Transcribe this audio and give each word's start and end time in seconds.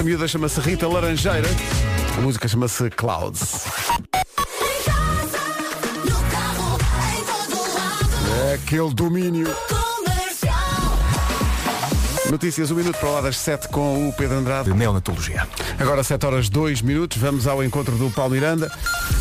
Esta 0.00 0.08
miúda 0.08 0.26
chama-se 0.26 0.58
Rita 0.62 0.88
Laranjeira. 0.88 1.46
A 2.16 2.20
música 2.22 2.48
chama-se 2.48 2.88
Clouds. 2.88 3.66
É 8.48 8.54
aquele 8.54 8.94
domínio. 8.94 9.54
Notícias, 12.30 12.70
um 12.70 12.76
minuto 12.76 12.96
para 12.98 13.08
lá 13.10 13.20
das 13.22 13.36
7 13.38 13.68
com 13.68 14.08
o 14.08 14.12
Pedro 14.12 14.38
Andrade. 14.38 14.70
de 14.70 14.76
neonatologia. 14.78 15.48
Agora 15.80 16.04
7 16.04 16.24
horas 16.26 16.48
2 16.48 16.80
minutos, 16.80 17.18
vamos 17.18 17.46
ao 17.48 17.62
encontro 17.64 17.96
do 17.96 18.08
Paulo 18.10 18.32
Miranda. 18.34 18.70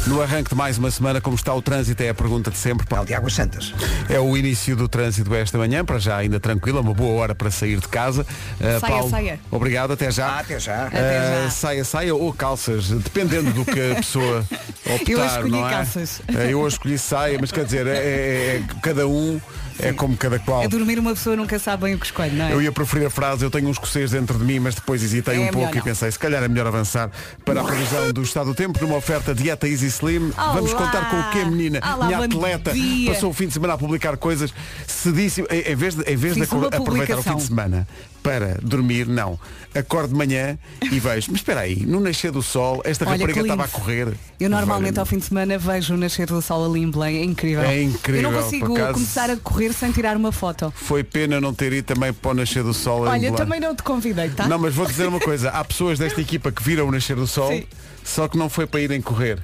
No 0.06 0.22
arranque 0.22 0.50
de 0.52 0.56
mais 0.56 0.78
uma 0.78 0.92
semana, 0.92 1.20
como 1.20 1.36
está 1.36 1.52
o 1.54 1.62
trânsito? 1.62 2.04
É 2.04 2.10
a 2.10 2.14
pergunta 2.14 2.52
de 2.52 2.58
sempre. 2.58 2.86
Paulo. 2.86 3.06
de 3.08 3.14
Águas 3.16 3.34
Santas. 3.34 3.74
É 4.08 4.20
o 4.20 4.38
início 4.38 4.76
do 4.76 4.88
trânsito 4.88 5.34
esta 5.34 5.58
manhã, 5.58 5.84
para 5.84 5.98
já 5.98 6.18
ainda 6.18 6.40
tranquila, 6.40 6.82
uma 6.82 6.94
boa 6.94 7.20
hora 7.20 7.34
para 7.34 7.50
sair 7.50 7.80
de 7.80 7.88
casa. 7.88 8.22
Uh, 8.60 8.80
Saia, 8.80 8.94
Paulo, 8.94 9.10
saia. 9.10 9.40
Obrigado, 9.50 9.94
até 9.94 10.12
já. 10.12 10.28
Ah, 10.28 10.40
até 10.40 10.60
já. 10.60 10.86
Até 10.86 11.00
Uh, 11.00 11.44
já. 11.46 11.50
saia, 11.50 11.84
saia 11.84 12.16
ou 12.16 12.32
calças, 12.32 12.90
dependendo 12.90 13.52
do 13.54 13.66
que 13.66 13.92
a 13.92 13.96
pessoa 13.96 14.46
optar, 14.86 15.12
Eu 15.12 15.26
escolhi 15.26 15.52
não 15.52 15.68
é? 15.68 15.72
calças. 15.72 16.20
Uh, 16.30 16.34
Eu 16.50 16.60
hoje 16.60 16.76
escolhi 16.76 16.98
saia, 17.00 17.38
mas 17.42 17.52
quer 17.52 17.66
dizer, 17.66 17.88
é, 17.88 17.92
é- 17.98 18.56
é- 18.58 18.64
cada 18.84 19.08
um 19.08 19.40
é 19.80 19.94
como 19.94 20.16
cada 20.18 20.40
qual. 20.40 20.62
A 20.64 20.68
dormir 20.68 21.00
uma 21.00 21.14
pessoa 21.14 21.36
nunca 21.36 21.58
sabe 21.60 21.84
bem 21.84 21.96
o 21.96 22.00
que 22.00 22.06
escolhe, 22.06 22.32
não 22.36 22.46
é? 22.46 22.54
Eu 22.54 22.62
ia 22.62 22.72
preferir 22.72 23.08
a 23.08 23.10
frase, 23.10 23.44
eu 23.44 23.50
tenho 23.52 23.68
um 23.68 23.72
escocês 23.72 24.12
dentro 24.12 24.38
de 24.38 24.44
mim, 24.44 24.60
mas 24.60 24.76
depois 24.76 25.02
hesitei 25.04 25.36
É 25.36 25.38
um 25.38 25.42
melhor 25.42 25.54
pouco 25.54 25.74
e 25.76 25.78
não. 25.78 25.84
pensei, 25.84 26.12
se 26.12 26.20
calhar 26.20 26.44
é 26.44 26.48
melhor 26.48 26.68
avançar 26.68 27.10
para 27.46 27.62
a 27.62 27.64
previsão 27.64 28.12
do 28.12 28.22
estado 28.22 28.48
do 28.48 28.56
tempo 28.56 28.80
numa 28.82 28.98
oferta 28.98 29.34
dieta 29.34 29.68
Easy 29.68 29.88
Slim. 29.88 30.32
Olá! 30.38 30.54
Vamos 30.54 30.74
contar 30.74 31.10
com 31.10 31.20
o 31.20 31.30
quê, 31.32 31.46
menina? 31.46 31.80
Olá, 31.84 32.06
Minha 32.08 32.18
bom 32.20 32.24
atleta 32.24 32.74
dia. 32.74 33.14
passou 33.14 33.30
o 33.30 33.34
fim 33.34 33.48
de 33.48 33.54
semana 33.54 33.74
a 33.74 33.78
publicar 33.78 34.18
coisas 34.18 34.54
cedíssimas. 34.88 35.50
Em 35.52 35.72
em 35.72 35.76
vez 35.76 35.96
de, 35.96 36.02
em 36.04 36.16
vez 36.16 36.34
de 36.34 36.40
Fiz 36.42 36.52
uma 36.52 36.68
acor- 36.68 36.80
aproveitar 36.82 37.14
o 37.18 37.24
fim 37.24 37.30
publicação. 37.32 37.36
de 37.38 37.44
semana 37.44 37.88
para 38.22 38.58
dormir, 38.62 39.08
não. 39.08 39.40
Acordo 39.74 40.10
de 40.10 40.16
manhã 40.16 40.58
e 40.82 41.00
vejo, 41.00 41.28
mas 41.32 41.42
espera 41.42 41.62
aí, 41.62 41.86
no 41.86 42.00
nascer 42.00 42.32
do 42.32 42.42
sol, 42.42 42.82
esta 42.84 43.06
Olha, 43.06 43.14
rapariga 43.14 43.42
estava 43.42 43.66
a 43.66 43.68
correr. 43.68 44.14
Eu 44.40 44.50
normalmente 44.50 45.00
ao 45.00 45.06
fim 45.06 45.18
de 45.20 45.26
semana 45.26 45.58
vejo 45.58 45.94
o 45.94 45.98
nascer 45.98 46.28
do 46.28 46.42
sol 46.42 46.66
ali 46.66 46.82
em 46.82 46.90
Belém, 46.90 47.18
é 47.18 47.24
incrível. 47.24 47.64
É 47.64 47.82
incrível, 47.84 48.24
Eu 48.24 48.32
não 48.32 48.42
consigo 48.44 48.74
acaso. 48.76 48.94
começar 48.94 49.30
a 49.30 49.38
correr 49.38 49.74
sem 49.74 49.92
tirar 49.92 50.18
uma 50.18 50.32
foto. 50.32 50.74
Foi 50.76 51.04
pena 51.04 51.40
não 51.40 51.54
ter 51.54 51.72
ido 51.74 51.86
também 51.86 52.12
para 52.12 52.32
o 52.32 52.34
nascer 52.34 52.64
do 52.64 52.74
sol. 52.74 53.02
Olha, 53.02 53.20
Belém. 53.20 53.36
também 53.36 53.60
não 53.60 53.76
te 53.76 53.84
convidei, 53.84 54.30
tá? 54.30 54.48
Não, 54.48 54.58
mas 54.58 54.74
vou 54.74 54.86
dizer 54.86 55.08
uma 55.08 55.20
coisa. 55.20 55.50
Há 55.50 55.64
pessoas 55.64 56.00
desta 56.00 56.20
equipa 56.20 56.52
que 56.52 56.64
viram 56.64 56.88
o 56.88 56.92
nascer 56.92 57.16
do 57.16 57.28
sol, 57.28 57.52
Sim. 57.52 57.64
só 58.04 58.28
que 58.28 58.38
não 58.38 58.50
foi 58.50 58.66
para 58.66 58.82
irem 58.82 59.02
correr. 59.02 59.40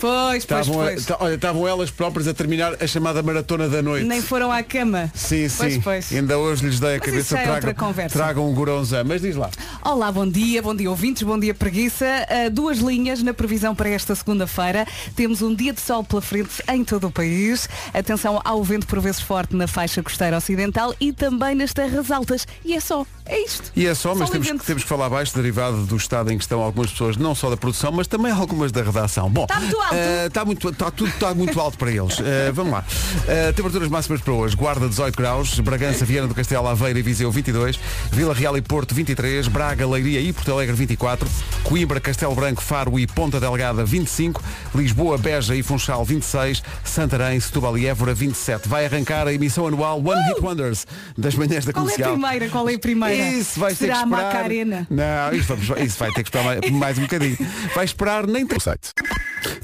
Pois, 0.00 0.44
pois, 0.44 0.60
Estavam, 0.66 0.80
a- 0.80 0.84
pois. 0.84 1.06
olha, 1.20 1.34
estavam 1.34 1.68
elas 1.68 1.90
próprias 1.90 2.28
a 2.28 2.34
terminar 2.34 2.74
a 2.82 2.86
chamada 2.86 3.22
maratona 3.22 3.68
da 3.68 3.80
noite. 3.82 4.04
Nem 4.06 4.20
foram 4.20 4.50
à 4.52 4.62
cama. 4.62 5.10
Sim, 5.14 5.46
Pois, 5.56 5.72
sim. 5.74 5.80
pois. 5.80 6.12
Ainda 6.12 6.38
hoje 6.38 6.66
lhes 6.66 6.80
dei 6.80 6.90
a 6.90 6.98
Mas 6.98 7.00
cabeça. 7.06 7.34
é 7.34 7.42
tragam, 7.42 7.54
outra 7.54 7.74
conversa. 7.74 8.18
tragam 8.18 8.48
um 8.50 8.54
gorãozão. 8.54 9.04
Mas 9.04 9.22
diz 9.22 9.36
lá. 9.36 9.50
Olá, 9.82 10.10
bom 10.12 10.26
dia, 10.28 10.60
bom 10.62 10.74
dia 10.74 10.90
ouvintes, 10.90 11.22
bom 11.22 11.38
dia 11.38 11.54
preguiça. 11.54 12.04
Uh, 12.46 12.50
duas 12.50 12.78
linhas 12.78 13.22
na 13.22 13.32
previsão 13.32 13.74
para 13.74 13.88
esta 13.88 14.14
segunda-feira. 14.14 14.86
Temos 15.16 15.42
um 15.42 15.54
dia 15.54 15.72
de 15.72 15.80
sol 15.80 16.02
pela 16.04 16.20
frente 16.22 16.62
em 16.68 16.84
todo 16.84 17.06
o 17.06 17.10
país. 17.10 17.68
Atenção 17.92 18.40
ao 18.44 18.62
vento 18.62 18.86
por 18.86 19.00
vezes 19.00 19.20
forte 19.20 19.54
na 19.56 19.66
faixa 19.66 20.02
costeira 20.02 20.36
ocidental 20.36 20.94
e 21.00 21.12
também 21.12 21.54
nas 21.54 21.72
terras 21.72 22.10
altas. 22.10 22.46
E 22.64 22.74
é 22.74 22.80
só, 22.80 23.06
é 23.26 23.40
isto. 23.40 23.72
E 23.74 23.86
é 23.86 23.94
só, 23.94 24.10
mas 24.14 24.18
Sol 24.18 24.28
e 24.28 24.30
temos, 24.32 24.46
vento. 24.48 24.64
temos 24.64 24.82
que 24.82 24.88
falar 24.88 25.08
baixo, 25.08 25.34
derivado 25.34 25.84
do 25.86 25.96
estado 25.96 26.30
em 26.32 26.36
que 26.38 26.44
estão 26.44 26.60
algumas 26.60 26.90
pessoas, 26.90 27.16
não 27.16 27.34
só 27.34 27.48
da 27.50 27.56
produção, 27.56 27.90
mas 27.92 28.06
também 28.06 28.30
algumas 28.30 28.70
da 28.70 28.82
redação. 28.82 29.30
Bom, 29.30 29.44
Está 29.44 29.60
muito 29.60 29.80
alto. 29.80 29.94
eh, 29.94 30.26
está 30.26 30.44
muito, 30.44 30.68
está 30.68 30.90
tudo 30.90 31.08
está 31.10 31.34
muito 31.34 31.60
alto 31.60 31.78
para 31.78 31.90
eles. 31.90 32.18
Eh, 32.20 32.52
vamos 32.52 32.72
lá. 32.72 32.84
Eh, 33.26 33.52
temperaturas 33.52 33.88
máximas 33.88 34.20
para 34.20 34.32
hoje. 34.32 34.54
Guarda 34.56 34.88
18 34.88 35.16
graus, 35.16 35.58
Bragança, 35.60 36.04
Viana 36.04 36.28
do 36.28 36.34
Castelo, 36.34 36.68
Aveira 36.68 36.98
e 36.98 37.02
Viseu 37.02 37.30
22, 37.30 37.78
Vila 38.12 38.34
Real 38.34 38.56
e 38.56 38.62
Porto 38.62 38.94
23, 38.94 39.48
Braga, 39.48 39.86
Leiria 39.86 40.20
e 40.20 40.32
Porto 40.32 40.52
Alegre 40.52 40.74
24, 40.76 41.28
Coimbra, 41.62 42.00
Castelo 42.00 42.34
Branco, 42.34 42.62
Faro 42.62 42.98
e 42.98 43.06
Ponta 43.06 43.40
Delgada 43.40 43.84
25, 43.84 44.42
Lisboa, 44.74 45.16
Beja 45.16 45.54
e 45.56 45.62
Funchal 45.62 46.04
26, 46.04 46.62
Santarém, 46.84 47.40
Setúbal 47.40 47.78
e 47.78 47.86
Évora 47.86 48.12
27. 48.14 48.68
Vai 48.68 48.84
arrancar 48.86 49.26
a 49.26 49.32
emissão 49.32 49.66
anual 49.66 49.98
One 49.98 50.22
Hit 50.28 50.40
Wonders 50.42 50.86
das 51.16 51.34
manhãs 51.34 51.64
da 51.64 51.72
Qual 51.72 51.86
é 51.88 51.88
a 51.88 51.92
comercial. 51.94 52.12
primeira? 52.18 52.48
Qual 52.50 52.68
é 52.68 52.74
a 52.74 52.78
primeira? 52.78 53.13
Isso 53.14 53.60
vai 53.60 53.70
ter 53.74 53.86
que 53.86 53.92
esperar. 53.92 54.06
Macarena? 54.06 54.86
Não, 54.90 55.32
isso, 55.32 55.48
vamos- 55.56 55.82
isso 55.82 55.98
vai 55.98 56.10
ter 56.12 56.22
que 56.22 56.28
esperar 56.28 56.44
mais, 56.44 56.70
mais 56.70 56.98
um 56.98 57.02
bocadinho. 57.02 57.36
Vai 57.74 57.84
esperar 57.84 58.26
nem 58.26 58.46
tem 58.46 58.58
site. 58.60 58.90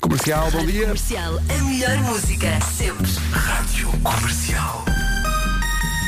Comercial, 0.00 0.50
bom 0.50 0.65
dia. 0.66 0.83
Comercial, 0.83 1.34
a 1.49 1.62
melhor 1.65 1.97
música, 1.99 2.59
sempre. 2.77 3.10
Rádio 3.33 3.89
Comercial. 4.03 4.84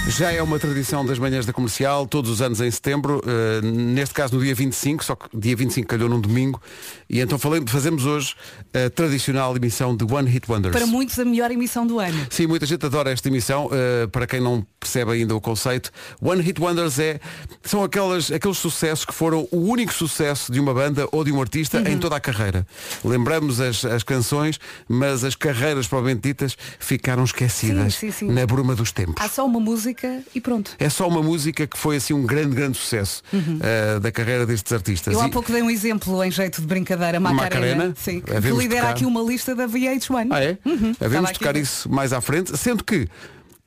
Já 0.09 0.31
é 0.33 0.43
uma 0.43 0.59
tradição 0.59 1.07
das 1.07 1.19
manhãs 1.19 1.47
da 1.47 1.53
comercial, 1.53 2.07
todos 2.07 2.29
os 2.31 2.43
anos 2.43 2.61
em 2.61 2.71
setembro, 2.71 3.23
eh, 3.25 3.61
neste 3.63 4.13
caso 4.15 4.35
no 4.37 4.43
dia 4.43 4.55
25, 4.55 5.03
só 5.05 5.15
que 5.15 5.27
dia 5.35 5.57
25 5.57 5.87
calhou 5.89 6.09
num 6.09 6.21
domingo, 6.21 6.61
e 7.09 7.21
então 7.21 7.39
falei- 7.39 7.63
fazemos 7.67 8.05
hoje 8.05 8.35
a 8.75 8.91
tradicional 8.91 9.57
emissão 9.57 9.97
de 9.97 10.05
One 10.05 10.29
Hit 10.29 10.51
Wonders. 10.51 10.73
Para 10.77 10.87
muitos 10.87 11.19
a 11.19 11.25
melhor 11.25 11.51
emissão 11.51 11.87
do 11.87 11.99
ano. 11.99 12.27
Sim, 12.29 12.47
muita 12.47 12.67
gente 12.67 12.85
adora 12.85 13.11
esta 13.11 13.29
emissão. 13.29 13.67
Uh, 13.67 14.09
para 14.09 14.27
quem 14.27 14.41
não 14.41 14.67
percebe 14.79 15.13
ainda 15.13 15.35
o 15.37 15.41
conceito, 15.41 15.91
One 16.21 16.43
Hit 16.43 16.61
Wonders 16.61 16.99
é, 16.99 17.19
são 17.63 17.83
aquelas, 17.83 18.31
aqueles 18.31 18.59
sucessos 18.59 19.05
que 19.07 19.15
foram 19.15 19.49
o 19.51 19.59
único 19.69 19.95
sucesso 19.95 20.51
de 20.53 20.61
uma 20.61 20.75
banda 20.75 21.09
ou 21.13 21.25
de 21.25 21.33
um 21.33 21.41
artista 21.41 21.79
Uhum. 21.79 21.87
em 21.87 21.99
toda 21.99 22.17
a 22.17 22.21
carreira. 22.21 22.67
Lembramos 23.05 23.61
as, 23.61 23.83
as 23.85 24.03
canções, 24.03 24.59
mas 24.89 25.25
as 25.25 25.35
carreiras 25.37 25.87
provavelmente 25.87 26.23
ditas 26.29 26.57
ficaram 26.79 27.25
esquecidas 27.25 27.95
Sim, 27.95 28.11
sim, 28.11 28.27
sim. 28.27 28.33
na 28.33 28.45
bruma 28.45 28.75
dos 28.75 28.91
tempos. 28.93 29.15
Há 29.19 29.29
só 29.29 29.47
uma 29.47 29.61
música 29.61 29.92
e 30.35 30.41
pronto. 30.41 30.73
É 30.79 30.89
só 30.89 31.07
uma 31.09 31.23
música 31.23 31.67
que 31.67 31.77
foi 31.79 31.97
assim 31.97 32.15
um 32.15 32.25
grande, 32.25 32.55
grande 32.55 32.79
sucesso 32.79 33.23
uh, 33.33 34.01
da 34.01 34.11
carreira 34.11 34.47
destes 34.47 34.73
artistas. 34.73 35.15
Uhum. 35.15 35.21
Eu 35.21 35.27
há 35.27 35.31
pouco 35.31 35.53
dei 35.53 35.63
um 35.63 35.71
exemplo 35.71 36.23
em 36.25 36.31
jeito 36.31 36.61
de 36.61 36.67
brincadeira, 36.67 37.19
Macarena. 37.21 37.75
Macarena? 37.75 37.95
Sim, 37.97 38.21
que 38.21 38.33
lidera 38.33 38.83
tocar. 38.83 38.91
aqui 38.91 39.05
uma 39.05 39.23
lista 39.23 39.55
da 39.55 39.67
VH1. 39.67 40.29
Ah, 40.31 40.43
é? 40.43 40.59
Uhum. 40.65 40.95
Havemos 41.01 41.33
tocar 41.33 41.51
aqui. 41.51 41.61
isso 41.61 41.91
mais 41.91 42.13
à 42.13 42.21
frente, 42.21 42.57
sendo 42.57 42.85
que 42.85 43.09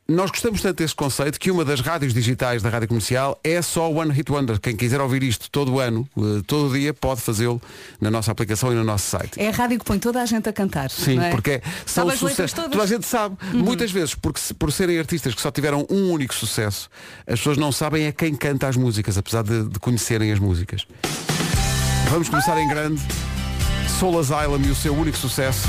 nós 0.07 0.29
gostamos 0.29 0.61
tanto 0.61 0.77
deste 0.77 0.95
conceito 0.95 1.39
que 1.39 1.49
uma 1.49 1.65
das 1.65 1.79
rádios 1.79 2.13
digitais 2.13 2.61
da 2.61 2.69
rádio 2.69 2.87
comercial 2.87 3.39
é 3.43 3.59
só 3.59 3.91
One 3.91 4.11
Hit 4.11 4.31
Wonder. 4.31 4.59
Quem 4.59 4.75
quiser 4.75 5.01
ouvir 5.01 5.23
isto 5.23 5.49
todo 5.49 5.73
o 5.73 5.79
ano, 5.79 6.07
eh, 6.15 6.43
todo 6.45 6.69
o 6.69 6.73
dia, 6.73 6.93
pode 6.93 7.21
fazê-lo 7.21 7.59
na 7.99 8.11
nossa 8.11 8.31
aplicação 8.31 8.71
e 8.71 8.75
no 8.75 8.83
nosso 8.83 9.07
site. 9.09 9.39
É 9.41 9.47
a 9.47 9.51
rádio 9.51 9.79
que 9.79 9.85
põe 9.85 9.97
toda 9.97 10.21
a 10.21 10.25
gente 10.27 10.47
a 10.47 10.53
cantar. 10.53 10.91
Sim, 10.91 11.19
é? 11.19 11.31
porque 11.31 11.59
são 11.87 12.03
Sabe 12.03 12.13
as 12.13 12.19
sucessos. 12.19 12.53
todas? 12.53 12.65
Uhum. 12.65 12.71
Toda 12.71 12.83
a 12.83 12.87
gente 12.87 13.07
sabe. 13.07 13.35
Muitas 13.53 13.91
vezes, 13.91 14.13
porque 14.13 14.39
por 14.53 14.71
serem 14.71 14.99
artistas 14.99 15.33
que 15.33 15.41
só 15.41 15.49
tiveram 15.49 15.87
um 15.89 16.11
único 16.11 16.35
sucesso, 16.35 16.87
as 17.25 17.39
pessoas 17.39 17.57
não 17.57 17.71
sabem 17.71 18.05
é 18.05 18.11
quem 18.11 18.35
canta 18.35 18.67
as 18.67 18.77
músicas, 18.77 19.17
apesar 19.17 19.41
de, 19.41 19.67
de 19.67 19.79
conhecerem 19.79 20.31
as 20.31 20.37
músicas. 20.37 20.85
Vamos 22.11 22.29
começar 22.29 22.55
em 22.59 22.67
grande. 22.67 23.01
Soul 23.99 24.19
Asylum 24.19 24.61
e 24.61 24.69
o 24.69 24.75
seu 24.75 24.93
único 24.95 25.17
sucesso. 25.17 25.67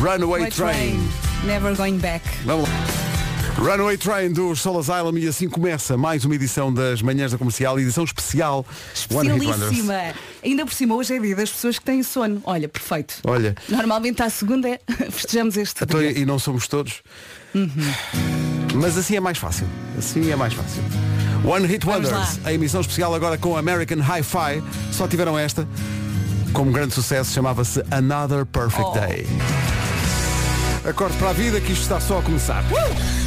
Runaway 0.00 0.50
Train. 0.50 0.72
Train, 0.72 1.08
Never 1.44 1.76
Going 1.76 1.98
Back. 1.98 2.26
Vamos 2.44 2.68
lá. 2.68 3.11
Runaway 3.58 3.96
Train 3.96 4.32
do 4.32 4.56
Soul 4.56 4.80
Asylum 4.80 5.16
e 5.18 5.28
assim 5.28 5.48
começa 5.48 5.96
mais 5.96 6.24
uma 6.24 6.34
edição 6.34 6.72
das 6.72 7.00
manhãs 7.00 7.30
da 7.32 7.38
comercial, 7.38 7.78
edição 7.78 8.02
especial. 8.02 8.66
Especialíssima. 8.94 9.94
Ainda 10.42 10.64
por 10.64 10.74
cima, 10.74 10.94
hoje 10.96 11.14
é 11.14 11.18
dia 11.20 11.36
das 11.36 11.50
pessoas 11.50 11.78
que 11.78 11.84
têm 11.84 12.02
sono. 12.02 12.40
Olha, 12.44 12.68
perfeito. 12.68 13.14
Olha, 13.24 13.54
Normalmente 13.68 14.20
à 14.22 14.30
segunda 14.30 14.68
é 14.68 14.80
festejamos 15.10 15.56
este 15.56 15.84
então, 15.84 16.00
dia. 16.00 16.18
e 16.18 16.24
não 16.24 16.38
somos 16.38 16.66
todos. 16.66 17.02
Mas 18.74 18.96
assim 18.98 19.16
é 19.16 19.20
mais 19.20 19.38
fácil. 19.38 19.66
Assim 19.96 20.30
é 20.30 20.34
mais 20.36 20.54
fácil. 20.54 20.82
One 21.44 21.66
Hit 21.66 21.86
Wonders, 21.86 22.40
a 22.44 22.52
emissão 22.52 22.80
especial 22.80 23.14
agora 23.14 23.36
com 23.38 23.56
American 23.56 23.98
Hi-Fi. 23.98 24.62
Só 24.92 25.06
tiveram 25.06 25.38
esta. 25.38 25.68
Como 26.52 26.72
grande 26.72 26.94
sucesso, 26.94 27.32
chamava-se 27.32 27.82
Another 27.90 28.44
Perfect 28.44 28.82
Oh. 28.88 28.92
Day. 28.98 29.26
Acorde 30.88 31.16
para 31.16 31.30
a 31.30 31.32
vida 31.32 31.60
que 31.60 31.72
isto 31.72 31.82
está 31.82 32.00
só 32.00 32.18
a 32.18 32.22
começar. 32.22 32.62
Comercial. 32.68 33.21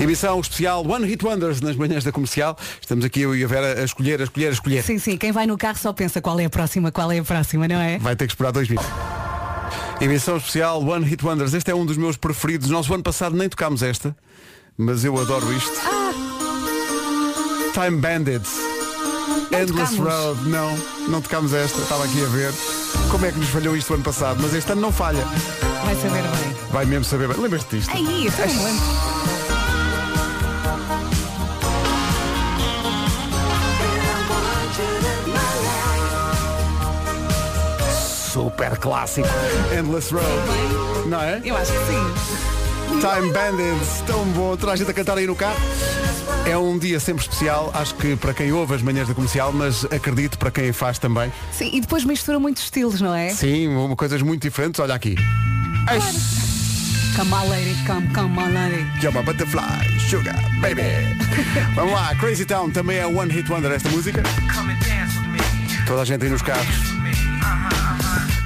Emissão 0.00 0.38
especial 0.40 0.86
One 0.86 1.06
Hit 1.06 1.24
Wonders 1.24 1.60
nas 1.60 1.74
manhãs 1.74 2.04
da 2.04 2.12
comercial. 2.12 2.56
Estamos 2.80 3.04
aqui 3.04 3.22
eu 3.22 3.34
e 3.34 3.42
a 3.42 3.46
Vera 3.48 3.80
a 3.80 3.84
escolher, 3.84 4.20
a 4.20 4.24
escolher, 4.24 4.48
a 4.48 4.52
escolher. 4.52 4.82
Sim, 4.82 4.98
sim, 4.98 5.16
quem 5.16 5.32
vai 5.32 5.46
no 5.46 5.58
carro 5.58 5.76
só 5.76 5.92
pensa 5.92 6.20
qual 6.20 6.38
é 6.38 6.44
a 6.44 6.50
próxima, 6.50 6.92
qual 6.92 7.10
é 7.10 7.18
a 7.18 7.24
próxima, 7.24 7.66
não 7.66 7.80
é? 7.80 7.98
Vai 7.98 8.14
ter 8.14 8.26
que 8.26 8.32
esperar 8.32 8.52
dois 8.52 8.68
minutos. 8.68 8.90
Emissão 10.00 10.36
especial 10.36 10.80
One 10.82 11.04
Hit 11.04 11.24
Wonders. 11.24 11.52
Este 11.52 11.72
é 11.72 11.74
um 11.74 11.84
dos 11.84 11.96
meus 11.96 12.16
preferidos. 12.16 12.70
Nós 12.70 12.88
o 12.88 12.94
ano 12.94 13.02
passado 13.02 13.36
nem 13.36 13.48
tocámos 13.48 13.82
esta, 13.82 14.16
mas 14.76 15.04
eu 15.04 15.18
adoro 15.20 15.52
isto. 15.52 15.72
Time 17.72 18.00
Bandits. 18.00 18.50
Endless 19.50 19.96
tocámos. 19.96 20.14
Road. 20.14 20.48
Não, 20.48 20.78
não 21.08 21.20
tocámos 21.20 21.52
esta. 21.52 21.80
Estava 21.80 22.04
aqui 22.04 22.22
a 22.24 22.28
ver. 22.28 22.52
Como 23.10 23.26
é 23.26 23.32
que 23.32 23.38
nos 23.38 23.48
falhou 23.48 23.76
isto 23.76 23.90
o 23.90 23.94
ano 23.94 24.04
passado? 24.04 24.38
Mas 24.40 24.54
este 24.54 24.70
ano 24.72 24.80
não 24.80 24.92
falha. 24.92 25.24
Vai 25.84 25.94
saber 25.96 26.22
bem. 26.22 26.56
Vai 26.70 26.84
mesmo 26.86 27.04
saber. 27.04 27.28
bem. 27.28 27.36
Lembras-te 27.38 27.76
disto? 27.76 27.90
Aí, 27.90 28.26
então, 28.26 29.47
Super 38.38 38.76
clássico. 38.78 39.26
Endless 39.76 40.14
Road. 40.14 40.24
Não 41.08 41.20
é? 41.20 41.40
Eu 41.44 41.56
acho 41.56 41.72
que 41.72 41.78
sim. 41.78 43.00
Time 43.00 43.32
Bandits, 43.32 44.00
tão 44.06 44.24
bom, 44.26 44.56
toda 44.56 44.70
a 44.72 44.76
gente 44.76 44.88
a 44.88 44.94
cantar 44.94 45.18
aí 45.18 45.26
no 45.26 45.34
carro. 45.34 45.56
É 46.46 46.56
um 46.56 46.78
dia 46.78 47.00
sempre 47.00 47.22
especial, 47.24 47.72
acho 47.74 47.96
que 47.96 48.14
para 48.14 48.32
quem 48.32 48.52
ouve 48.52 48.74
as 48.76 48.80
manhãs 48.82 49.08
da 49.08 49.14
comercial, 49.14 49.52
mas 49.52 49.84
acredito 49.86 50.38
para 50.38 50.52
quem 50.52 50.72
faz 50.72 51.00
também. 51.00 51.32
Sim, 51.52 51.70
e 51.72 51.80
depois 51.80 52.04
mistura 52.04 52.38
muitos 52.38 52.62
estilos, 52.62 53.00
não 53.00 53.12
é? 53.12 53.30
Sim, 53.30 53.66
uma- 53.74 53.96
coisas 53.96 54.22
muito 54.22 54.42
diferentes, 54.42 54.78
olha 54.78 54.94
aqui. 54.94 55.16
Ai, 55.88 55.98
Come 57.16 57.32
on, 57.34 57.48
lady, 57.48 57.74
come, 57.88 58.06
come 58.14 58.38
on, 58.38 58.52
lady. 58.54 58.86
You're 59.02 59.20
butterfly, 59.24 59.98
sugar, 60.08 60.36
baby. 60.60 60.82
Vamos 61.74 61.92
lá, 61.92 62.14
Crazy 62.14 62.44
Town 62.44 62.70
também 62.70 62.98
é 62.98 63.06
One 63.06 63.32
Hit 63.32 63.50
Wonder 63.50 63.72
esta 63.72 63.88
música. 63.88 64.22
Toda 65.88 66.02
a 66.02 66.04
gente 66.04 66.22
aí 66.24 66.30
nos 66.30 66.42
carros. 66.42 66.98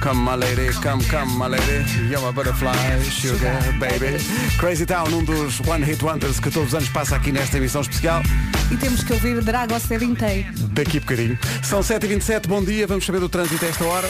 Come 0.03 0.19
my 0.19 0.35
lady, 0.35 0.69
come, 0.81 1.01
come 1.05 1.37
my 1.37 1.47
lady, 1.47 1.85
you're 2.09 2.19
my 2.19 2.33
butterfly, 2.33 2.75
sugar, 3.03 3.57
baby. 3.79 4.17
Crazy 4.59 4.85
Town, 4.85 5.07
um 5.13 5.23
dos 5.23 5.61
One 5.61 5.81
Hit 5.85 6.03
Wonders 6.03 6.41
que 6.41 6.51
todos 6.51 6.67
os 6.67 6.75
anos 6.75 6.89
passa 6.89 7.15
aqui 7.15 7.31
nesta 7.31 7.55
emissão 7.55 7.79
especial. 7.79 8.21
E 8.69 8.75
temos 8.75 9.01
que 9.01 9.13
ouvir 9.13 9.41
Drago 9.41 9.79
Ser 9.79 10.03
inteiro. 10.03 10.51
Daqui 10.73 10.97
a 10.97 10.99
bocadinho. 10.99 11.39
São 11.63 11.79
7h27, 11.79 12.47
bom 12.47 12.61
dia, 12.61 12.85
vamos 12.85 13.05
saber 13.05 13.21
do 13.21 13.29
trânsito 13.29 13.63
a 13.63 13.69
esta 13.69 13.85
hora. 13.85 14.09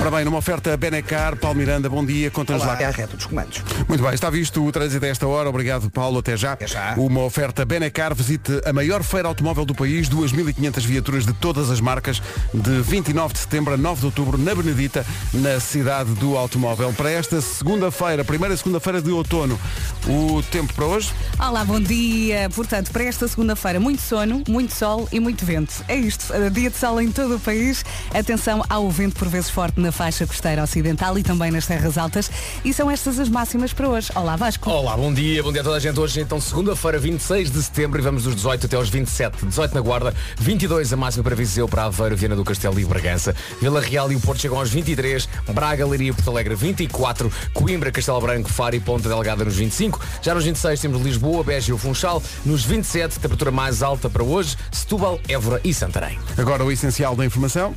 Ora 0.00 0.12
bem, 0.12 0.24
numa 0.24 0.38
oferta 0.38 0.76
Benecar, 0.76 1.36
Paulo 1.36 1.58
Miranda, 1.58 1.88
bom 1.90 2.06
dia, 2.06 2.30
conta-nos 2.30 2.64
lá. 2.64 2.80
É 2.80 2.84
a 2.84 2.90
reta 2.90 3.16
dos 3.16 3.26
comandos. 3.26 3.64
Muito 3.88 4.00
bem, 4.00 4.14
está 4.14 4.30
visto 4.30 4.64
o 4.64 4.70
trânsito 4.70 5.04
a 5.04 5.08
esta 5.08 5.26
hora. 5.26 5.48
Obrigado, 5.48 5.90
Paulo. 5.90 6.20
Até 6.20 6.36
já. 6.36 6.52
Até 6.52 6.68
já. 6.68 6.94
Uma 6.96 7.24
oferta 7.24 7.64
Benecar. 7.64 8.14
Visite 8.14 8.60
a 8.64 8.72
maior 8.72 9.02
feira 9.02 9.26
automóvel 9.26 9.64
do 9.64 9.74
país. 9.74 10.08
2.500 10.08 10.86
viaturas 10.86 11.26
de 11.26 11.32
todas 11.32 11.68
as 11.68 11.80
marcas. 11.80 12.22
De 12.54 12.80
29 12.80 13.34
de 13.34 13.40
setembro 13.40 13.74
a 13.74 13.76
9 13.76 14.00
de 14.00 14.06
outubro, 14.06 14.38
na 14.38 14.54
Benedita, 14.54 15.04
na 15.34 15.58
cidade 15.58 16.14
do 16.14 16.36
automóvel. 16.36 16.92
Para 16.92 17.10
esta 17.10 17.40
segunda-feira, 17.40 18.24
primeira 18.24 18.56
segunda-feira 18.56 19.02
de 19.02 19.10
outono, 19.10 19.58
o 20.06 20.40
tempo 20.44 20.72
para 20.74 20.86
hoje. 20.86 21.12
Olá, 21.40 21.64
bom 21.64 21.80
dia. 21.80 22.48
Portanto, 22.54 22.92
para 22.92 23.02
esta 23.02 23.26
segunda-feira, 23.26 23.80
muito 23.80 24.00
sono, 24.00 24.44
muito 24.48 24.72
sol 24.72 25.08
e 25.10 25.18
muito 25.18 25.44
vento. 25.44 25.84
É 25.88 25.96
isto. 25.96 26.32
Dia 26.52 26.70
de 26.70 26.76
sol 26.76 27.00
em 27.00 27.10
todo 27.10 27.34
o 27.34 27.40
país. 27.40 27.84
Atenção 28.14 28.64
ao 28.70 28.88
vento 28.88 29.16
por 29.16 29.26
vezes 29.26 29.50
forte 29.50 29.80
na 29.80 29.87
faixa 29.92 30.26
costeira 30.26 30.62
ocidental 30.62 31.18
e 31.18 31.22
também 31.22 31.50
nas 31.50 31.66
terras 31.66 31.98
altas. 31.98 32.30
E 32.64 32.72
são 32.72 32.90
estas 32.90 33.18
as 33.18 33.28
máximas 33.28 33.72
para 33.72 33.88
hoje. 33.88 34.10
Olá, 34.14 34.36
Vasco. 34.36 34.70
Olá, 34.70 34.96
bom 34.96 35.12
dia, 35.12 35.42
bom 35.42 35.52
dia 35.52 35.60
a 35.60 35.64
toda 35.64 35.76
a 35.76 35.80
gente. 35.80 35.98
Hoje 35.98 36.20
então 36.20 36.40
segunda-feira, 36.40 36.98
26 36.98 37.50
de 37.50 37.62
setembro 37.62 38.00
e 38.00 38.02
vamos 38.02 38.24
dos 38.24 38.34
18 38.34 38.66
até 38.66 38.76
aos 38.76 38.88
27. 38.88 39.46
18 39.46 39.74
na 39.74 39.80
Guarda, 39.80 40.14
22 40.38 40.92
a 40.92 40.96
máxima 40.96 41.24
para 41.24 41.34
Viseu, 41.34 41.68
para 41.68 41.84
Aveiro, 41.84 42.16
Viana 42.16 42.36
do 42.36 42.44
Castelo 42.44 42.78
e 42.78 42.84
Bragança. 42.84 43.34
Vila 43.60 43.80
Real 43.80 44.10
e 44.12 44.16
o 44.16 44.20
Porto 44.20 44.40
chegam 44.40 44.58
aos 44.58 44.70
23, 44.70 45.28
Braga, 45.52 45.86
Leiria 45.86 46.10
e 46.10 46.12
Porto 46.12 46.30
Alegre 46.30 46.54
24, 46.54 47.32
Coimbra, 47.52 47.90
Castelo 47.90 48.20
Branco, 48.20 48.48
Faro 48.48 48.76
e 48.76 48.80
Ponta 48.80 49.08
Delgada 49.08 49.44
nos 49.44 49.56
25. 49.56 50.00
Já 50.22 50.34
nos 50.34 50.44
26 50.44 50.80
temos 50.80 51.02
Lisboa, 51.02 51.42
Beja 51.44 51.70
e 51.70 51.74
o 51.74 51.78
Funchal. 51.78 52.22
Nos 52.44 52.64
27, 52.64 53.18
temperatura 53.18 53.50
mais 53.50 53.82
alta 53.82 54.08
para 54.08 54.22
hoje, 54.22 54.56
Setúbal, 54.70 55.20
Évora 55.28 55.60
e 55.64 55.72
Santarém. 55.72 56.18
Agora 56.36 56.64
o 56.64 56.72
essencial 56.72 57.14
da 57.16 57.24
informação. 57.24 57.74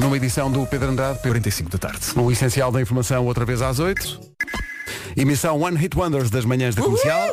Numa 0.00 0.16
edição 0.16 0.50
do 0.50 0.66
Pedro 0.66 0.90
Andrade, 0.90 1.18
Pedro 1.18 1.40
45 1.40 1.70
da 1.70 1.78
tarde. 1.78 1.98
O 2.16 2.30
essencial 2.30 2.72
da 2.72 2.80
informação 2.80 3.24
outra 3.26 3.44
vez 3.44 3.60
às 3.60 3.78
8. 3.78 4.20
Emissão 5.16 5.60
One 5.60 5.76
Hit 5.76 5.96
Wonders 5.96 6.30
das 6.30 6.44
manhãs 6.44 6.74
da 6.74 6.82
comercial. 6.82 7.28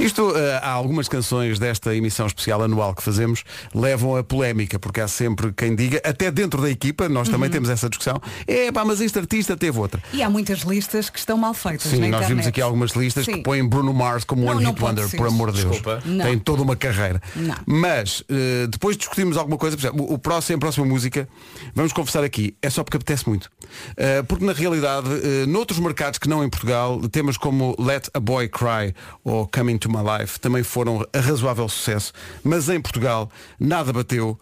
Isto, 0.00 0.34
eh, 0.34 0.58
há 0.62 0.70
algumas 0.70 1.08
canções 1.08 1.58
desta 1.58 1.94
emissão 1.94 2.26
especial 2.26 2.62
anual 2.62 2.94
que 2.94 3.02
fazemos 3.02 3.44
levam 3.74 4.16
a 4.16 4.24
polémica, 4.24 4.78
porque 4.78 4.98
há 4.98 5.06
sempre 5.06 5.52
quem 5.52 5.74
diga, 5.74 6.00
até 6.02 6.30
dentro 6.30 6.62
da 6.62 6.70
equipa, 6.70 7.06
nós 7.06 7.28
também 7.28 7.50
temos 7.50 7.68
essa 7.68 7.86
discussão, 7.86 8.18
é 8.46 8.72
pá, 8.72 8.82
mas 8.82 9.02
este 9.02 9.18
artista 9.18 9.58
teve 9.58 9.78
outra. 9.78 10.02
E 10.14 10.22
há 10.22 10.30
muitas 10.30 10.60
listas 10.60 11.10
que 11.10 11.18
estão 11.18 11.36
mal 11.36 11.52
feitas 11.52 11.82
Sim, 11.82 11.98
na 11.98 12.06
nós 12.08 12.08
internet. 12.08 12.28
vimos 12.28 12.46
aqui 12.46 12.62
algumas 12.62 12.92
listas 12.92 13.26
Sim. 13.26 13.32
que 13.34 13.42
põem 13.42 13.62
Bruno 13.68 13.92
Mars 13.92 14.24
como 14.24 14.42
Não, 14.42 14.52
One 14.54 14.64
não 14.64 14.70
Hit 14.70 14.82
Wonder, 14.82 15.06
ser. 15.06 15.18
por 15.18 15.26
amor 15.26 15.52
de 15.52 15.60
Deus. 15.60 15.72
Desculpa. 15.72 16.02
Não. 16.06 16.24
Tem 16.24 16.38
toda 16.38 16.62
uma 16.62 16.76
carreira. 16.76 17.20
Não. 17.36 17.56
Mas 17.66 18.24
eh, 18.30 18.68
depois 18.68 18.96
discutimos 18.96 19.36
alguma 19.36 19.58
coisa, 19.58 19.76
por 19.76 19.82
exemplo, 19.82 20.10
o 20.10 20.18
próximo, 20.18 20.56
a 20.56 20.60
próxima 20.60 20.86
música, 20.86 21.28
vamos 21.74 21.92
confessar 21.92 22.24
aqui, 22.24 22.56
é 22.62 22.70
só 22.70 22.82
porque 22.82 22.96
apetece 22.96 23.28
muito. 23.28 23.50
Eh, 23.98 24.22
porque 24.22 24.46
na 24.46 24.54
realidade, 24.54 25.08
noutros 25.46 25.78
mercados 25.78 26.18
que 26.18 26.26
não 26.28 26.42
em 26.42 26.48
Portugal, 26.48 26.98
temas 27.10 27.36
como 27.36 27.76
Let 27.78 28.08
a 28.14 28.20
Boy 28.20 28.48
Cry 28.48 28.94
ou 29.22 29.46
Coming 29.46 29.76
to 29.76 29.89
My 29.90 30.18
Life 30.18 30.38
também 30.38 30.62
foram 30.62 31.04
a 31.12 31.20
razoável 31.20 31.68
sucesso. 31.68 32.12
Mas 32.44 32.68
em 32.68 32.80
Portugal 32.80 33.30
nada 33.58 33.92
bateu. 33.92 34.38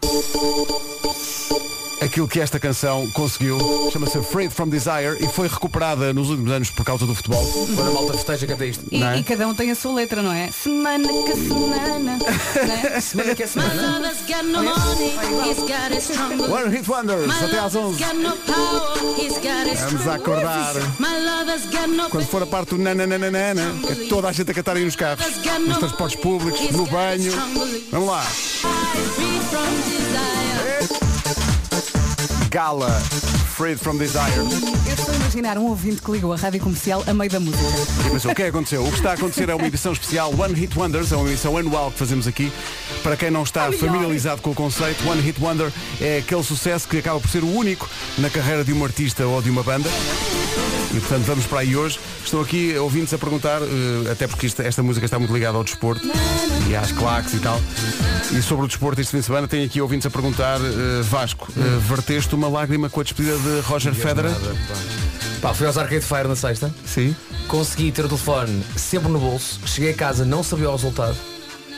Aquilo 2.01 2.29
que 2.29 2.41
esta 2.41 2.61
canção 2.61 3.11
conseguiu 3.11 3.59
chama-se 3.93 4.19
Afraid 4.19 4.51
from 4.51 4.69
Desire 4.69 5.17
e 5.21 5.27
foi 5.27 5.49
recuperada 5.49 6.13
nos 6.13 6.31
últimos 6.31 6.53
anos 6.53 6.71
por 6.71 6.85
causa 6.85 7.05
do 7.05 7.15
futebol. 7.15 7.45
Quando 7.75 7.89
a 7.89 7.93
malta 7.93 8.13
festeja, 8.15 8.47
canta 8.47 8.65
isto. 8.65 8.85
E, 8.91 8.99
Não 8.99 9.09
é? 9.09 9.19
e 9.19 9.25
cada 9.25 9.49
um 9.49 9.55
tem 9.55 9.71
a 9.71 9.75
sua 9.75 9.95
letra, 9.95 10.23
não 10.23 10.33
é? 10.33 10.51
Semana 10.51 11.09
que 11.09 11.33
semana. 11.35 12.19
é? 12.95 13.01
Semana 13.09 13.35
que 13.35 13.43
é 13.43 13.47
semana. 13.47 13.99
One 16.49 16.71
Hit 16.71 16.89
Wonders, 16.91 17.43
até 17.43 17.59
às 17.59 17.75
11. 17.75 17.99
Got 18.03 18.15
no 18.15 18.37
power, 18.37 19.19
he's 19.19 19.35
got 19.35 19.67
his 19.67 19.81
Vamos 19.81 20.07
acordar. 20.07 20.75
Quando 22.11 22.27
for 22.27 22.43
a 22.43 22.47
parte 22.47 22.71
do 22.77 22.79
nananana, 22.79 23.75
é 23.91 23.95
toda 24.09 24.29
a 24.29 24.33
gente 24.33 24.51
a 24.51 24.55
cantar 24.55 24.77
aí 24.77 24.85
nos 24.85 24.95
carros, 24.97 25.25
nos 25.67 25.79
transportes 25.79 26.21
públicos, 26.21 26.71
no 26.71 26.87
banho. 26.87 27.33
Vamos 27.91 28.09
lá. 28.09 28.25
Gala, 32.51 32.89
Freed 33.59 33.79
from 33.79 33.97
Desire. 33.97 34.33
Eu 34.37 34.95
estou 34.95 35.11
a 35.13 35.17
imaginar 35.17 35.59
um 35.59 35.65
ouvinte 35.67 36.01
que 36.01 36.13
ligou 36.13 36.33
a 36.33 36.37
rádio 36.37 36.61
comercial 36.61 37.03
a 37.09 37.13
meio 37.13 37.29
da 37.29 37.41
música. 37.41 37.65
E 38.07 38.11
pensou, 38.11 38.31
o 38.31 38.35
que 38.35 38.43
é 38.43 38.45
que 38.45 38.51
aconteceu? 38.51 38.85
O 38.85 38.89
que 38.89 38.97
está 38.99 39.11
a 39.11 39.15
acontecer 39.15 39.49
é 39.49 39.55
uma 39.55 39.67
edição 39.67 39.93
especial 39.93 40.33
One 40.39 40.55
Hit 40.55 40.79
Wonders, 40.79 41.11
é 41.11 41.17
uma 41.17 41.29
edição 41.29 41.57
anual 41.57 41.91
que 41.91 41.99
fazemos 41.99 42.29
aqui. 42.29 42.53
Para 43.03 43.17
quem 43.17 43.33
não 43.33 43.43
está 43.43 43.73
familiarizado 43.73 44.41
com 44.43 44.51
o 44.51 44.55
conceito, 44.55 45.09
One 45.09 45.21
Hit 45.21 45.41
Wonder 45.43 45.73
é 46.01 46.19
aquele 46.19 46.45
sucesso 46.45 46.87
que 46.87 46.99
acaba 46.99 47.19
por 47.19 47.29
ser 47.29 47.43
o 47.43 47.53
único 47.53 47.89
na 48.19 48.31
carreira 48.31 48.63
de 48.65 48.73
um 48.73 48.85
artista 48.85 49.27
ou 49.27 49.43
de 49.43 49.51
uma 49.51 49.65
banda. 49.65 49.89
E 50.95 51.01
portanto 51.01 51.25
vamos 51.25 51.45
para 51.45 51.59
aí 51.61 51.77
hoje. 51.77 51.99
Estou 52.25 52.41
aqui 52.41 52.77
ouvintes 52.79 53.13
a 53.13 53.19
perguntar, 53.19 53.61
eh, 53.61 54.11
até 54.13 54.27
porque 54.27 54.47
isto- 54.47 54.63
esta 54.63 54.83
música 54.83 55.05
está 55.05 55.19
muito 55.19 55.33
ligada 55.35 55.57
ao 55.59 55.65
desporto 55.65 56.03
e 56.69 56.77
às 56.77 56.93
claques 56.93 57.35
e 57.35 57.39
tal. 57.41 57.61
E 58.33 58.43
sobre 58.43 58.65
o 58.65 58.69
desporto 58.69 59.01
este 59.01 59.11
fim 59.13 59.19
de 59.19 59.25
semana 59.25 59.47
tenho 59.49 59.65
aqui 59.67 59.81
ouvintes 59.81 60.07
a 60.07 60.11
perguntar, 60.11 60.59
eh, 60.61 61.03
Vasco, 61.03 61.49
eh, 61.57 61.61
verteste 61.81 62.35
uma 62.35 62.49
lágrima 62.49 62.89
com 62.91 63.01
a 63.01 63.03
despedida 63.03 63.37
de 63.39 63.48
Roger 63.65 63.95
Federer? 63.95 64.33
Pá, 65.41 65.55
fui 65.55 65.67
aos 65.67 65.79
Arcade 65.79 66.05
Fire 66.05 66.27
na 66.29 66.37
sexta. 66.37 66.73
Sim. 66.85 67.15
Consegui 67.47 67.93
ter 67.93 68.05
o 68.05 68.09
telefone 68.09 68.63
sempre 68.77 69.11
no 69.11 69.19
bolso. 69.19 69.61
Cheguei 69.67 69.93
a 69.93 69.95
casa, 69.95 70.25
não 70.25 70.43
sabia 70.43 70.69
o 70.69 70.73
resultado. 70.73 71.17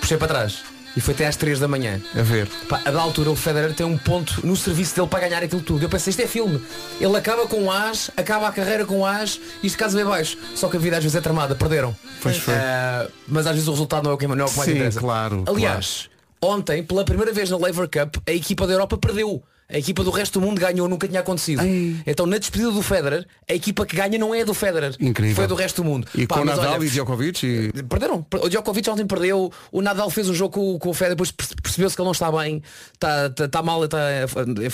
Puxei 0.00 0.16
para 0.16 0.28
trás. 0.28 0.62
E 0.96 1.00
foi 1.00 1.14
até 1.14 1.26
às 1.26 1.36
3 1.36 1.60
da 1.60 1.68
manhã. 1.68 2.00
A 2.18 2.22
ver. 2.22 2.48
Pá, 2.68 2.80
a 2.84 2.90
da 2.90 3.00
altura 3.00 3.30
o 3.30 3.36
Federer 3.36 3.72
tem 3.74 3.86
um 3.86 3.96
ponto 3.96 4.44
no 4.44 4.56
serviço 4.56 4.96
dele 4.96 5.06
para 5.06 5.20
ganhar 5.20 5.42
aquilo 5.42 5.60
tudo. 5.60 5.84
Eu 5.84 5.88
pensei, 5.88 6.10
isto 6.10 6.20
é 6.20 6.26
filme. 6.26 6.60
Ele 7.00 7.16
acaba 7.16 7.46
com 7.46 7.62
um 7.64 7.70
as, 7.70 8.10
acaba 8.16 8.48
a 8.48 8.52
carreira 8.52 8.84
com 8.84 9.00
um 9.00 9.06
as 9.06 9.38
e 9.62 9.66
isto 9.68 9.78
casa 9.78 9.96
bem 9.96 10.04
baixo. 10.04 10.36
Só 10.56 10.68
que 10.68 10.76
a 10.76 10.80
vida 10.80 10.96
às 10.96 11.02
vezes 11.04 11.14
é 11.16 11.20
tramada, 11.20 11.54
perderam. 11.54 11.94
Pois 12.20 12.38
foi. 12.38 12.54
Ah, 12.54 13.06
mas 13.28 13.46
às 13.46 13.52
vezes 13.52 13.68
o 13.68 13.72
resultado 13.72 14.02
não 14.04 14.10
é 14.10 14.14
o 14.14 14.18
que, 14.18 14.26
não 14.26 14.34
é 14.34 14.44
o 14.44 14.48
que 14.50 14.56
mais 14.56 14.68
Sim, 14.68 14.76
interessa. 14.76 14.98
claro, 14.98 15.44
Aliás, 15.46 16.10
ontem, 16.42 16.82
pela 16.82 17.04
primeira 17.04 17.32
vez 17.32 17.50
na 17.50 17.56
Lever 17.56 17.88
Cup, 17.88 18.16
a 18.26 18.32
equipa 18.32 18.66
da 18.66 18.72
Europa 18.72 18.98
perdeu. 18.98 19.40
A 19.72 19.78
equipa 19.78 20.02
do 20.02 20.10
resto 20.10 20.40
do 20.40 20.46
mundo 20.46 20.60
ganhou, 20.60 20.88
nunca 20.88 21.06
tinha 21.06 21.20
acontecido. 21.20 21.60
Ai. 21.60 21.96
Então 22.06 22.26
na 22.26 22.38
despedida 22.38 22.70
do 22.72 22.82
Federer, 22.82 23.26
a 23.48 23.54
equipa 23.54 23.86
que 23.86 23.94
ganha 23.96 24.18
não 24.18 24.34
é 24.34 24.42
a 24.42 24.44
do 24.44 24.52
Federer. 24.52 24.94
Incrível. 24.98 25.36
Foi 25.36 25.46
do 25.46 25.54
resto 25.54 25.82
do 25.82 25.88
mundo. 25.88 26.06
E 26.14 26.26
Pá, 26.26 26.38
com 26.38 26.44
Nadal 26.44 26.72
olha, 26.74 26.84
e 26.84 26.88
Djokovic 26.88 27.46
e... 27.46 27.82
Perderam. 27.84 28.26
O 28.42 28.48
Djokovic 28.48 28.90
ontem 28.90 29.06
perdeu. 29.06 29.52
O 29.70 29.80
Nadal 29.80 30.10
fez 30.10 30.28
um 30.28 30.34
jogo 30.34 30.54
com, 30.54 30.78
com 30.78 30.88
o 30.90 30.94
Federer, 30.94 31.14
depois 31.14 31.30
perce- 31.30 31.54
percebeu-se 31.62 31.94
que 31.94 32.02
ele 32.02 32.06
não 32.06 32.12
está 32.12 32.32
bem. 32.32 32.62
Está, 32.92 33.26
está, 33.26 33.44
está 33.44 33.62
mal, 33.62 33.84
está, 33.84 33.98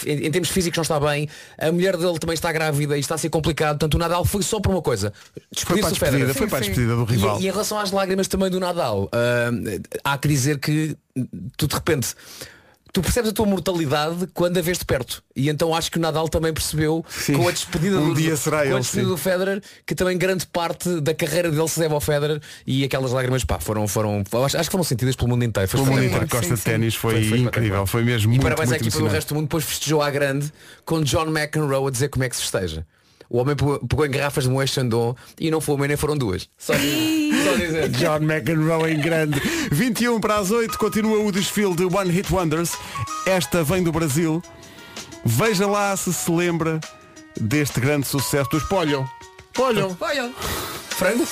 em, 0.07 0.27
em 0.27 0.31
termos 0.31 0.49
físicos 0.49 0.77
não 0.79 0.83
está 0.83 0.99
bem. 0.99 1.29
A 1.59 1.71
mulher 1.71 1.97
dele 1.97 2.19
também 2.19 2.35
está 2.35 2.51
grávida 2.51 2.97
e 2.97 3.01
está 3.01 3.17
a 3.17 3.19
ser 3.19 3.29
complicado. 3.29 3.79
Portanto, 3.79 3.95
o 3.95 3.99
Nadal 3.99 4.25
foi 4.25 4.43
só 4.43 4.61
por 4.61 4.71
uma 4.73 4.83
coisa. 4.83 5.13
Foi 5.57 5.79
para 5.79 5.89
a 5.89 5.91
Despedir-se 5.91 5.95
do 5.95 5.99
Federer. 5.99 6.27
despedida, 6.27 6.35
foi 6.35 6.49
para 6.49 6.59
a 6.59 6.61
despedida 6.61 6.97
do 6.97 7.05
rival. 7.05 7.39
E, 7.41 7.45
e 7.45 7.49
em 7.49 7.51
relação 7.51 7.79
às 7.79 7.91
lágrimas 7.91 8.29
também 8.29 8.51
do 8.51 8.59
Nadal, 8.59 9.09
ah, 9.13 9.51
há 10.05 10.17
que 10.19 10.29
dizer 10.29 10.59
que 10.59 10.97
tu 11.57 11.67
de 11.67 11.75
repente 11.75 12.15
tu 12.97 13.03
percebes 13.03 13.29
a 13.31 13.33
tua 13.35 13.45
mortalidade 13.45 14.27
quando 14.33 14.57
a 14.57 14.63
vês 14.63 14.79
de 14.79 14.85
perto. 14.87 15.23
E 15.37 15.51
então 15.51 15.75
acho 15.75 15.91
que 15.93 15.99
o 15.99 16.01
Nadal 16.01 16.31
também 16.31 16.51
percebeu 16.51 17.05
Sim. 17.11 17.35
com 17.35 17.47
a 17.47 17.51
despedida, 17.53 17.99
Um 17.99 18.15
do, 18.15 18.19
dia 18.19 18.35
será 18.39 18.61
com 18.61 18.65
ele, 18.65 18.75
a 18.77 18.79
despedida 18.79 19.09
sim. 19.09 19.13
do 19.15 19.19
Federer 19.19 19.63
que 19.85 19.95
também 19.95 20.17
grande 20.17 20.47
parte 20.47 20.99
da 21.03 21.13
carreira 21.13 21.51
dele 21.51 21.69
se 21.69 21.79
deve 21.79 21.93
ao 21.93 22.01
Federer 22.01 22.41
e 22.67 22.85
aquelas 22.85 23.13
lágrimas 23.13 23.45
pá, 23.45 23.59
foram, 23.61 23.87
foram 23.87 24.25
acho, 24.45 24.57
acho 24.57 24.71
que 24.71 24.73
foram 24.73 24.83
sentidas 24.83 25.15
pelo 25.15 25.29
mundo 25.29 25.45
inteiro. 25.45 25.69
Foi 25.69 25.79
O 25.81 25.85
mundo 25.85 26.03
inteiro 26.05 26.27
que 26.27 26.35
gosta 26.35 26.55
de 26.57 26.63
ténis 26.63 26.95
foi, 26.95 27.17
Foi- 27.17 27.29
foi 27.29 27.39
incrível, 27.41 27.87
foi 27.87 28.03
mesmo 28.03 28.29
E 28.29 28.29
muito, 28.31 28.43
parabéns 28.43 28.73
à 28.73 28.77
equipa 28.77 28.99
do 28.99 29.09
resto 29.09 29.29
do 29.29 29.35
mundo, 29.35 29.45
depois 29.45 29.63
festejou 29.65 30.01
à 30.01 30.11
grande 30.11 30.51
com 30.87 31.03
John 31.03 31.27
McEnroe 31.27 31.87
a 31.87 31.91
dizer 31.91 32.09
como 32.09 32.25
é 32.25 32.31
que 32.31 32.37
se 32.37 32.43
festeja. 32.43 32.87
O 33.29 33.39
homem 33.39 33.57
pegou, 33.57 34.07
em 34.07 34.11
garrafas 34.11 34.45
de 34.45 34.51
Moët 34.51 34.69
Chandon 34.69 35.15
e 35.39 35.51
não 35.51 35.61
foi 35.61 35.75
uma 35.75 35.87
nem 35.87 35.97
foram 35.97 36.17
duas. 36.17 36.49
Só 36.59 36.75
dizer. 36.75 37.45
Só 37.45 37.57
dizer. 37.57 37.89
John 37.91 38.23
McEnroe 38.23 38.93
em 38.93 39.01
grande. 39.01 39.41
21 39.73 40.21
para 40.21 40.37
as 40.37 40.51
8, 40.51 40.79
continua 40.79 41.19
o 41.19 41.33
desfile 41.33 41.75
de 41.75 41.85
One 41.85 42.11
Hit 42.11 42.33
Wonders. 42.33 42.73
Esta 43.27 43.63
vem 43.65 43.83
do 43.83 43.93
Brasil. 43.93 44.43
Veja 45.25 45.67
lá 45.67 45.97
se 45.97 46.13
se 46.13 46.31
lembra 46.31 46.81
deste 47.41 47.81
grande 47.81 48.07
sucesso 48.07 48.49
dos 48.51 48.63
Polham. 48.65 49.09
Polham. 49.53 49.97
Olha. 50.01 50.33
Frango? 50.97 51.27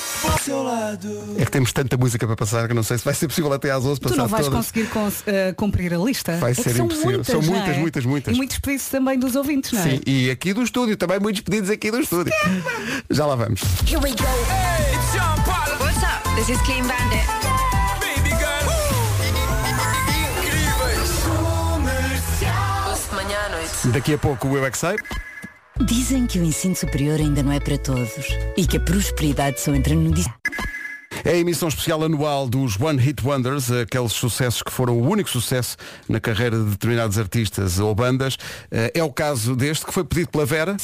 É 1.39 1.45
que 1.45 1.51
temos 1.51 1.73
tanta 1.73 1.97
música 1.97 2.27
para 2.27 2.37
passar 2.37 2.69
que 2.69 2.75
não 2.75 2.83
sei 2.83 2.99
se 2.99 3.05
vai 3.05 3.15
ser 3.15 3.27
possível 3.29 3.51
até 3.53 3.71
às 3.71 3.85
11 3.85 3.99
Tu 3.99 4.03
passar 4.09 4.17
não 4.17 4.29
vais 4.29 4.45
todas. 4.47 4.59
conseguir 4.67 4.87
cons- 4.91 5.23
eh, 5.27 5.53
cumprir 5.57 5.95
a 5.95 5.99
lista. 5.99 6.37
Vai 6.37 6.53
É 6.53 6.55
que 6.55 6.63
ser 6.63 6.75
são 6.77 6.85
impossível. 6.85 7.11
Muitas, 7.13 7.27
São 7.27 7.43
muitas, 7.43 7.69
é? 7.77 7.79
muitas, 7.79 8.05
muitas. 8.05 8.35
E 8.35 8.37
muitos 8.37 8.59
pedidos 8.59 8.89
também 8.89 9.19
dos 9.19 9.35
ouvintes, 9.35 9.73
não 9.73 9.81
é? 9.81 9.91
Sim, 9.91 10.01
e 10.07 10.31
aqui 10.31 10.53
do 10.53 10.63
estúdio, 10.63 10.97
também 10.97 11.19
muitos 11.19 11.41
pedidos 11.41 11.71
aqui 11.71 11.91
do 11.91 11.99
estúdio. 12.01 12.33
Já 13.11 13.25
lá 13.27 13.37
vamos. 13.37 13.63
Here 13.87 13.97
we 14.03 14.11
go. 14.11 14.25
What's 15.83 16.03
up? 16.03 16.35
This 16.37 16.49
is 16.51 16.61
Clean 16.63 16.83
Bandit. 16.87 17.25
Daqui 23.93 24.15
a 24.15 24.19
pouco 24.19 24.49
o 24.49 24.57
Eu 24.57 24.65
é 24.67 24.71
que 24.71 24.79
Sei. 24.79 24.97
Dizem 25.81 26.25
que 26.25 26.39
o 26.39 26.45
ensino 26.45 26.77
superior 26.77 27.19
ainda 27.19 27.43
não 27.43 27.51
é 27.51 27.59
para 27.59 27.77
todos 27.77 28.29
e 28.57 28.65
que 28.65 28.77
a 28.77 28.81
prosperidade 28.81 29.61
só 29.61 29.75
entra 29.75 29.93
no 29.93 30.13
dis... 30.13 30.27
É 31.25 31.31
a 31.31 31.37
emissão 31.37 31.69
especial 31.69 32.05
anual 32.05 32.49
dos 32.49 32.79
One 32.79 33.01
Hit 33.01 33.27
Wonders, 33.27 33.73
aqueles 33.73 34.13
sucessos 34.13 34.63
que 34.63 34.71
foram 34.71 34.99
o 34.99 35.09
único 35.09 35.29
sucesso 35.29 35.77
na 36.09 36.21
carreira 36.21 36.57
de 36.57 36.71
determinados 36.71 37.19
artistas 37.19 37.81
ou 37.81 37.93
bandas. 37.93 38.37
Eh, 38.71 38.93
É 38.95 39.03
o 39.03 39.13
caso 39.13 39.57
deste 39.57 39.85
que 39.85 39.93
foi 39.93 40.05
pedido 40.05 40.29
pela 40.29 40.47
Vera. 40.47 40.77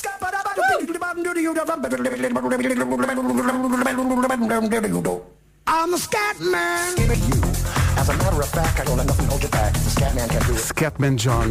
Scatman 10.58 11.16
John. 11.16 11.44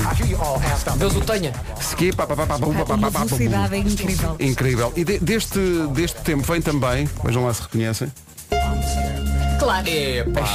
Deus 0.97 1.15
o 1.15 1.21
tenha. 1.21 1.51
Ski, 1.79 2.11
pá, 2.13 2.25
pá, 2.25 2.35
pá, 2.35 2.45
pá, 2.45 2.57
pá, 2.59 2.97
pá, 2.97 3.09
velocidade 3.23 3.75
é 3.75 3.77
incrível. 3.79 4.35
Incrível. 4.39 4.93
E 4.95 5.03
de- 5.03 5.19
deste, 5.19 5.59
deste 5.93 6.19
tempo 6.21 6.43
vem 6.51 6.61
também, 6.61 7.09
vejam 7.23 7.45
lá 7.45 7.53
se 7.53 7.61
reconhecem, 7.63 8.11
Claro. 9.59 9.87
Epá. 9.89 10.47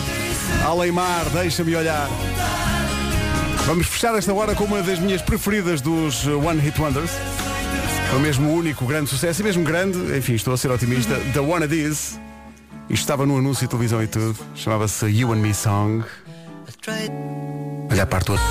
Aleimar, 0.65 1.25
deixa-me 1.29 1.75
olhar. 1.75 2.07
Vamos 3.65 3.87
fechar 3.87 4.15
esta 4.15 4.33
hora 4.33 4.55
com 4.55 4.63
uma 4.63 4.81
das 4.81 4.97
minhas 4.99 5.21
preferidas 5.21 5.81
dos 5.81 6.25
One 6.25 6.59
Hit 6.61 6.79
Wonders. 6.79 7.11
Foi 8.09 8.19
mesmo 8.19 8.49
o 8.49 8.53
único 8.55 8.85
grande 8.85 9.09
sucesso 9.09 9.41
e 9.41 9.43
mesmo 9.43 9.63
grande, 9.63 9.97
enfim, 10.17 10.33
estou 10.33 10.53
a 10.53 10.57
ser 10.57 10.71
otimista. 10.71 11.15
The 11.33 11.39
One 11.39 11.63
It 11.63 11.75
Is. 11.75 12.19
Isto 12.89 13.03
estava 13.03 13.25
no 13.25 13.37
anúncio 13.37 13.65
de 13.65 13.69
televisão 13.69 14.01
e 14.01 14.07
tudo. 14.07 14.37
Chamava-se 14.55 15.05
You 15.07 15.31
and 15.33 15.37
Me 15.37 15.53
Song. 15.53 16.03
Olha 17.89 18.03
a 18.03 18.05
parte 18.07 18.31
outra. 18.31 18.45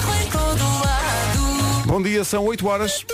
Bom 1.86 2.00
dia, 2.02 2.24
são 2.24 2.44
8 2.44 2.66
horas. 2.68 3.04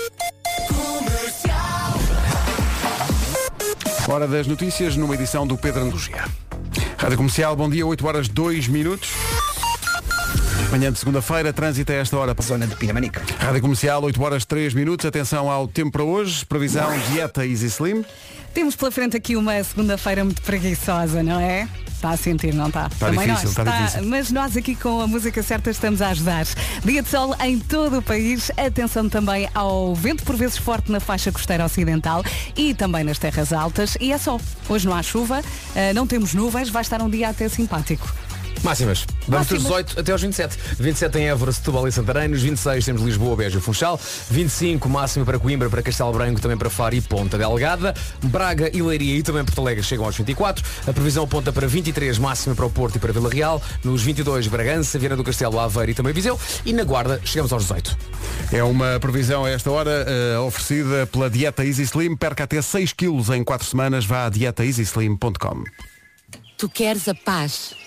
Hora 4.08 4.28
das 4.28 4.46
notícias 4.46 4.96
numa 4.96 5.14
edição 5.14 5.44
do 5.44 5.58
Pedro 5.58 5.82
Andugia. 5.82 6.25
Rádio 6.96 7.16
Comercial, 7.16 7.56
bom 7.56 7.68
dia, 7.68 7.84
8 7.84 8.06
horas 8.06 8.28
2 8.28 8.68
minutos. 8.68 9.10
Manhã 10.70 10.92
de 10.92 10.98
segunda-feira, 10.98 11.52
trânsito 11.52 11.90
a 11.90 11.96
esta 11.96 12.16
hora. 12.16 12.36
Zona 12.40 12.68
de 12.68 12.76
Pinamanica. 12.76 13.20
Rádio 13.40 13.62
Comercial, 13.62 14.04
8 14.04 14.22
horas 14.22 14.44
3 14.44 14.75
minutos. 14.75 15.04
Atenção 15.04 15.50
ao 15.50 15.66
tempo 15.66 15.90
para 15.90 16.04
hoje. 16.04 16.46
Previsão 16.46 16.88
dieta 17.10 17.44
Easy 17.44 17.66
Slim. 17.66 18.04
Temos 18.54 18.76
pela 18.76 18.92
frente 18.92 19.16
aqui 19.16 19.34
uma 19.34 19.62
segunda-feira 19.64 20.25
muito 20.25 20.40
preguiçosa, 20.40 21.22
não 21.25 21.40
é? 21.40 21.68
Está 21.97 22.11
a 22.11 22.17
sentir, 22.17 22.53
não 22.55 22.69
está? 22.69 22.88
Está 22.93 23.07
Também 23.07 23.26
difícil, 23.26 23.49
nós. 23.49 23.59
está 23.59 23.65
difícil. 23.65 24.03
Mas 24.07 24.31
nós 24.31 24.57
aqui 24.57 24.75
com 24.76 25.00
a 25.00 25.07
música 25.07 25.43
certa 25.43 25.71
estamos 25.71 26.03
a 26.03 26.09
ajudar. 26.11 26.45
Dia 26.85 27.03
de 27.03 27.09
sol 27.09 27.35
em 27.41 27.59
todo 27.59 27.99
o 27.99 28.03
país. 28.03 28.50
Atenção 28.57 29.09
também 29.09 29.49
ao 29.55 29.95
vento 29.95 30.23
por 30.23 30.37
vezes 30.37 30.59
forte 30.59 30.93
na 30.93 31.00
faixa 31.00 31.33
costeira 31.33 31.65
ocidental 31.65 32.23
e 32.55 32.75
também 32.75 33.03
nas 33.03 33.19
terras 33.19 33.50
altas. 33.53 33.97
E 33.99 34.12
é 34.12 34.19
só. 34.19 34.38
Hoje 34.69 34.87
não 34.87 34.95
há 34.95 35.03
chuva, 35.03 35.43
eh, 35.75 35.95
não 35.95 36.07
temos 36.07 36.35
nuvens, 36.35 36.69
vai 36.69 36.83
estar 36.83 37.00
um 37.00 37.09
dia 37.09 37.31
até 37.31 37.49
simpático. 37.49 38.15
Máximas. 38.66 39.06
Vamos 39.28 39.46
dos 39.46 39.62
Máximas. 39.62 39.85
18 39.87 40.00
até 40.00 40.12
aos 40.12 40.23
27. 40.23 40.58
27 40.80 41.18
em 41.18 41.28
Évora, 41.28 41.52
Setúbal 41.52 41.87
e 41.87 41.92
Santarém. 41.92 42.26
Nos 42.26 42.42
26 42.42 42.85
temos 42.85 43.02
Lisboa, 43.02 43.37
Beja 43.37 43.58
e 43.58 43.61
Funchal. 43.61 43.99
25 44.28 44.88
máxima 44.88 45.25
para 45.25 45.38
Coimbra, 45.38 45.70
para 45.70 45.82
Castelo 45.82 46.12
Branco, 46.12 46.40
também 46.40 46.56
para 46.56 46.68
Faro 46.68 46.96
e 46.96 47.00
Ponta 47.00 47.38
Delgada. 47.38 47.94
Braga 48.25 48.68
e 48.76 48.82
Leiria 48.82 49.18
e 49.18 49.23
também 49.23 49.44
Porto 49.44 49.61
Alegre 49.61 49.85
chegam 49.85 50.04
aos 50.04 50.16
24. 50.16 50.64
A 50.85 50.92
previsão 50.92 51.23
aponta 51.23 51.52
para 51.52 51.68
23 51.68 52.18
máxima 52.18 52.56
para 52.56 52.66
o 52.66 52.70
Porto 52.70 52.96
e 52.96 52.99
para 52.99 53.12
Vila 53.12 53.30
Real. 53.30 53.62
Nos 53.85 54.02
22 54.02 54.49
Bragança, 54.49 54.99
Viana 54.99 55.16
do 55.16 55.23
Castelo, 55.23 55.61
Aveiro 55.61 55.92
e 55.92 55.94
também 55.94 56.12
Viseu. 56.12 56.38
E 56.64 56.73
na 56.73 56.82
Guarda 56.82 57.20
chegamos 57.25 57.52
aos 57.52 57.62
18. 57.62 57.96
É 58.52 58.64
uma 58.64 58.99
previsão 58.99 59.44
a 59.44 59.50
esta 59.50 59.70
hora 59.70 60.04
eh, 60.08 60.38
oferecida 60.40 61.06
pela 61.06 61.30
Dieta 61.30 61.64
Easy 61.64 61.82
Slim. 61.82 62.16
Perca 62.16 62.42
até 62.42 62.61
6 62.61 62.92
quilos 62.92 63.30
em 63.30 63.44
4 63.44 63.64
semanas. 63.64 64.04
Vá 64.04 64.26
a 64.26 64.28
dietaeasyslim.com. 64.28 65.64
Tu 66.58 66.68
queres 66.68 67.06
a 67.06 67.14
paz. 67.14 67.86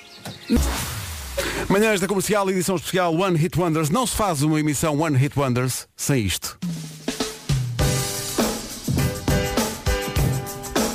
Manhãs 1.67 1.99
da 1.99 2.07
Comercial, 2.07 2.49
edição 2.49 2.75
especial 2.75 3.13
One 3.15 3.37
Hit 3.37 3.59
Wonders. 3.59 3.89
Não 3.89 4.05
se 4.07 4.15
faz 4.15 4.41
uma 4.41 4.59
emissão 4.59 4.99
One 4.99 5.17
Hit 5.17 5.37
Wonders 5.37 5.87
sem 5.95 6.25
isto. 6.25 6.57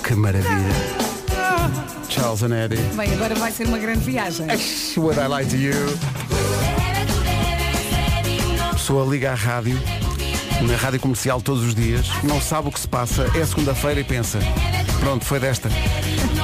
Que 0.06 0.14
maravilha. 0.14 1.04
Charles 2.08 2.42
and 2.42 2.54
Eddie. 2.54 2.76
Bem, 2.94 3.12
agora 3.12 3.34
vai 3.34 3.50
ser 3.50 3.66
uma 3.66 3.78
grande 3.78 4.00
viagem. 4.00 4.46
Would 4.96 5.18
I 5.18 5.28
lie 5.28 5.46
to 5.46 5.56
you? 5.56 5.74
Pessoa 8.72 9.10
liga 9.10 9.32
à 9.32 9.34
rádio, 9.34 9.80
na 10.60 10.76
rádio 10.76 11.00
comercial 11.00 11.40
todos 11.40 11.64
os 11.64 11.74
dias, 11.74 12.06
não 12.22 12.38
sabe 12.38 12.68
o 12.68 12.70
que 12.70 12.78
se 12.78 12.86
passa, 12.86 13.26
é 13.34 13.46
segunda-feira 13.46 14.00
e 14.00 14.04
pensa, 14.04 14.38
pronto, 15.00 15.24
foi 15.24 15.38
desta. 15.40 15.68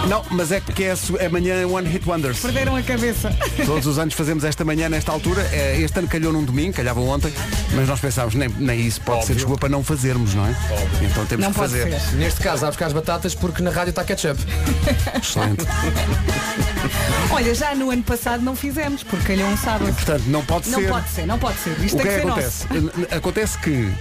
Não, 0.09 0.25
mas 0.31 0.51
é 0.53 0.61
que 0.61 0.85
é 0.85 0.97
su- 0.97 1.17
amanhã 1.25 1.67
One 1.67 1.89
Hit 1.89 2.09
Wonders. 2.09 2.41
Perderam 2.41 2.75
a 2.77 2.83
cabeça. 2.83 3.35
Todos 3.67 3.87
os 3.87 3.99
anos 3.99 4.15
fazemos 4.15 4.45
esta 4.45 4.65
manhã, 4.65 4.89
nesta 4.89 5.13
altura. 5.13 5.43
É, 5.53 5.79
Este 5.81 5.99
ano 5.99 6.09
calhou 6.09 6.33
num 6.33 6.45
domingo, 6.45 6.73
calhava 6.75 7.01
ontem, 7.01 7.33
mas 7.75 7.87
nós 7.89 8.01
pensámos, 8.01 8.35
nem, 8.35 8.49
nem 8.49 8.81
isso 8.81 9.01
pode 9.03 9.27
ser 9.27 9.35
desculpa 9.35 9.61
para 9.61 9.69
não 9.69 9.83
fazermos, 9.85 10.35
não 10.35 10.47
é? 10.47 10.55
Então 11.03 11.27
temos 11.27 11.45
Não 11.45 11.53
que 11.53 11.59
fazer. 11.59 11.91
ser. 12.01 12.17
Neste 12.17 12.41
caso, 12.41 12.65
há 12.65 12.69
buscar 12.69 12.87
as 12.87 12.93
batatas 12.93 13.35
porque 13.35 13.63
na 13.63 13.71
rádio 13.71 13.91
está 13.91 14.05
ketchup. 14.05 14.41
Excelente. 15.21 15.65
Olha, 17.31 17.55
já 17.55 17.75
no 17.75 17.91
ano 17.91 18.03
passado 18.03 18.43
não 18.43 18.57
fizemos, 18.57 19.03
porque 19.03 19.27
calhou 19.35 19.49
um 19.49 19.57
sábado. 19.57 19.93
Portanto, 19.95 20.25
não 20.27 20.45
pode 20.45 20.69
Não 20.71 20.81
ser. 20.81 20.89
pode 20.89 21.09
ser, 21.11 21.27
não 21.27 21.39
pode 21.39 21.59
ser. 21.59 21.71
Isto 21.85 21.97
O 21.97 22.01
que 22.01 22.05
tem 22.09 22.17
é 22.17 22.21
que 22.21 22.27
acontece? 22.27 22.67
nosso. 22.73 23.15
Acontece 23.15 23.59
que 23.59 23.93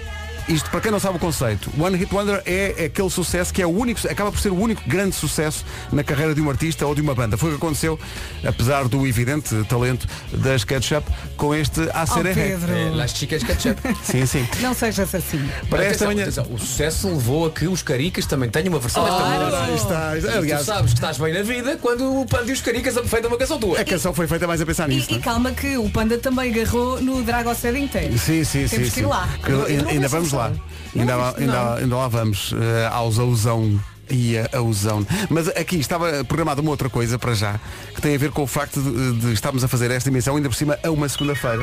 isto, 0.49 0.69
para 0.69 0.81
quem 0.81 0.91
não 0.91 0.99
sabe 0.99 1.15
o 1.17 1.19
conceito, 1.19 1.71
One 1.79 1.95
Hit 1.97 2.13
Wonder 2.13 2.41
é 2.45 2.85
aquele 2.85 3.09
sucesso 3.09 3.53
que 3.53 3.61
é 3.61 3.65
o 3.65 3.69
único, 3.69 4.05
acaba 4.09 4.31
por 4.31 4.39
ser 4.41 4.49
o 4.51 4.59
único 4.59 4.81
grande 4.87 5.15
sucesso 5.15 5.63
na 5.91 6.03
carreira 6.03 6.33
de 6.35 6.41
um 6.41 6.49
artista 6.49 6.85
ou 6.85 6.93
de 6.95 7.01
uma 7.01 7.13
banda. 7.15 7.37
Foi 7.37 7.49
o 7.49 7.51
que 7.53 7.57
aconteceu, 7.57 7.99
apesar 8.43 8.87
do 8.87 9.05
evidente 9.07 9.55
talento 9.69 10.07
das 10.33 10.63
Ketchup, 10.63 11.07
com 11.37 11.53
este 11.53 11.81
Oh, 11.81 11.97
ACR. 11.99 12.33
Pedro, 12.33 12.71
É, 12.71 12.89
Las 12.89 13.11
chicas 13.11 13.43
ketchup. 13.43 13.79
Sim, 14.03 14.25
sim. 14.25 14.47
não 14.61 14.73
sejas 14.73 15.13
assim. 15.13 15.47
Para 15.69 15.85
esta 15.85 16.05
manhã. 16.05 16.27
o 16.49 16.57
sucesso 16.57 17.07
levou 17.07 17.45
a 17.45 17.51
que 17.51 17.67
os 17.67 17.81
caricas 17.83 18.25
também 18.25 18.49
tenham 18.49 18.69
uma 18.69 18.79
versão 18.79 19.03
desta 19.03 19.23
música. 19.23 19.73
Está. 19.75 20.17
E 20.17 20.37
Aliás, 20.37 20.61
tu 20.61 20.65
sabes 20.65 20.91
que 20.93 20.97
estás 20.97 21.17
bem 21.17 21.33
na 21.33 21.41
vida 21.43 21.77
quando 21.81 22.21
o 22.21 22.25
Panda 22.25 22.49
e 22.49 22.53
os 22.53 22.61
caricas 22.61 22.95
feitam 23.07 23.29
uma 23.29 23.37
canção 23.37 23.59
tua. 23.59 23.79
a 23.79 23.85
canção 23.85 24.13
foi 24.13 24.27
feita 24.27 24.47
mais 24.47 24.59
a 24.61 24.65
pensar 24.65 24.87
nisso. 24.87 25.07
E, 25.11 25.15
e 25.15 25.17
é? 25.17 25.21
calma 25.21 25.51
que 25.51 25.77
o 25.77 25.89
Panda 25.89 26.17
também 26.17 26.51
agarrou 26.51 27.01
no 27.01 27.23
Dragon 27.23 27.53
Set 27.53 27.77
inteiro. 27.77 28.17
Sim, 28.17 28.43
sim, 28.43 28.67
Temos 28.67 28.69
sim. 28.69 28.77
que 28.93 28.99
ir 28.99 29.03
sim. 29.03 29.05
lá. 29.05 29.29
Que- 29.43 29.89
ainda 29.91 30.07
vamos 30.07 30.27
essa 30.29 30.38
lá. 30.39 30.49
sessão. 30.49 30.63
Ainda, 30.95 31.13
Não 31.13 31.19
lá- 31.21 31.33
ainda, 31.37 31.53
não. 31.53 31.73
ainda 31.73 31.95
lá 31.97 32.07
vamos 32.07 32.53
eh, 32.59 32.87
aos 32.91 33.19
Auzão 33.19 33.79
e 34.09 34.37
a 34.37 34.49
Auzão. 34.57 35.05
Mas 35.29 35.47
aqui 35.49 35.77
estava 35.79 36.23
programada 36.25 36.61
uma 36.61 36.71
outra 36.71 36.89
coisa 36.89 37.19
para 37.19 37.33
já, 37.35 37.59
que 37.93 38.01
tem 38.01 38.15
a 38.15 38.17
ver 38.17 38.31
com 38.31 38.41
o 38.43 38.47
facto 38.47 38.81
de, 38.81 39.13
de 39.19 39.33
estarmos 39.33 39.63
a 39.63 39.67
fazer 39.67 39.91
esta 39.91 40.09
emissão 40.09 40.35
ainda 40.35 40.49
por 40.49 40.55
cima 40.55 40.79
a 40.83 40.89
uma 40.89 41.07
segunda-feira. 41.07 41.61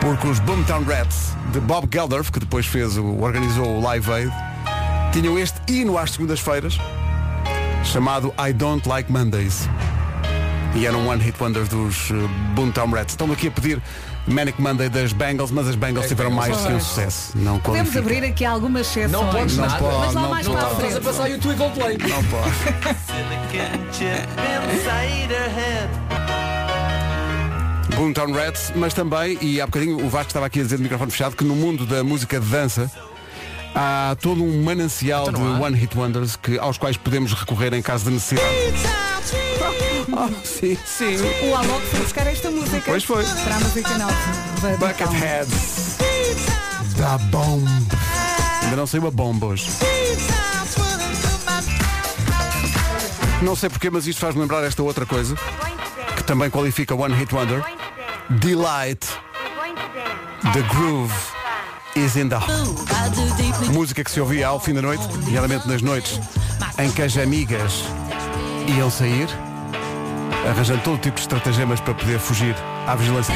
Porque 0.00 0.26
os 0.28 0.38
Boomtown 0.40 0.84
Rats 0.84 1.32
de 1.52 1.60
Bob 1.60 1.88
Geldof, 1.92 2.30
que 2.30 2.38
depois 2.38 2.66
fez 2.66 2.96
o, 2.98 3.04
organizou 3.20 3.66
o 3.66 3.80
Live 3.82 4.12
Aid, 4.12 4.32
tinham 5.12 5.38
este 5.38 5.58
hino 5.68 5.96
às 5.98 6.10
segundas-feiras 6.12 6.76
chamado 7.84 8.32
I 8.38 8.52
Don't 8.52 8.86
Like 8.88 9.10
Mondays. 9.10 9.68
E 10.74 10.86
era 10.86 10.96
um 10.96 11.08
One 11.08 11.22
Hit 11.22 11.40
Wonder 11.40 11.64
dos 11.68 12.10
uh, 12.10 12.28
Boomtown 12.54 12.90
Rats. 12.90 13.12
Estão 13.12 13.30
aqui 13.30 13.46
a 13.46 13.50
pedir 13.50 13.80
Manic 14.26 14.60
Monday 14.60 14.88
das 14.88 15.12
Bengals, 15.12 15.50
mas 15.52 15.68
as 15.68 15.76
Bengals 15.76 16.08
tiveram 16.08 16.30
mais 16.32 16.56
que 16.56 16.72
um 16.72 16.80
sucesso. 16.80 17.32
Não 17.36 17.60
Podemos 17.60 17.90
qualifica. 17.92 17.98
abrir 18.00 18.24
aqui 18.32 18.44
algumas 18.44 18.88
exceções. 18.88 19.12
Não 19.12 19.30
podes 19.30 19.56
Não 19.56 19.66
nada. 19.66 19.78
pode, 19.78 19.98
Mas 19.98 20.14
lá 20.14 20.22
não 20.22 20.30
mais 20.30 20.46
pode. 20.48 20.58
para 20.58 20.66
a 20.66 20.72
Estás 20.72 20.86
a 20.86 20.90
frente. 21.00 21.04
passar 21.04 21.28
YouTube 21.28 21.54
e 21.54 21.56
Coldplay. 21.56 21.98
Não 21.98 22.24
pode. 22.24 22.50
Boomtown 27.96 28.32
Rats, 28.32 28.72
mas 28.74 28.92
também, 28.92 29.38
e 29.40 29.60
há 29.60 29.66
bocadinho 29.66 30.04
o 30.04 30.08
Vasco 30.08 30.28
estava 30.28 30.46
aqui 30.46 30.58
a 30.60 30.62
dizer 30.64 30.76
no 30.78 30.82
microfone 30.82 31.10
fechado, 31.12 31.36
que 31.36 31.44
no 31.44 31.54
mundo 31.54 31.86
da 31.86 32.02
música 32.02 32.40
de 32.40 32.46
dança 32.46 32.90
há 33.74 34.16
todo 34.20 34.42
um 34.42 34.62
manancial 34.62 35.28
Então 35.28 35.34
de 35.34 35.40
não? 35.40 35.62
One 35.62 35.76
Hit 35.76 35.96
Wonders 35.96 36.34
que, 36.36 36.58
aos 36.58 36.76
quais 36.78 36.96
podemos 36.96 37.32
recorrer 37.32 37.72
em 37.74 37.82
caso 37.82 38.06
de 38.06 38.10
necessidade. 38.10 38.48
Oh, 40.16 40.28
sim, 40.44 40.78
sim. 40.86 41.16
O 41.48 41.56
Alok 41.56 41.86
foi 41.86 42.00
buscar 42.00 42.26
esta 42.26 42.50
música. 42.50 42.82
Pois 42.86 43.02
foi. 43.02 43.24
Para 43.24 43.56
a 43.56 43.60
música 43.60 43.98
nova. 43.98 44.14
Bucketheads 44.78 45.96
da 46.96 47.18
bomba. 47.18 47.70
Ainda 48.62 48.76
não 48.76 48.86
saiu 48.86 49.06
a 49.06 49.10
bomba 49.10 49.46
hoje. 49.46 49.68
Não 53.42 53.56
sei 53.56 53.68
porquê, 53.68 53.90
mas 53.90 54.06
isto 54.06 54.20
faz-me 54.20 54.40
lembrar 54.40 54.62
esta 54.64 54.82
outra 54.82 55.04
coisa 55.04 55.34
que 56.16 56.22
também 56.24 56.48
qualifica 56.48 56.94
One 56.94 57.14
Hit 57.14 57.34
Wonder. 57.34 57.62
Delight, 58.40 59.06
the 60.54 60.62
groove 60.74 61.12
is 61.94 62.16
in 62.16 62.28
the 62.28 62.38
Música 63.72 64.02
que 64.02 64.10
se 64.10 64.20
ouvia 64.20 64.46
ao 64.46 64.58
fim 64.58 64.72
da 64.72 64.80
noite, 64.80 65.02
geralmente 65.28 65.68
nas 65.68 65.82
noites 65.82 66.18
em 66.78 66.90
que 66.90 67.02
as 67.02 67.16
amigas 67.18 67.84
iam 68.66 68.90
sair, 68.90 69.28
arranjando 70.48 70.82
todo 70.82 70.98
tipo 70.98 71.16
de 71.16 71.22
estratagemas 71.22 71.80
para 71.80 71.94
poder 71.94 72.18
fugir 72.18 72.54
à 72.86 72.94
vigilância. 72.94 73.34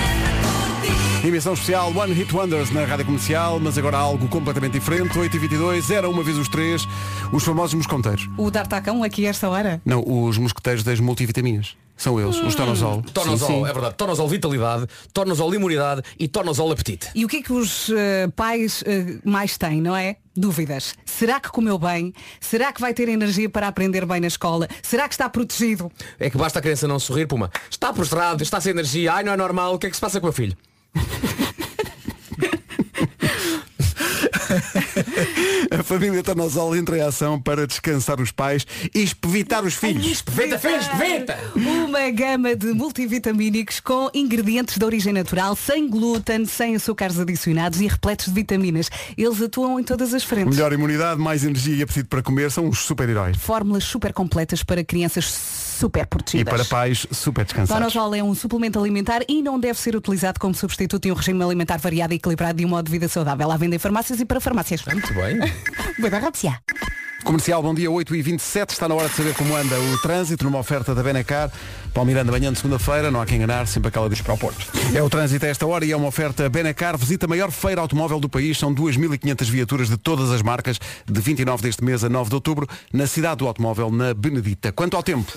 Emissão 1.24 1.52
especial 1.52 1.92
One 1.94 2.12
Hit 2.14 2.35
Wonders 2.35 2.70
na 2.70 2.85
Rádio 2.85 3.04
Comercial, 3.04 3.59
mas 3.59 3.76
agora 3.76 3.98
algo 3.98 4.28
completamente 4.28 4.72
diferente. 4.74 5.18
8h22, 5.18 5.90
era 5.90 6.09
uma 6.09 6.22
vez 6.22 6.38
os 6.38 6.48
três, 6.48 6.87
os 7.33 7.42
famosos 7.42 7.74
mosconteiros. 7.74 8.28
O 8.38 8.50
D'Artacão 8.50 9.02
aqui 9.02 9.26
a 9.26 9.31
esta 9.31 9.48
hora. 9.48 9.83
Não, 9.85 10.02
os 10.07 10.38
mosqueteiros 10.38 10.85
das 10.85 11.00
multivitaminas. 11.00 11.76
São 11.96 12.20
eles, 12.20 12.37
os 12.37 12.54
Tonosol. 12.54 13.02
Tornosol, 13.12 13.48
Sim, 13.48 13.54
sim. 13.64 13.68
é 13.68 13.72
verdade. 13.72 13.96
Tornosol 13.96 14.28
vitalidade, 14.28 14.87
Tornosol 15.12 15.52
imunidade 15.52 16.02
e 16.16 16.28
Tornosol 16.28 16.70
apetite. 16.70 17.09
E 17.12 17.24
o 17.24 17.28
que 17.28 17.38
é 17.38 17.42
que 17.42 17.52
os 17.52 17.90
eh, 17.90 18.28
pais 18.37 18.85
eh, 18.87 19.18
mais 19.24 19.59
têm, 19.59 19.83
não 19.83 19.96
é? 19.96 20.16
Dúvidas. 20.37 20.94
Será 21.04 21.40
que 21.40 21.48
comeu 21.50 21.76
bem? 21.76 22.14
Será 22.40 22.72
que 22.72 22.81
vai 22.81 22.94
ter 22.94 23.09
energia 23.09 23.50
para 23.50 23.66
aprender 23.66 24.07
bem 24.07 24.20
na 24.20 24.28
escola? 24.28 24.68
Será 24.81 25.09
que 25.09 25.14
está 25.14 25.28
protegido? 25.28 25.90
É 26.20 26.31
que 26.31 26.38
basta 26.38 26.61
a 26.61 26.62
criança 26.62 26.87
não 26.87 27.00
sorrir, 27.00 27.26
Puma. 27.26 27.50
Está 27.68 27.92
prostrado, 27.92 28.44
está 28.44 28.61
sem 28.61 28.70
energia, 28.70 29.14
ai 29.14 29.24
não 29.24 29.33
é 29.33 29.37
normal, 29.37 29.74
o 29.74 29.78
que 29.81 29.88
é 29.88 29.90
que 29.90 29.96
se 29.96 30.00
passa 30.00 30.20
com 30.20 30.26
o 30.26 30.28
meu 30.28 30.33
filho? 30.33 30.57
A 35.70 35.83
família 35.83 36.22
Tonosol 36.22 36.74
entra 36.74 36.96
em 36.96 37.01
ação 37.03 37.40
para 37.40 37.66
descansar 37.66 38.20
os 38.20 38.33
pais 38.33 38.66
e 38.94 39.03
espevitar 39.03 39.64
os 39.64 39.74
filhos. 39.74 40.24
Venta, 40.31 40.59
filhos, 40.59 40.87
venta! 40.98 41.38
Uma 41.55 42.11
gama 42.11 42.57
de 42.57 42.72
multivitamínicos 42.72 43.81
com 43.81 44.11
ingredientes 44.14 44.79
de 44.79 44.85
origem 44.85 45.12
natural, 45.12 45.55
sem 45.55 45.88
glúten, 45.88 46.46
sem 46.46 46.74
açúcares 46.77 47.18
adicionados 47.18 47.81
e 47.81 47.87
repletos 47.87 48.27
de 48.27 48.33
vitaminas. 48.33 48.90
Eles 49.16 49.40
atuam 49.42 49.79
em 49.79 49.85
todas 49.85 50.14
as 50.14 50.24
frentes. 50.24 50.57
Melhor 50.57 50.72
imunidade, 50.72 51.20
mais 51.20 51.44
energia 51.44 51.77
e 51.77 51.83
apetite 51.83 52.09
para 52.09 52.22
comer 52.22 52.51
são 52.51 52.68
os 52.68 52.79
super-heróis. 52.79 53.37
Fórmulas 53.37 53.85
super 53.85 54.12
completas 54.12 54.62
para 54.62 54.83
crianças 54.83 55.27
super 55.78 56.02
E 56.02 56.06
protegidas. 56.06 56.54
para 56.54 56.64
pais 56.64 57.06
super 57.10 57.44
descansados. 57.44 57.92
Tonosol 57.92 58.14
é 58.14 58.22
um 58.22 58.34
suplemento 58.34 58.78
alimentar 58.78 59.20
e 59.28 59.42
não 59.42 59.58
deve 59.58 59.78
ser 59.78 59.94
utilizado 59.94 60.40
como 60.40 60.54
substituto 60.54 61.02
de 61.04 61.12
um 61.12 61.14
regime 61.14 61.42
alimentar 61.42 61.78
variado 61.78 62.12
e 62.12 62.16
equilibrado 62.16 62.58
de 62.58 62.64
um 62.64 62.68
modo 62.68 62.86
de 62.86 62.92
vida 62.92 63.08
saudável. 63.08 63.50
À 63.50 63.56
venda 63.56 63.76
em 63.76 63.78
farmácias 63.78 64.20
e 64.20 64.24
para 64.24 64.40
farmácias. 64.40 64.84
Muito 64.84 65.12
bem. 65.14 65.38
Boa 65.98 66.18
rápida. 66.20 66.60
Comercial, 67.24 67.62
bom 67.62 67.74
dia, 67.74 67.90
8h27, 67.90 68.70
está 68.70 68.88
na 68.88 68.94
hora 68.94 69.08
de 69.08 69.14
saber 69.14 69.34
como 69.34 69.54
anda 69.54 69.78
o 69.78 69.98
trânsito 69.98 70.44
numa 70.44 70.58
oferta 70.60 70.94
da 70.94 71.02
Benacar. 71.02 71.50
Palmeiranda, 71.92 72.31
manhã 72.31 72.53
de 72.53 72.59
segunda-feira, 72.59 73.11
não 73.11 73.20
há 73.20 73.27
quem 73.27 73.37
enganar, 73.38 73.66
sempre 73.66 73.88
aquela 73.88 74.09
diz 74.09 74.20
para 74.20 74.35
o 74.35 74.38
Porto. 74.38 74.66
É 74.94 75.03
o 75.03 75.09
trânsito 75.09 75.44
a 75.44 75.48
esta 75.48 75.66
hora 75.66 75.85
e 75.85 75.92
é 75.92 75.96
uma 75.96 76.09
oferta 76.09 76.48
Benacar. 76.48 76.96
Visita 76.96 77.27
a 77.27 77.29
maior 77.29 77.51
feira 77.51 77.81
automóvel 77.81 78.20
do 78.20 78.29
país, 78.29 78.59
são 78.59 78.74
2.500 78.74 79.44
viaturas 79.51 79.88
de 79.88 79.96
todas 79.96 80.31
as 80.31 80.42
marcas, 80.42 80.79
de 81.07 81.20
29 81.20 81.62
deste 81.62 81.85
mês 81.85 82.05
a 82.05 82.09
9 82.09 82.29
de 82.31 82.35
outubro, 82.35 82.68
na 82.92 83.07
cidade 83.07 83.37
do 83.37 83.46
automóvel, 83.46 83.90
na 83.90 84.14
Benedita. 84.14 84.72
Quanto 84.72 84.96
ao 84.96 85.03
tempo, 85.03 85.33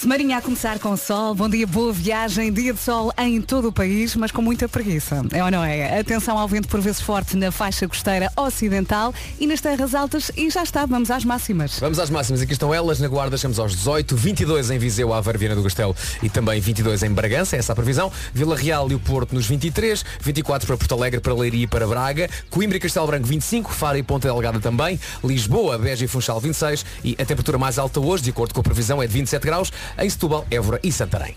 Semarinha 0.00 0.38
a 0.38 0.40
começar 0.40 0.78
com 0.78 0.96
sol, 0.96 1.34
bom 1.34 1.46
dia, 1.46 1.66
boa 1.66 1.92
viagem, 1.92 2.50
dia 2.50 2.72
de 2.72 2.80
sol 2.80 3.12
em 3.18 3.38
todo 3.42 3.68
o 3.68 3.72
país, 3.72 4.16
mas 4.16 4.32
com 4.32 4.40
muita 4.40 4.66
preguiça. 4.66 5.22
É 5.30 5.44
ou 5.44 5.50
não 5.50 5.62
é? 5.62 6.00
Atenção 6.00 6.38
ao 6.38 6.48
vento 6.48 6.68
por 6.68 6.80
vezes 6.80 7.02
forte 7.02 7.36
na 7.36 7.52
faixa 7.52 7.86
costeira 7.86 8.32
ocidental 8.34 9.12
e 9.38 9.46
nas 9.46 9.60
terras 9.60 9.94
altas 9.94 10.32
e 10.34 10.48
já 10.48 10.62
está, 10.62 10.86
vamos 10.86 11.10
às 11.10 11.22
máximas. 11.22 11.78
Vamos 11.78 11.98
às 11.98 12.08
máximas, 12.08 12.40
aqui 12.40 12.52
estão 12.52 12.72
elas, 12.72 12.98
na 12.98 13.08
Guarda 13.08 13.36
chegamos 13.36 13.58
aos 13.58 13.76
18, 13.76 14.16
22 14.16 14.70
em 14.70 14.78
Viseu, 14.78 15.12
Aveiro, 15.12 15.38
Viana 15.38 15.56
do 15.56 15.62
Castelo 15.62 15.79
e 16.22 16.28
também 16.28 16.60
22 16.60 17.02
em 17.02 17.10
Bragança, 17.10 17.56
essa 17.56 17.72
é 17.72 17.74
a 17.74 17.76
previsão. 17.76 18.12
Vila 18.32 18.56
Real 18.56 18.90
e 18.90 18.94
o 18.94 19.00
Porto 19.00 19.34
nos 19.34 19.46
23, 19.46 20.04
24 20.20 20.66
para 20.66 20.76
Porto 20.76 20.94
Alegre, 20.94 21.20
para 21.20 21.34
Leiria 21.34 21.64
e 21.64 21.66
para 21.66 21.86
Braga, 21.86 22.28
Coimbra 22.50 22.76
e 22.76 22.80
Castelo 22.80 23.06
Branco 23.06 23.26
25, 23.26 23.72
Faro 23.72 23.98
e 23.98 24.02
Ponta 24.02 24.28
Delgada 24.28 24.60
também, 24.60 24.98
Lisboa, 25.24 25.78
Beja 25.78 26.04
e 26.04 26.08
Funchal 26.08 26.40
26 26.40 26.84
e 27.04 27.12
a 27.12 27.24
temperatura 27.24 27.58
mais 27.58 27.78
alta 27.78 28.00
hoje, 28.00 28.24
de 28.24 28.30
acordo 28.30 28.54
com 28.54 28.60
a 28.60 28.64
previsão, 28.64 29.02
é 29.02 29.06
de 29.06 29.12
27 29.12 29.42
graus 29.42 29.72
em 29.98 30.08
Setúbal, 30.08 30.46
Évora 30.50 30.80
e 30.82 30.92
Santarém. 30.92 31.36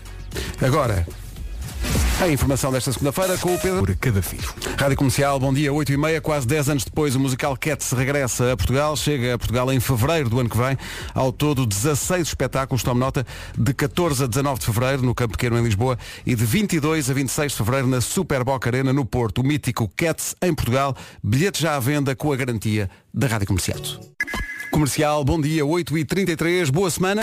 agora, 0.60 1.06
a 2.20 2.28
informação 2.28 2.72
desta 2.72 2.92
segunda-feira 2.92 3.36
com 3.36 3.54
o 3.54 3.58
Pedro. 3.58 3.84
Por 3.84 3.96
cada 3.96 4.22
filho. 4.22 4.48
Rádio 4.78 4.96
Comercial, 4.96 5.38
bom 5.38 5.52
dia, 5.52 5.72
8 5.72 5.92
e 5.92 5.96
meia, 5.96 6.20
quase 6.20 6.46
10 6.46 6.68
anos 6.70 6.84
depois 6.84 7.14
o 7.14 7.20
musical 7.20 7.56
Cats 7.56 7.92
regressa 7.92 8.52
a 8.52 8.56
Portugal, 8.56 8.96
chega 8.96 9.34
a 9.34 9.38
Portugal 9.38 9.70
em 9.72 9.78
fevereiro 9.80 10.30
do 10.30 10.40
ano 10.40 10.48
que 10.48 10.56
vem, 10.56 10.78
ao 11.12 11.32
todo 11.32 11.66
16 11.66 12.28
espetáculos, 12.28 12.82
tome 12.82 13.00
nota, 13.00 13.26
de 13.58 13.74
14 13.74 14.24
a 14.24 14.26
19 14.26 14.60
de 14.60 14.66
fevereiro 14.66 15.02
no 15.02 15.14
Campo 15.14 15.36
Pequeno 15.36 15.58
em 15.58 15.64
Lisboa 15.64 15.98
e 16.24 16.34
de 16.34 16.44
22 16.44 17.10
a 17.10 17.14
26 17.14 17.52
de 17.52 17.58
fevereiro 17.58 17.88
na 17.88 18.00
Super 18.00 18.42
Boca 18.42 18.70
Arena 18.70 18.92
no 18.92 19.04
Porto, 19.04 19.42
o 19.42 19.44
mítico 19.44 19.90
Cats 19.94 20.34
em 20.40 20.54
Portugal, 20.54 20.96
bilhetes 21.22 21.60
já 21.60 21.76
à 21.76 21.80
venda 21.80 22.16
com 22.16 22.32
a 22.32 22.36
garantia 22.36 22.88
da 23.12 23.26
Rádio 23.26 23.46
Comercial. 23.48 23.80
Comercial, 24.70 25.24
bom 25.24 25.40
dia, 25.40 25.62
8h33, 25.62 26.70
boa 26.70 26.90
semana. 26.90 27.22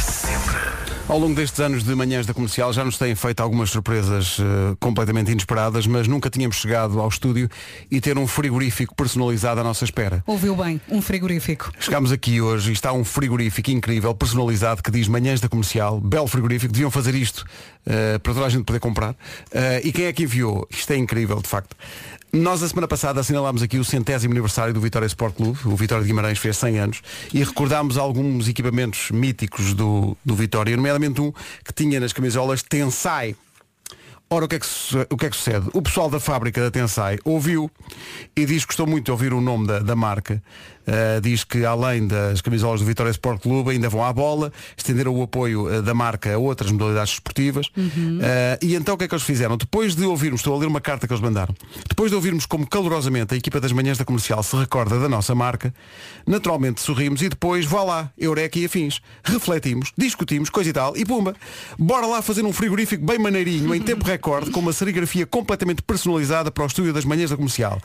Sempre. 0.00 0.76
Ao 1.08 1.18
longo 1.18 1.36
destes 1.36 1.60
anos 1.60 1.84
de 1.84 1.94
manhãs 1.94 2.26
da 2.26 2.34
comercial 2.34 2.72
já 2.72 2.84
nos 2.84 2.98
têm 2.98 3.14
feito 3.14 3.40
algumas 3.40 3.70
surpresas 3.70 4.38
eh, 4.40 4.76
completamente 4.80 5.30
inesperadas, 5.30 5.86
mas 5.86 6.08
nunca 6.08 6.28
tínhamos 6.28 6.56
chegado 6.56 7.00
ao 7.00 7.08
estúdio 7.08 7.48
e 7.88 8.00
ter 8.00 8.18
um 8.18 8.26
frigorífico 8.26 8.92
personalizado 8.92 9.60
à 9.60 9.64
nossa 9.64 9.84
espera. 9.84 10.24
Ouviu 10.26 10.56
bem, 10.56 10.80
um 10.90 11.00
frigorífico. 11.00 11.70
Chegámos 11.78 12.10
aqui 12.10 12.40
hoje 12.40 12.70
e 12.70 12.72
está 12.72 12.92
um 12.92 13.04
frigorífico 13.04 13.70
incrível, 13.70 14.12
personalizado, 14.16 14.82
que 14.82 14.90
diz 14.90 15.06
manhãs 15.06 15.40
da 15.40 15.48
comercial, 15.48 16.00
belo 16.00 16.26
frigorífico, 16.26 16.72
deviam 16.72 16.90
fazer 16.90 17.14
isto 17.14 17.44
eh, 17.86 18.18
para 18.18 18.34
toda 18.34 18.46
a 18.46 18.48
gente 18.48 18.64
poder 18.64 18.80
comprar. 18.80 19.14
Eh, 19.52 19.82
e 19.84 19.92
quem 19.92 20.06
é 20.06 20.12
que 20.12 20.24
enviou? 20.24 20.66
Isto 20.68 20.92
é 20.92 20.96
incrível, 20.96 21.40
de 21.40 21.48
facto. 21.48 21.76
Nós, 22.32 22.62
a 22.62 22.68
semana 22.68 22.88
passada, 22.88 23.20
assinalámos 23.20 23.62
aqui 23.62 23.78
o 23.78 23.84
centésimo 23.84 24.32
aniversário 24.32 24.74
do 24.74 24.80
Vitória 24.80 25.06
Sport 25.06 25.34
Clube. 25.34 25.58
O 25.64 25.76
Vitória 25.76 26.02
de 26.02 26.08
Guimarães 26.08 26.38
fez 26.38 26.56
100 26.56 26.78
anos 26.78 27.02
e 27.32 27.42
recordámos 27.42 27.96
alguns 27.96 28.48
equipamentos 28.48 29.10
míticos 29.10 29.72
do, 29.72 30.16
do 30.24 30.34
Vitória, 30.34 30.76
nomeadamente 30.76 31.20
um 31.20 31.32
que 31.64 31.72
tinha 31.74 31.98
nas 31.98 32.12
camisolas 32.12 32.62
Tensai. 32.62 33.34
Ora, 34.28 34.44
o 34.44 34.48
que, 34.48 34.56
é 34.56 34.58
que, 34.58 34.66
o 35.08 35.16
que 35.16 35.26
é 35.26 35.30
que 35.30 35.36
sucede? 35.36 35.70
O 35.72 35.80
pessoal 35.80 36.10
da 36.10 36.18
fábrica 36.18 36.60
da 36.60 36.70
Tensai 36.70 37.18
ouviu 37.24 37.70
e 38.34 38.44
diz 38.44 38.64
que 38.64 38.68
gostou 38.68 38.86
muito 38.86 39.04
de 39.04 39.12
ouvir 39.12 39.32
o 39.32 39.40
nome 39.40 39.68
da, 39.68 39.78
da 39.78 39.94
marca. 39.94 40.42
Uh, 40.86 41.20
diz 41.20 41.42
que 41.42 41.64
além 41.64 42.06
das 42.06 42.40
camisolas 42.40 42.80
do 42.80 42.86
Vitória 42.86 43.10
Sport 43.10 43.42
Clube 43.42 43.70
ainda 43.70 43.88
vão 43.88 44.04
à 44.04 44.12
bola, 44.12 44.52
estenderam 44.76 45.12
o 45.12 45.22
apoio 45.22 45.66
uh, 45.66 45.82
da 45.82 45.92
marca 45.92 46.32
a 46.32 46.38
outras 46.38 46.70
modalidades 46.70 47.14
esportivas. 47.14 47.66
Uh, 47.66 48.56
e 48.62 48.76
então 48.76 48.94
o 48.94 48.98
que 48.98 49.04
é 49.04 49.08
que 49.08 49.14
eles 49.14 49.24
fizeram? 49.24 49.56
Depois 49.56 49.96
de 49.96 50.04
ouvirmos, 50.04 50.40
estou 50.40 50.54
a 50.54 50.58
ler 50.58 50.66
uma 50.66 50.80
carta 50.80 51.06
que 51.06 51.12
eles 51.12 51.22
mandaram, 51.22 51.54
depois 51.88 52.10
de 52.10 52.14
ouvirmos 52.14 52.46
como 52.46 52.66
calorosamente 52.66 53.34
a 53.34 53.36
equipa 53.36 53.60
das 53.60 53.72
manhãs 53.72 53.98
da 53.98 54.04
comercial 54.04 54.42
se 54.42 54.54
recorda 54.54 55.00
da 55.00 55.08
nossa 55.08 55.34
marca, 55.34 55.74
naturalmente 56.26 56.80
sorrimos 56.80 57.20
e 57.20 57.28
depois 57.28 57.66
vá 57.66 57.82
lá, 57.82 58.12
Eureka 58.16 58.58
e 58.58 58.64
afins. 58.64 59.00
Refletimos, 59.24 59.92
discutimos, 59.98 60.50
coisa 60.50 60.70
e 60.70 60.72
tal, 60.72 60.96
e 60.96 61.04
pumba, 61.04 61.34
bora 61.76 62.06
lá 62.06 62.22
fazer 62.22 62.44
um 62.44 62.52
frigorífico 62.52 63.04
bem 63.04 63.18
maneirinho, 63.18 63.74
em 63.74 63.82
tempo 63.82 64.04
recorde, 64.06 64.50
com 64.50 64.60
uma 64.60 64.72
serigrafia 64.72 65.26
completamente 65.26 65.82
personalizada 65.82 66.50
para 66.50 66.62
o 66.62 66.66
estúdio 66.66 66.92
das 66.92 67.04
manhãs 67.04 67.30
da 67.30 67.36
comercial. 67.36 67.80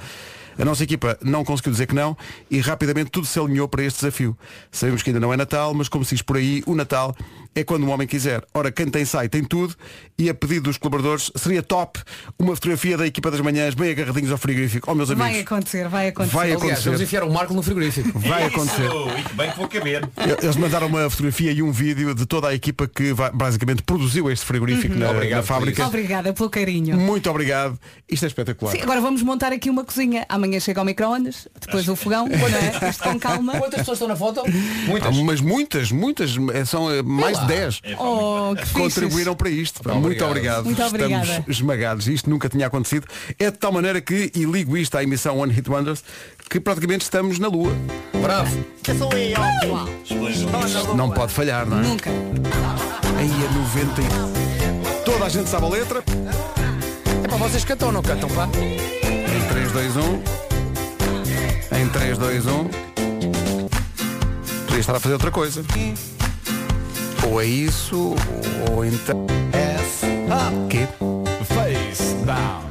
A 0.61 0.65
nossa 0.65 0.83
equipa 0.83 1.17
não 1.23 1.43
conseguiu 1.43 1.71
dizer 1.71 1.87
que 1.87 1.95
não 1.95 2.15
e 2.49 2.59
rapidamente 2.59 3.09
tudo 3.09 3.25
se 3.25 3.39
alinhou 3.39 3.67
para 3.67 3.83
este 3.83 3.97
desafio. 4.01 4.37
Sabemos 4.71 5.01
que 5.01 5.09
ainda 5.09 5.19
não 5.19 5.33
é 5.33 5.37
Natal, 5.37 5.73
mas 5.73 5.89
como 5.89 6.05
se 6.05 6.13
diz 6.13 6.21
por 6.21 6.37
aí, 6.37 6.61
o 6.67 6.75
Natal 6.75 7.15
é 7.55 7.63
quando 7.63 7.83
um 7.83 7.89
homem 7.89 8.07
quiser. 8.07 8.43
Ora, 8.53 8.71
quem 8.71 8.85
tem 8.85 9.03
sai 9.03 9.27
tem 9.27 9.43
tudo 9.43 9.75
e 10.17 10.29
a 10.29 10.33
pedido 10.35 10.65
dos 10.65 10.77
colaboradores 10.77 11.31
seria 11.35 11.63
top 11.63 11.99
uma 12.37 12.53
fotografia 12.55 12.95
da 12.95 13.07
equipa 13.07 13.31
das 13.31 13.41
manhãs 13.41 13.73
bem 13.73 13.89
agarradinhos 13.89 14.31
ao 14.31 14.37
frigorífico. 14.37 14.89
Oh 14.89 14.93
meus 14.95 15.09
amigos, 15.09 15.31
Vai 15.31 15.39
acontecer, 15.41 15.87
vai 15.89 16.07
acontecer. 16.09 16.35
Vai 16.35 16.45
Aliás, 16.51 16.63
acontecer. 16.63 16.89
vamos 16.89 17.01
enfiar 17.01 17.23
o 17.23 17.33
Marco 17.33 17.53
no 17.55 17.63
frigorífico. 17.63 18.19
vai 18.19 18.45
acontecer. 18.45 18.85
Isso, 18.85 19.29
que 19.29 19.33
bem 19.33 19.51
que 19.51 19.57
vou 19.57 19.67
caber. 19.67 20.07
Eles 20.41 20.55
mandaram 20.55 20.87
uma 20.87 21.09
fotografia 21.09 21.51
e 21.51 21.63
um 21.63 21.71
vídeo 21.71 22.13
de 22.13 22.25
toda 22.27 22.47
a 22.49 22.53
equipa 22.53 22.87
que 22.87 23.13
basicamente 23.33 23.81
produziu 23.81 24.29
este 24.29 24.45
frigorífico 24.45 24.95
na, 24.95 25.09
Obrigado 25.09 25.39
na 25.39 25.43
fábrica. 25.43 25.87
Obrigada 25.87 26.33
pelo 26.33 26.49
carinho. 26.49 26.97
Muito 26.97 27.29
obrigado. 27.29 27.79
Isto 28.07 28.25
é 28.25 28.27
espetacular. 28.27 28.71
Sim, 28.71 28.81
agora 28.81 29.01
vamos 29.01 29.23
montar 29.23 29.51
aqui 29.51 29.69
uma 29.69 29.83
cozinha. 29.83 30.25
Amanhã 30.29 30.50
chega 30.59 30.79
ao 30.81 30.85
micro-ondas, 30.85 31.47
depois 31.59 31.87
o 31.87 31.95
fogão, 31.95 32.27
não 32.27 32.35
é? 32.35 32.89
Isto 32.89 33.03
com 33.03 33.19
calma. 33.19 33.53
Quantas 33.53 33.79
pessoas 33.79 33.97
estão 33.97 34.07
na 34.07 34.15
foto? 34.15 34.43
Muitas. 34.87 35.17
mas 35.17 35.41
muitas, 35.41 35.91
muitas, 35.91 36.35
eh, 36.53 36.65
são 36.65 36.91
eh, 36.91 37.01
mais 37.01 37.39
de 37.39 37.47
10. 37.47 37.81
Oh, 37.97 38.53
que 38.55 38.69
contribuíram 38.73 39.35
para 39.35 39.49
isto. 39.49 39.81
Muito 39.87 40.01
Muito 40.01 40.25
obrigado. 40.25 40.65
Muito 40.65 40.83
obrigada. 40.83 41.23
Estamos 41.25 41.49
esmagados. 41.49 42.07
Isto 42.07 42.29
nunca 42.29 42.49
tinha 42.49 42.67
acontecido. 42.67 43.07
É 43.39 43.49
de 43.51 43.57
tal 43.57 43.71
maneira 43.71 44.01
que, 44.01 44.31
e 44.35 44.45
ligo 44.45 44.75
isto 44.77 44.97
à 44.97 45.03
emissão 45.03 45.37
One 45.39 45.53
Hit 45.53 45.69
Wonders, 45.69 46.03
que 46.49 46.59
praticamente 46.59 47.03
estamos 47.03 47.39
na 47.39 47.47
Lua. 47.47 47.73
Bravo. 48.21 48.65
Não 50.95 51.09
pode 51.11 51.33
falhar, 51.33 51.65
não 51.65 51.79
é? 51.79 51.81
Nunca. 51.83 52.09
Aí 53.17 53.29
a 53.29 53.51
90. 53.51 54.01
e- 54.01 55.05
Toda 55.05 55.25
a 55.25 55.29
gente 55.29 55.49
sabe 55.49 55.65
a 55.65 55.69
letra. 55.69 56.03
É 57.23 57.27
para 57.27 57.37
vocês 57.37 57.63
cantam 57.63 57.87
ou 57.89 57.93
não 57.93 58.01
cantam, 58.01 58.29
pá? 58.29 58.47
Em 59.41 59.47
3, 59.47 59.71
2, 59.71 59.97
1. 59.97 61.81
Em 61.81 61.89
3, 61.89 62.17
2, 62.17 62.45
1. 62.45 62.69
Podia 64.65 64.79
estar 64.79 64.95
a 64.95 64.99
fazer 64.99 65.13
outra 65.13 65.31
coisa. 65.31 65.63
Ou 67.27 67.41
é 67.41 67.45
isso, 67.45 68.15
ou 68.69 68.85
então. 68.85 69.25
S. 69.51 70.05
Quê? 70.69 70.87
Face 71.45 72.15
down. 72.25 72.61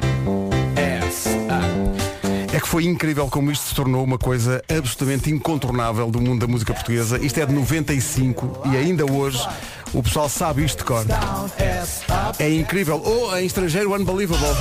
S 0.76 1.28
up. 1.28 2.54
É 2.54 2.60
que 2.60 2.68
foi 2.68 2.84
incrível 2.84 3.26
como 3.28 3.50
isto 3.50 3.68
se 3.68 3.74
tornou 3.74 4.04
uma 4.04 4.18
coisa 4.18 4.62
absolutamente 4.68 5.30
incontornável 5.30 6.10
do 6.10 6.20
mundo 6.20 6.40
da 6.40 6.46
música 6.46 6.72
portuguesa. 6.72 7.18
Isto 7.18 7.40
é 7.40 7.46
de 7.46 7.52
95 7.52 8.62
e 8.72 8.76
ainda 8.76 9.04
hoje 9.10 9.46
o 9.92 10.02
pessoal 10.02 10.28
sabe 10.28 10.64
isto 10.64 10.78
de 10.78 10.84
cor. 10.84 11.04
É 12.38 12.48
incrível. 12.48 13.00
Ou 13.04 13.36
em 13.36 13.46
estrangeiro, 13.46 13.94
unbelievable. 13.94 14.56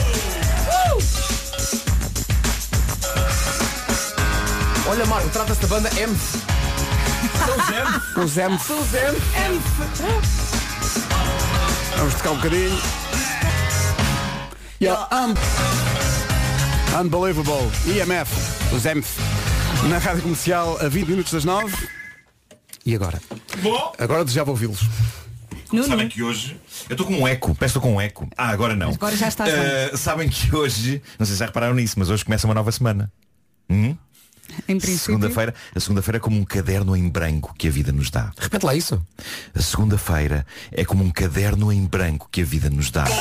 Olha, 4.90 5.06
Marco, 5.06 5.30
trata-se 5.30 5.62
da 5.62 5.68
banda 5.68 5.90
M. 6.00 6.16
Os 8.18 8.38
M. 8.38 8.58
Vamos 11.98 12.14
tocar 12.16 12.32
um 12.32 12.36
bocadinho. 12.38 12.82
Yeah, 14.82 15.08
um. 15.16 15.34
Unbelievable. 17.00 17.70
IMF. 17.86 18.32
Os 18.74 18.86
M. 18.86 19.04
Na 19.90 20.00
rádio 20.00 20.24
comercial 20.24 20.78
a 20.82 20.88
20 20.90 21.08
minutos 21.08 21.32
das 21.32 21.46
9. 21.46 21.76
E 22.86 22.96
agora? 22.96 23.22
Bom, 23.62 23.94
Agora 24.00 24.24
desejava 24.26 24.50
ouvi-los. 24.52 24.82
Nuno. 25.72 25.88
sabem 25.88 26.10
que 26.10 26.24
hoje. 26.24 26.60
Eu 26.90 26.94
estou 26.96 27.06
com 27.06 27.14
um 27.14 27.28
eco, 27.28 27.54
peço 27.54 27.78
estou 27.78 27.82
com 27.84 27.96
um 27.96 28.02
eco. 28.02 28.28
Ah, 28.36 28.50
agora 28.50 28.76
não. 28.76 28.90
Agora 28.90 29.16
já 29.16 29.28
estás 29.28 29.54
Eh, 29.54 29.92
Sabem 29.96 30.28
que 30.28 30.56
hoje, 30.56 31.00
não 31.20 31.26
sei 31.28 31.36
se 31.36 31.40
já 31.40 31.46
repararam 31.46 31.76
nisso, 31.76 31.94
mas 32.00 32.10
hoje 32.10 32.26
começa 32.26 32.48
uma 32.48 32.56
nova 32.56 32.72
semana. 32.72 33.12
Hum? 33.70 33.96
Em 34.68 34.78
princípio. 34.78 35.00
Segunda-feira, 35.06 35.54
a 35.76 35.80
segunda-feira 35.80 36.18
é 36.18 36.20
como 36.20 36.38
um 36.40 36.46
caderno 36.46 36.96
em 36.96 37.08
branco 37.10 37.54
que 37.58 37.68
a 37.68 37.72
vida 37.72 37.92
nos 37.92 38.10
dá. 38.10 38.32
Repete 38.38 38.66
lá 38.66 38.76
isso. 38.76 39.02
A 39.56 39.62
segunda-feira 39.62 40.46
é 40.72 40.84
como 40.86 41.04
um 41.04 41.12
caderno 41.12 41.72
em 41.72 41.86
branco 41.86 42.28
que 42.32 42.42
a 42.42 42.46
vida 42.46 42.70
nos 42.70 42.92
dá. 42.92 43.06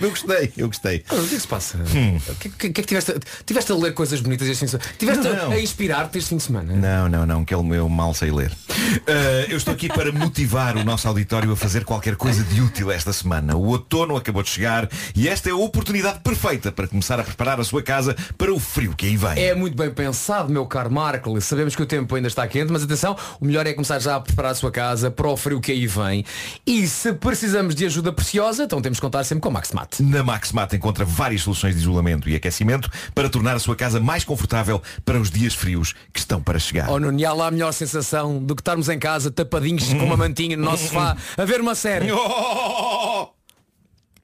Eu 0.00 0.10
gostei, 0.10 0.52
eu 0.56 0.66
gostei. 0.66 1.04
Ah, 1.10 1.14
O 1.14 1.18
que 1.18 1.34
é 1.34 1.36
que 1.36 1.40
se 1.40 1.46
passa? 1.48 1.76
O 1.78 2.34
que, 2.36 2.48
que, 2.48 2.58
que 2.58 2.66
é 2.66 2.70
que 2.72 2.82
tiveste, 2.84 3.14
tiveste 3.44 3.70
a 3.70 3.74
ler 3.74 3.92
coisas 3.92 4.18
bonitas 4.20 4.48
este 4.48 4.60
fim 4.60 4.64
de 4.66 4.70
semana? 4.72 4.90
Tiveste 4.98 5.28
Não. 5.28 5.50
a 5.52 5.60
inspirar-te 5.60 6.18
este 6.18 6.28
fim 6.30 6.36
de 6.38 6.42
semana? 6.42 6.74
Não, 6.74 7.08
não, 7.08 7.26
não, 7.26 7.44
que 7.44 7.52
é 7.52 7.56
o 7.56 7.62
meu 7.62 7.86
mal 7.88 8.14
sei 8.14 8.30
ler. 8.30 8.50
Uh, 8.74 9.50
eu 9.50 9.56
estou 9.56 9.74
aqui 9.74 9.88
para 9.88 10.10
motivar 10.12 10.76
o 10.76 10.84
nosso 10.84 11.06
auditório 11.08 11.52
a 11.52 11.56
fazer 11.56 11.84
qualquer 11.84 12.16
coisa 12.16 12.42
de 12.44 12.60
útil 12.60 12.90
esta 12.90 13.12
semana. 13.12 13.56
O 13.56 13.66
outono 13.66 14.16
acabou 14.16 14.42
de 14.42 14.50
chegar 14.50 14.88
e 15.14 15.28
esta 15.28 15.48
é 15.48 15.52
a 15.52 15.56
oportunidade 15.56 16.20
perfeita 16.20 16.72
para 16.72 16.88
começar 16.88 17.18
a 17.20 17.24
preparar 17.24 17.60
a 17.60 17.64
sua 17.64 17.82
casa 17.82 18.16
para 18.36 18.52
o 18.52 18.58
frio 18.58 18.94
que 18.94 19.06
aí 19.06 19.16
vem. 19.16 19.42
É 19.42 19.54
muito 19.54 19.76
bem 19.76 19.90
pensado, 19.90 20.52
meu 20.52 20.66
caro 20.66 20.90
Marco. 20.90 21.40
Sabemos 21.40 21.76
que 21.76 21.82
o 21.82 21.86
tempo 21.86 22.14
ainda 22.14 22.28
está 22.28 22.46
quente, 22.46 22.72
mas 22.72 22.82
atenção, 22.82 23.16
o 23.40 23.44
melhor 23.44 23.66
é 23.66 23.72
começar 23.72 23.98
já 23.98 24.16
a 24.16 24.20
preparar 24.20 24.52
a 24.52 24.54
sua 24.54 24.70
casa 24.70 25.10
para 25.10 25.28
o 25.28 25.36
frio 25.36 25.60
que 25.60 25.72
aí 25.72 25.86
vem. 25.86 26.24
E 26.66 26.86
se 26.88 27.12
precisamos 27.12 27.74
de 27.74 27.86
ajuda 27.86 28.12
preciosa, 28.12 28.64
então 28.64 28.80
temos 28.82 28.98
que 28.98 29.02
contar 29.02 29.24
sempre 29.24 29.42
com 29.42 29.48
o 29.48 29.52
Maximat. 29.52 30.00
Na 30.00 30.22
Maximat 30.22 30.72
encontra 30.74 31.04
várias 31.04 31.42
soluções 31.42 31.74
de 31.74 31.80
isolamento 31.80 32.28
e 32.28 32.34
aquecimento 32.34 32.90
para 33.14 33.28
tornar 33.28 33.54
a 33.54 33.58
sua 33.58 33.76
casa 33.76 34.00
mais 34.00 34.24
confortável 34.24 34.82
para 35.04 35.20
os 35.20 35.30
dias 35.30 35.54
frios 35.54 35.94
que 36.12 36.18
estão 36.18 36.42
para 36.42 36.58
chegar. 36.58 36.90
Oh, 36.90 36.98
Nuno, 36.98 37.18
e 37.18 37.24
há 37.24 37.32
lá 37.32 37.48
a 37.48 37.50
melhor 37.50 37.72
sensação 37.72 38.38
do 38.38 38.54
que 38.56 38.62
estarmos 38.64 38.88
em 38.88 38.98
casa 38.98 39.30
tapadinhos 39.30 39.92
com 39.92 40.04
uma 40.04 40.16
mantinha 40.18 40.56
no 40.56 40.64
nosso 40.64 40.84
sofá 40.88 41.16
a 41.36 41.44
ver 41.44 41.60
uma 41.60 41.74
série. 41.74 42.08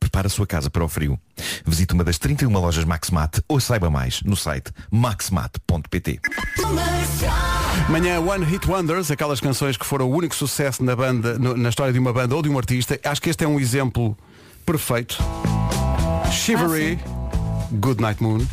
Prepara 0.00 0.26
a 0.26 0.30
sua 0.30 0.46
casa 0.46 0.70
para 0.70 0.82
o 0.82 0.88
frio. 0.88 1.20
Visite 1.64 1.92
uma 1.94 2.02
das 2.02 2.18
31 2.18 2.50
lojas 2.52 2.84
Maximat 2.84 3.38
ou 3.46 3.60
saiba 3.60 3.90
mais 3.90 4.22
no 4.22 4.34
site 4.34 4.72
maximat.pt. 4.90 6.20
Manhã 7.88 8.18
One 8.20 8.44
Hit 8.44 8.66
Wonders, 8.68 9.10
aquelas 9.10 9.40
canções 9.40 9.76
que 9.76 9.84
foram 9.86 10.10
o 10.10 10.14
único 10.16 10.34
sucesso 10.34 10.82
na 10.82 10.96
banda, 10.96 11.38
no- 11.38 11.56
na 11.56 11.68
história 11.68 11.92
de 11.92 11.98
uma 11.98 12.12
banda 12.12 12.34
ou 12.34 12.42
de 12.42 12.48
um 12.48 12.56
artista. 12.58 12.98
Acho 13.04 13.20
que 13.22 13.30
este 13.30 13.44
é 13.44 13.48
um 13.48 13.60
exemplo 13.60 14.16
perfeito. 14.66 15.18
Shivery, 16.32 16.98
Good 17.72 18.00
Night 18.00 18.22
Moon. 18.22 18.44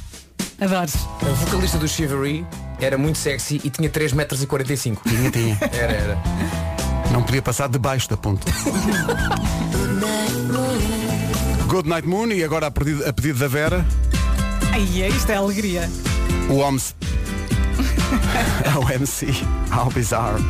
Adoro. 0.60 0.92
A 1.22 1.34
vocalista 1.46 1.78
do 1.78 1.88
Shivery 1.88 2.46
era 2.80 2.98
muito 2.98 3.18
sexy 3.18 3.60
e 3.64 3.70
tinha 3.70 3.90
3 3.90 4.14
metros 4.14 4.42
e 4.44 4.48
45. 4.48 5.08
Tinha, 5.08 5.32
tinha. 5.32 5.58
Era, 5.74 5.94
era. 5.94 6.18
Não 7.12 7.24
podia 7.24 7.42
passar 7.42 7.68
debaixo 7.70 8.10
da 8.10 8.18
ponte. 8.18 8.46
Good 11.68 11.88
Night 11.90 12.08
Moon 12.08 12.28
e 12.32 12.44
agora 12.44 12.68
a 12.68 12.72
pedido, 12.72 13.08
a 13.08 13.12
pedido 13.14 13.40
da 13.40 13.48
Vera, 13.48 13.86
Ai, 14.72 15.02
é 15.02 15.10
isto 15.10 15.30
é 15.32 15.36
alegria. 15.36 15.90
o 16.50 16.56
OMS. 16.60 16.96
o 18.86 18.90
MC. 18.92 19.28
How 19.76 19.90
bizarre. 19.92 20.42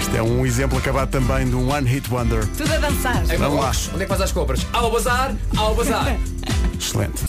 Isto 0.00 0.16
é 0.16 0.22
um 0.22 0.44
exemplo 0.46 0.78
acabado 0.78 1.10
também 1.10 1.48
de 1.48 1.54
um 1.54 1.70
One 1.70 1.88
Hit 1.88 2.10
Wonder. 2.10 2.46
Tudo 2.56 2.72
a 2.72 2.78
dançar. 2.78 3.24
Vamos 3.38 3.60
lá. 3.60 3.72
Onde 3.92 4.02
é 4.02 4.06
que 4.06 4.08
faz 4.08 4.20
as 4.20 4.32
compras? 4.32 4.66
Ao 4.72 4.90
bazar, 4.90 5.34
ao 5.56 5.74
bazar. 5.74 6.16
Excelente. 6.78 7.27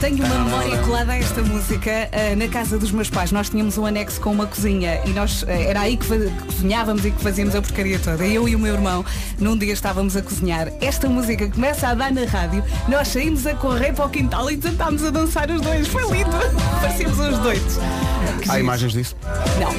Tenho 0.00 0.24
uma 0.24 0.44
memória 0.44 0.76
colada 0.78 1.12
a 1.12 1.16
esta 1.16 1.40
música 1.40 2.08
eh, 2.10 2.34
na 2.34 2.48
casa 2.48 2.76
dos 2.76 2.90
meus 2.90 3.08
pais. 3.08 3.30
Nós 3.30 3.48
tínhamos 3.48 3.78
um 3.78 3.86
anexo 3.86 4.20
com 4.20 4.32
uma 4.32 4.44
cozinha 4.44 5.00
e 5.04 5.10
nós 5.10 5.44
eh, 5.46 5.70
era 5.70 5.82
aí 5.82 5.96
que, 5.96 6.04
que 6.04 6.44
cozinhávamos 6.46 7.04
e 7.06 7.12
que 7.12 7.22
fazíamos 7.22 7.54
a 7.54 7.62
porcaria 7.62 7.96
toda. 8.00 8.26
Eu 8.26 8.48
e 8.48 8.56
o 8.56 8.58
meu 8.58 8.74
irmão, 8.74 9.04
num 9.38 9.56
dia 9.56 9.72
estávamos 9.72 10.16
a 10.16 10.22
cozinhar. 10.22 10.72
Esta 10.80 11.08
música 11.08 11.48
começa 11.48 11.86
a 11.86 11.94
dar 11.94 12.10
na 12.10 12.24
rádio, 12.24 12.64
nós 12.88 13.06
saímos 13.06 13.46
a 13.46 13.54
correr 13.54 13.92
para 13.92 14.06
o 14.06 14.10
quintal 14.10 14.50
e 14.50 14.56
tentámos 14.56 15.04
a 15.04 15.10
dançar 15.10 15.48
os 15.48 15.60
dois. 15.60 15.86
Foi 15.86 16.02
lindo. 16.10 16.36
Parecíamos 16.80 17.20
uns 17.20 17.38
doidos. 17.38 17.76
Que 18.42 18.50
Há 18.50 18.54
giro. 18.54 18.58
imagens 18.64 18.92
disso? 18.94 19.16
Não. 19.60 19.72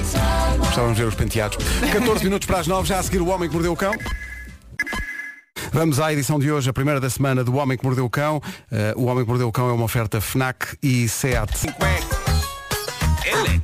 Gostávamos 0.60 0.96
de 0.96 1.04
ver 1.04 1.10
os 1.10 1.16
penteados. 1.16 1.58
14 1.92 2.24
minutos 2.24 2.48
para 2.48 2.60
as 2.60 2.68
9, 2.68 2.88
já 2.88 3.00
a 3.00 3.04
seguir 3.04 3.20
o 3.20 3.28
Homem 3.28 3.50
que 3.50 3.54
Mordeu 3.54 3.74
o 3.74 3.76
Cão. 3.76 3.92
Vamos 5.74 6.00
à 6.00 6.14
edição 6.14 6.38
de 6.40 6.52
hoje, 6.52 6.70
a 6.70 6.74
primeira 6.74 7.00
da 7.00 7.10
semana 7.10 7.44
do 7.44 7.56
Homem 7.56 7.78
que 7.78 7.84
Mordeu 7.84 8.06
o 8.06 8.10
Cão. 8.10 8.42
Eh, 8.72 8.94
o 8.96 9.06
Homem 9.06 9.24
que 9.24 9.30
Mordeu 9.30 9.48
o 9.48 9.52
Cão 9.52 9.70
é 9.70 9.74
uma 9.74 9.84
oferta 9.86 10.22
FNAC 10.22 10.78
e 10.84 11.10
SEAT. 11.10 11.52
Ele. 13.26 13.62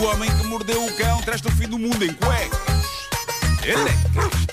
O 0.00 0.04
homem 0.06 0.30
que 0.36 0.46
mordeu 0.46 0.84
o 0.84 0.92
cão 0.96 1.22
traz-te 1.22 1.46
o 1.48 1.50
fim 1.52 1.66
do 1.68 1.78
mundo 1.78 2.04
em 2.04 2.12
cuecas. 2.14 2.58
Ele. 3.62 3.90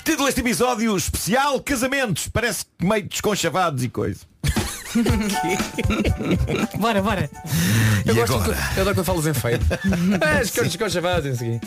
Título 0.04 0.24
deste 0.26 0.40
episódio 0.40 0.96
especial 0.96 1.60
Casamentos. 1.60 2.28
Parece 2.28 2.64
que 2.78 2.86
meio 2.86 3.02
desconchavados 3.08 3.82
e 3.84 3.88
coisa. 3.88 4.20
Bora, 6.78 7.02
bora. 7.02 7.30
Eu 8.06 8.14
E 8.14 8.18
gosto 8.18 8.34
agora? 8.34 8.54
quando- 8.54 8.76
eu 8.76 8.80
adoro 8.82 8.94
quando 8.96 9.06
falas 9.06 9.26
em 9.26 9.34
feio. 9.34 9.58
Ah, 10.20 10.42
escolhas 10.42 10.76
conchavadas, 10.76 11.24
não 11.32 11.36
sei 11.36 11.56
o 11.56 11.60
quê. 11.60 11.66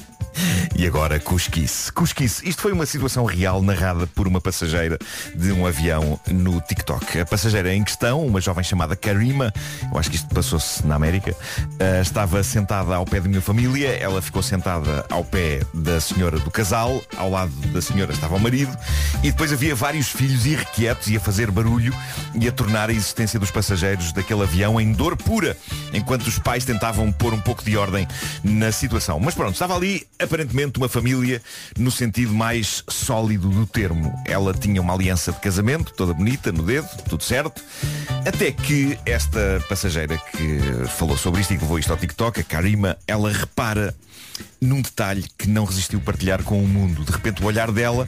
E 0.76 0.86
agora 0.86 1.20
cusquice. 1.20 1.92
Cusquice. 1.92 2.48
Isto 2.48 2.62
foi 2.62 2.72
uma 2.72 2.86
situação 2.86 3.26
real 3.26 3.62
narrada 3.62 4.06
por 4.08 4.28
uma 4.28 4.42
passageira 4.42 4.98
de 5.36 5.52
um 5.52 5.66
avião 5.66 6.20
no 6.30 6.60
TikTok. 6.62 7.20
A 7.20 7.26
passageira 7.26 7.74
em 7.74 7.84
questão, 7.84 8.26
uma 8.26 8.42
jovem 8.42 8.64
chamada 8.64 8.96
Karima, 8.96 9.54
eu 9.92 9.98
acho 9.98 10.10
que 10.10 10.18
isto 10.18 10.34
passou-se 10.34 10.86
na 10.86 10.96
América, 10.96 11.36
ah, 11.80 12.02
estava 12.02 12.44
sentada 12.44 12.96
ao 12.96 13.06
pé 13.06 13.20
da 13.20 13.30
minha 13.30 13.42
família, 13.42 13.90
ela 13.98 14.22
ficou 14.22 14.44
sentada 14.44 15.06
ao 15.10 15.24
pé 15.24 15.62
da 15.74 16.00
senhora 16.02 16.40
do 16.40 16.52
casal, 16.52 17.02
ao 17.18 17.30
lado 17.30 17.52
da 17.68 17.82
senhora 17.82 18.12
estava 18.12 18.36
o 18.36 18.40
marido, 18.40 18.76
e 19.24 19.32
depois 19.32 19.54
havia 19.54 19.74
vários 19.76 20.10
filhos 20.10 20.46
irrequietos 20.46 21.08
e 21.08 21.18
a 21.18 21.20
fazer 21.20 21.52
barulho 21.52 21.94
e 22.40 22.48
a 22.48 22.52
tornar 22.52 22.90
a 22.90 22.94
existência 22.94 23.40
dos 23.40 23.52
passageiros 23.52 24.12
daquele 24.12 24.44
avião 24.44 24.80
em 24.80 24.92
dor 24.92 25.16
pura, 25.16 25.56
enquanto 25.94 26.28
os 26.28 26.38
pais 26.40 26.66
tentavam 26.66 27.12
pôr 27.12 27.34
um 27.34 27.40
pouco 27.40 27.64
de 27.64 27.78
ordem 27.78 28.08
na 28.44 28.72
situação. 28.72 29.20
Mas 29.20 29.34
pronto, 29.34 29.54
estava 29.54 29.76
ali 29.76 30.06
aparentemente 30.26 30.78
uma 30.78 30.90
família 30.90 31.42
no 31.78 31.90
sentido 31.90 32.34
mais 32.34 32.84
sólido 32.88 33.50
do 33.50 33.66
termo. 33.66 34.14
Ela 34.26 34.54
tinha 34.54 34.82
uma 34.82 34.94
aliança 34.94 35.32
de 35.32 35.40
casamento, 35.40 35.94
toda 35.94 36.14
bonita, 36.14 36.52
no 36.52 36.64
dedo, 36.64 36.88
tudo 37.08 37.24
certo. 37.24 37.62
Até 38.26 38.52
que 38.52 38.98
esta 39.06 39.64
passageira 39.70 40.18
que 40.18 40.60
falou 40.98 41.18
sobre 41.18 41.42
isto 41.42 41.54
e 41.54 41.58
que 41.58 41.64
levou 41.64 41.80
isto 41.80 41.92
ao 41.92 41.98
TikTok, 41.98 42.42
a 42.42 42.44
Karima, 42.44 42.98
ela 43.08 43.32
repara 43.32 43.96
num 44.60 44.82
detalhe 44.82 45.26
que 45.38 45.48
não 45.48 45.64
resistiu 45.64 46.02
partilhar 46.02 46.44
com 46.44 46.62
o 46.62 46.68
mundo. 46.68 47.04
De 47.06 47.12
repente 47.12 47.42
o 47.42 47.46
olhar 47.46 47.72
dela 47.72 48.08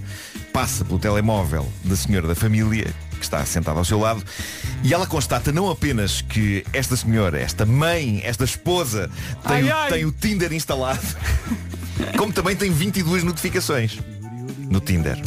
passa 0.52 0.84
pelo 0.84 1.00
telemóvel 1.00 1.72
da 1.84 1.96
senhora 1.96 2.28
da 2.28 2.36
família, 2.36 2.94
que 3.18 3.24
está 3.24 3.46
sentada 3.46 3.80
ao 3.80 3.86
seu 3.86 4.00
lado, 4.00 4.24
e 4.84 4.94
ela 4.94 5.08
constata 5.08 5.52
não 5.52 5.70
apenas 5.70 6.22
que 6.22 6.66
esta 6.74 6.96
senhora, 6.96 7.40
esta 7.40 7.66
mãe, 7.66 8.22
esta 8.24 8.44
esposa, 8.44 9.10
tem, 9.48 9.58
Ai, 9.58 9.64
o, 9.64 9.76
ai. 9.76 9.90
tem 9.92 10.06
o 10.06 10.12
Tinder 10.12 10.52
instalado, 10.54 11.00
como 12.18 12.34
também 12.34 12.56
tem 12.56 12.72
22 12.72 13.24
notificações 13.24 14.00
no 14.70 14.80
Tinder. 14.80 15.18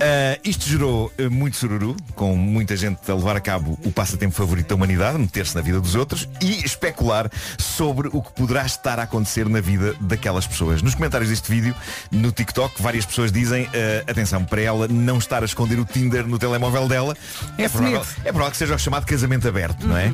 Ah, 0.00 0.38
isto 0.44 0.68
gerou 0.68 1.12
ah, 1.18 1.28
muito 1.28 1.56
sururu, 1.56 1.96
com 2.14 2.36
muita 2.36 2.76
gente 2.76 2.98
a 3.10 3.14
levar 3.14 3.36
a 3.36 3.40
cabo 3.40 3.78
o 3.84 3.90
passatempo 3.90 4.34
favorito 4.34 4.68
da 4.68 4.74
humanidade, 4.74 5.18
meter-se 5.18 5.54
na 5.54 5.60
vida 5.60 5.80
dos 5.80 5.94
outros 5.94 6.28
e 6.40 6.64
especular 6.64 7.30
sobre 7.58 8.08
o 8.12 8.22
que 8.22 8.32
poderá 8.32 8.64
estar 8.64 9.00
a 9.00 9.02
acontecer 9.02 9.48
na 9.48 9.60
vida 9.60 9.94
daquelas 10.00 10.46
pessoas. 10.46 10.82
Nos 10.82 10.94
comentários 10.94 11.30
deste 11.30 11.50
vídeo, 11.50 11.74
no 12.12 12.30
TikTok, 12.30 12.80
várias 12.80 13.04
pessoas 13.04 13.32
dizem, 13.32 13.68
ah, 13.74 14.10
atenção, 14.10 14.44
para 14.44 14.60
ela 14.60 14.86
não 14.86 15.18
estar 15.18 15.42
a 15.42 15.46
esconder 15.46 15.78
o 15.78 15.84
Tinder 15.84 16.26
no 16.26 16.38
telemóvel 16.38 16.86
dela, 16.86 17.16
é 17.56 17.64
Esse 17.64 17.76
provável, 17.76 18.06
é 18.20 18.30
provável 18.30 18.50
que 18.52 18.56
seja 18.56 18.74
o 18.76 18.78
chamado 18.78 19.04
casamento 19.04 19.48
aberto, 19.48 19.86
não 19.86 19.96
é? 19.96 20.12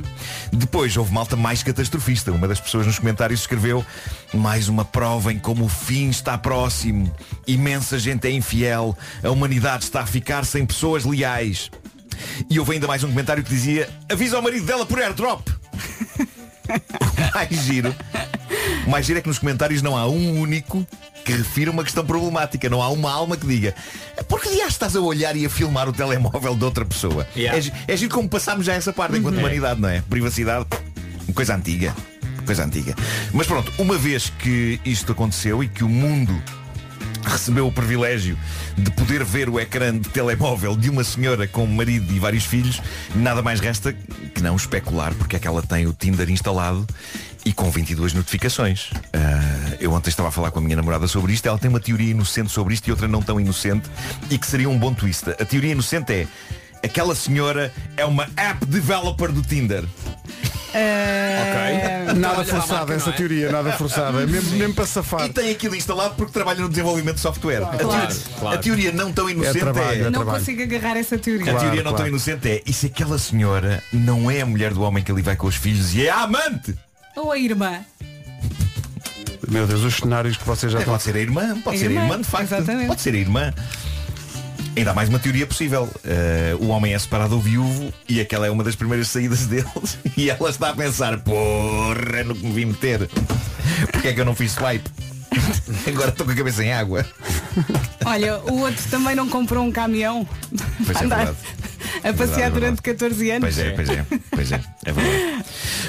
Depois 0.52 0.96
houve 0.96 1.12
malta 1.12 1.36
mais 1.36 1.62
catastrofista. 1.62 2.32
Uma 2.32 2.48
das 2.48 2.60
pessoas 2.60 2.86
nos 2.86 2.98
comentários 2.98 3.40
escreveu 3.40 3.84
mais 4.32 4.68
uma 4.68 4.84
prova 4.84 5.32
em 5.32 5.38
como 5.38 5.64
o 5.64 5.68
fim 5.68 6.08
está 6.08 6.38
próximo. 6.38 7.12
Imensa 7.46 7.98
gente 7.98 8.26
é 8.26 8.30
infiel. 8.30 8.96
A 9.22 9.30
humanidade 9.30 9.73
está 9.82 10.00
a 10.00 10.06
ficar 10.06 10.44
sem 10.44 10.64
pessoas 10.64 11.04
leais. 11.04 11.70
E 12.48 12.58
houve 12.58 12.74
ainda 12.74 12.86
mais 12.86 13.02
um 13.02 13.08
comentário 13.08 13.42
que 13.42 13.50
dizia 13.50 13.88
avisa 14.10 14.36
ao 14.36 14.42
marido 14.42 14.64
dela 14.64 14.86
por 14.86 15.00
airdrop. 15.00 15.48
O 15.48 17.34
mais 17.34 17.50
giro. 17.50 17.94
O 18.86 18.90
mais 18.90 19.04
giro 19.04 19.18
é 19.18 19.22
que 19.22 19.28
nos 19.28 19.38
comentários 19.38 19.82
não 19.82 19.96
há 19.96 20.06
um 20.06 20.40
único 20.40 20.86
que 21.24 21.32
refira 21.32 21.70
uma 21.70 21.82
questão 21.82 22.04
problemática. 22.04 22.68
Não 22.70 22.80
há 22.80 22.88
uma 22.88 23.10
alma 23.10 23.36
que 23.36 23.46
diga 23.46 23.74
por 24.28 24.40
que 24.40 24.50
dias 24.50 24.68
estás 24.68 24.94
a 24.94 25.00
olhar 25.00 25.36
e 25.36 25.44
a 25.44 25.50
filmar 25.50 25.88
o 25.88 25.92
telemóvel 25.92 26.54
de 26.54 26.64
outra 26.64 26.84
pessoa? 26.84 27.26
Yeah. 27.36 27.58
É, 27.88 27.92
é 27.92 27.96
giro 27.96 28.14
como 28.14 28.28
passámos 28.28 28.66
já 28.66 28.74
essa 28.74 28.92
parte 28.92 29.16
enquanto 29.16 29.38
humanidade, 29.38 29.80
não 29.80 29.88
é? 29.88 30.02
Privacidade, 30.02 30.66
coisa 31.34 31.54
antiga. 31.54 31.94
Coisa 32.46 32.64
antiga. 32.64 32.94
Mas 33.32 33.46
pronto, 33.46 33.72
uma 33.78 33.96
vez 33.96 34.30
que 34.38 34.78
isto 34.84 35.12
aconteceu 35.12 35.64
e 35.64 35.68
que 35.68 35.82
o 35.82 35.88
mundo 35.88 36.42
recebeu 37.28 37.66
o 37.66 37.72
privilégio 37.72 38.38
de 38.76 38.90
poder 38.90 39.24
ver 39.24 39.48
o 39.48 39.58
ecrã 39.58 39.96
de 39.96 40.08
telemóvel 40.08 40.76
de 40.76 40.90
uma 40.90 41.04
senhora 41.04 41.46
com 41.46 41.66
marido 41.66 42.12
e 42.12 42.18
vários 42.18 42.44
filhos, 42.44 42.80
nada 43.14 43.42
mais 43.42 43.60
resta 43.60 43.92
que 43.92 44.42
não 44.42 44.56
especular 44.56 45.14
porque 45.14 45.36
é 45.36 45.38
que 45.38 45.46
ela 45.46 45.62
tem 45.62 45.86
o 45.86 45.92
Tinder 45.92 46.30
instalado 46.30 46.86
e 47.44 47.52
com 47.52 47.70
22 47.70 48.14
notificações. 48.14 48.90
Ah, 49.12 49.76
eu 49.80 49.92
ontem 49.92 50.10
estava 50.10 50.28
a 50.28 50.32
falar 50.32 50.50
com 50.50 50.58
a 50.58 50.62
minha 50.62 50.76
namorada 50.76 51.06
sobre 51.06 51.32
isto, 51.32 51.46
ela 51.46 51.58
tem 51.58 51.68
uma 51.68 51.80
teoria 51.80 52.10
inocente 52.10 52.50
sobre 52.50 52.74
isto 52.74 52.88
e 52.88 52.90
outra 52.90 53.06
não 53.06 53.20
tão 53.20 53.40
inocente 53.40 53.90
e 54.30 54.38
que 54.38 54.46
seria 54.46 54.68
um 54.68 54.78
bom 54.78 54.94
twist. 54.94 55.28
A 55.30 55.44
teoria 55.44 55.72
inocente 55.72 56.12
é 56.12 56.26
aquela 56.82 57.14
senhora 57.14 57.72
é 57.96 58.04
uma 58.04 58.28
app 58.36 58.64
developer 58.66 59.32
do 59.32 59.42
Tinder. 59.42 59.84
Eh, 60.76 62.12
Nada 62.16 62.42
a 62.42 62.44
forçada 62.44 62.78
marca, 62.78 62.94
essa 62.94 63.10
é? 63.10 63.12
teoria, 63.12 63.50
nada 63.52 63.72
forçada. 63.72 64.26
Mesmo, 64.26 64.56
mesmo 64.56 64.74
para 64.74 64.86
safar. 64.86 65.26
E 65.26 65.28
tem 65.32 65.50
aquilo 65.50 65.76
instalado 65.76 66.14
porque 66.16 66.32
trabalha 66.32 66.60
no 66.62 66.68
desenvolvimento 66.68 67.14
de 67.16 67.20
software. 67.20 67.62
A, 67.62 67.66
Claro, 67.76 67.78
teoria, 67.78 68.16
claro. 68.40 68.56
a 68.56 68.60
teoria 68.60 68.92
não 68.92 69.12
tão 69.12 69.30
inocente 69.30 69.60
trabalho, 69.60 69.88
é. 69.88 69.98
é 70.00 70.04
não 70.04 70.12
trabalho. 70.12 70.38
consigo 70.38 70.62
agarrar 70.62 70.96
essa 70.96 71.16
teoria. 71.16 71.42
A 71.42 71.50
Claro, 71.50 71.60
teoria 71.60 71.82
não 71.82 71.90
claro. 71.92 71.96
tão 72.04 72.06
inocente 72.08 72.48
é, 72.48 72.62
e 72.66 72.72
se 72.72 72.86
aquela 72.86 73.18
senhora 73.18 73.82
não 73.92 74.30
é 74.30 74.40
a 74.40 74.46
mulher 74.46 74.74
do 74.74 74.82
homem 74.82 75.02
que 75.04 75.12
ali 75.12 75.22
vai 75.22 75.36
com 75.36 75.46
os 75.46 75.54
filhos 75.56 75.94
e 75.94 76.06
é 76.06 76.10
a 76.10 76.22
amante? 76.22 76.74
Ou 77.16 77.30
a 77.30 77.38
irmã. 77.38 77.80
Meu 79.48 79.66
Deus, 79.66 79.82
os 79.82 79.94
cenários 79.96 80.36
que 80.36 80.44
vocês 80.44 80.72
já 80.72 80.78
É, 80.78 80.80
estão. 80.82 80.94
pode 80.94 81.04
ser 81.04 81.14
a 81.16 81.20
irmã, 81.20 81.60
pode 81.60 81.76
A 81.76 81.78
ser 81.78 81.86
a 81.86 81.90
irmã, 81.90 82.02
irmã 82.04 82.18
de 82.18 82.24
facto. 82.24 82.44
exatamente. 82.52 82.86
Pode 82.88 83.00
ser 83.00 83.14
a 83.14 83.18
irmã. 83.18 83.54
Ainda 84.76 84.90
há 84.90 84.94
mais 84.94 85.08
uma 85.08 85.18
teoria 85.18 85.46
possível. 85.46 85.88
Eh, 86.04 86.56
o 86.58 86.68
homem 86.68 86.94
é 86.94 86.98
separado 86.98 87.36
ou 87.36 87.40
viúvo 87.40 87.92
e 88.08 88.20
aquela 88.20 88.46
é 88.46 88.50
uma 88.50 88.64
das 88.64 88.74
primeiras 88.74 89.08
saídas 89.08 89.46
deles 89.46 89.98
e 90.16 90.30
ela 90.30 90.50
está 90.50 90.70
a 90.70 90.74
pensar, 90.74 91.18
porra, 91.20 92.24
no 92.24 92.34
que 92.34 92.46
me 92.46 92.52
vim 92.52 92.64
meter. 92.66 93.08
Porque 93.92 94.08
é 94.08 94.12
que 94.12 94.20
eu 94.20 94.24
não 94.24 94.34
fiz 94.34 94.52
swipe? 94.52 94.90
Agora 95.86 96.10
estou 96.10 96.26
com 96.26 96.32
a 96.32 96.34
cabeça 96.34 96.64
em 96.64 96.72
água. 96.72 97.06
Olha, 98.04 98.38
o 98.40 98.60
outro 98.60 98.82
também 98.90 99.14
não 99.14 99.28
comprou 99.28 99.64
um 99.64 99.70
caminhão. 99.72 100.26
Pois 100.84 100.96
é 100.96 101.00
verdade. 101.00 101.36
A 102.02 102.12
passear 102.12 102.50
durante 102.50 102.82
14 102.82 103.30
anos. 103.30 103.54
Pois 103.54 103.58
é, 103.58 103.70
pois 103.70 103.88
é, 103.88 104.06
pois 104.30 104.52
é, 104.52 104.60
é 104.84 104.92
verdade. 104.92 105.44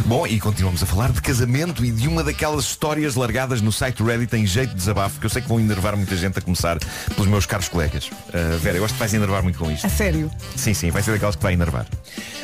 Bom, 0.06 0.28
e 0.28 0.40
continuamos 0.40 0.84
a 0.84 0.86
falar 0.86 1.12
de 1.12 1.22
casamento 1.22 1.84
e 1.84 1.92
de 1.92 2.08
uma 2.08 2.24
daquelas 2.24 2.66
histórias 2.66 3.16
largadas 3.16 3.62
no 3.62 3.72
site 3.72 4.04
Reddit 4.04 4.36
em 4.36 4.46
jeito 4.46 4.70
de 4.70 4.76
desabafo, 4.76 5.20
que 5.20 5.26
eu 5.26 5.30
sei 5.30 5.42
que 5.42 5.48
vão 5.48 5.60
enervar 5.60 5.96
muita 5.96 6.16
gente 6.16 6.38
a 6.40 6.42
começar 6.42 6.78
pelos 7.16 7.28
meus 7.28 7.46
caros 7.46 7.70
colegas. 7.70 8.08
Uh, 8.08 8.58
Vera, 8.62 8.78
eu 8.78 8.86
acho 8.86 8.94
que 8.94 9.00
vais 9.00 9.14
enervar 9.14 9.42
muito 9.44 9.58
com 9.58 9.72
isto. 9.72 9.86
A 9.86 9.90
sério. 9.90 10.30
Sim, 10.56 10.74
sim, 10.74 10.92
vai 10.92 11.02
ser 11.02 11.12
daquelas 11.12 11.36
que 11.36 11.44
vai 11.44 11.54
enervar. 11.54 11.86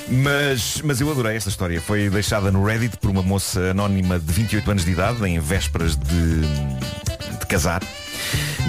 Mas, 0.08 0.82
mas 0.84 1.00
eu 1.00 1.10
adorei 1.10 1.36
esta 1.36 1.50
história. 1.50 1.80
Foi 1.82 2.10
deixada 2.10 2.52
no 2.52 2.66
Reddit 2.66 2.98
por 2.98 3.10
uma 3.10 3.22
moça 3.22 3.72
anónima 3.72 4.20
de 4.20 4.32
28 4.32 4.72
anos 4.72 4.86
de 4.86 4.92
idade, 4.92 5.24
em 5.26 5.40
vésperas 5.40 5.96
de 5.96 6.42
casar. 7.52 7.84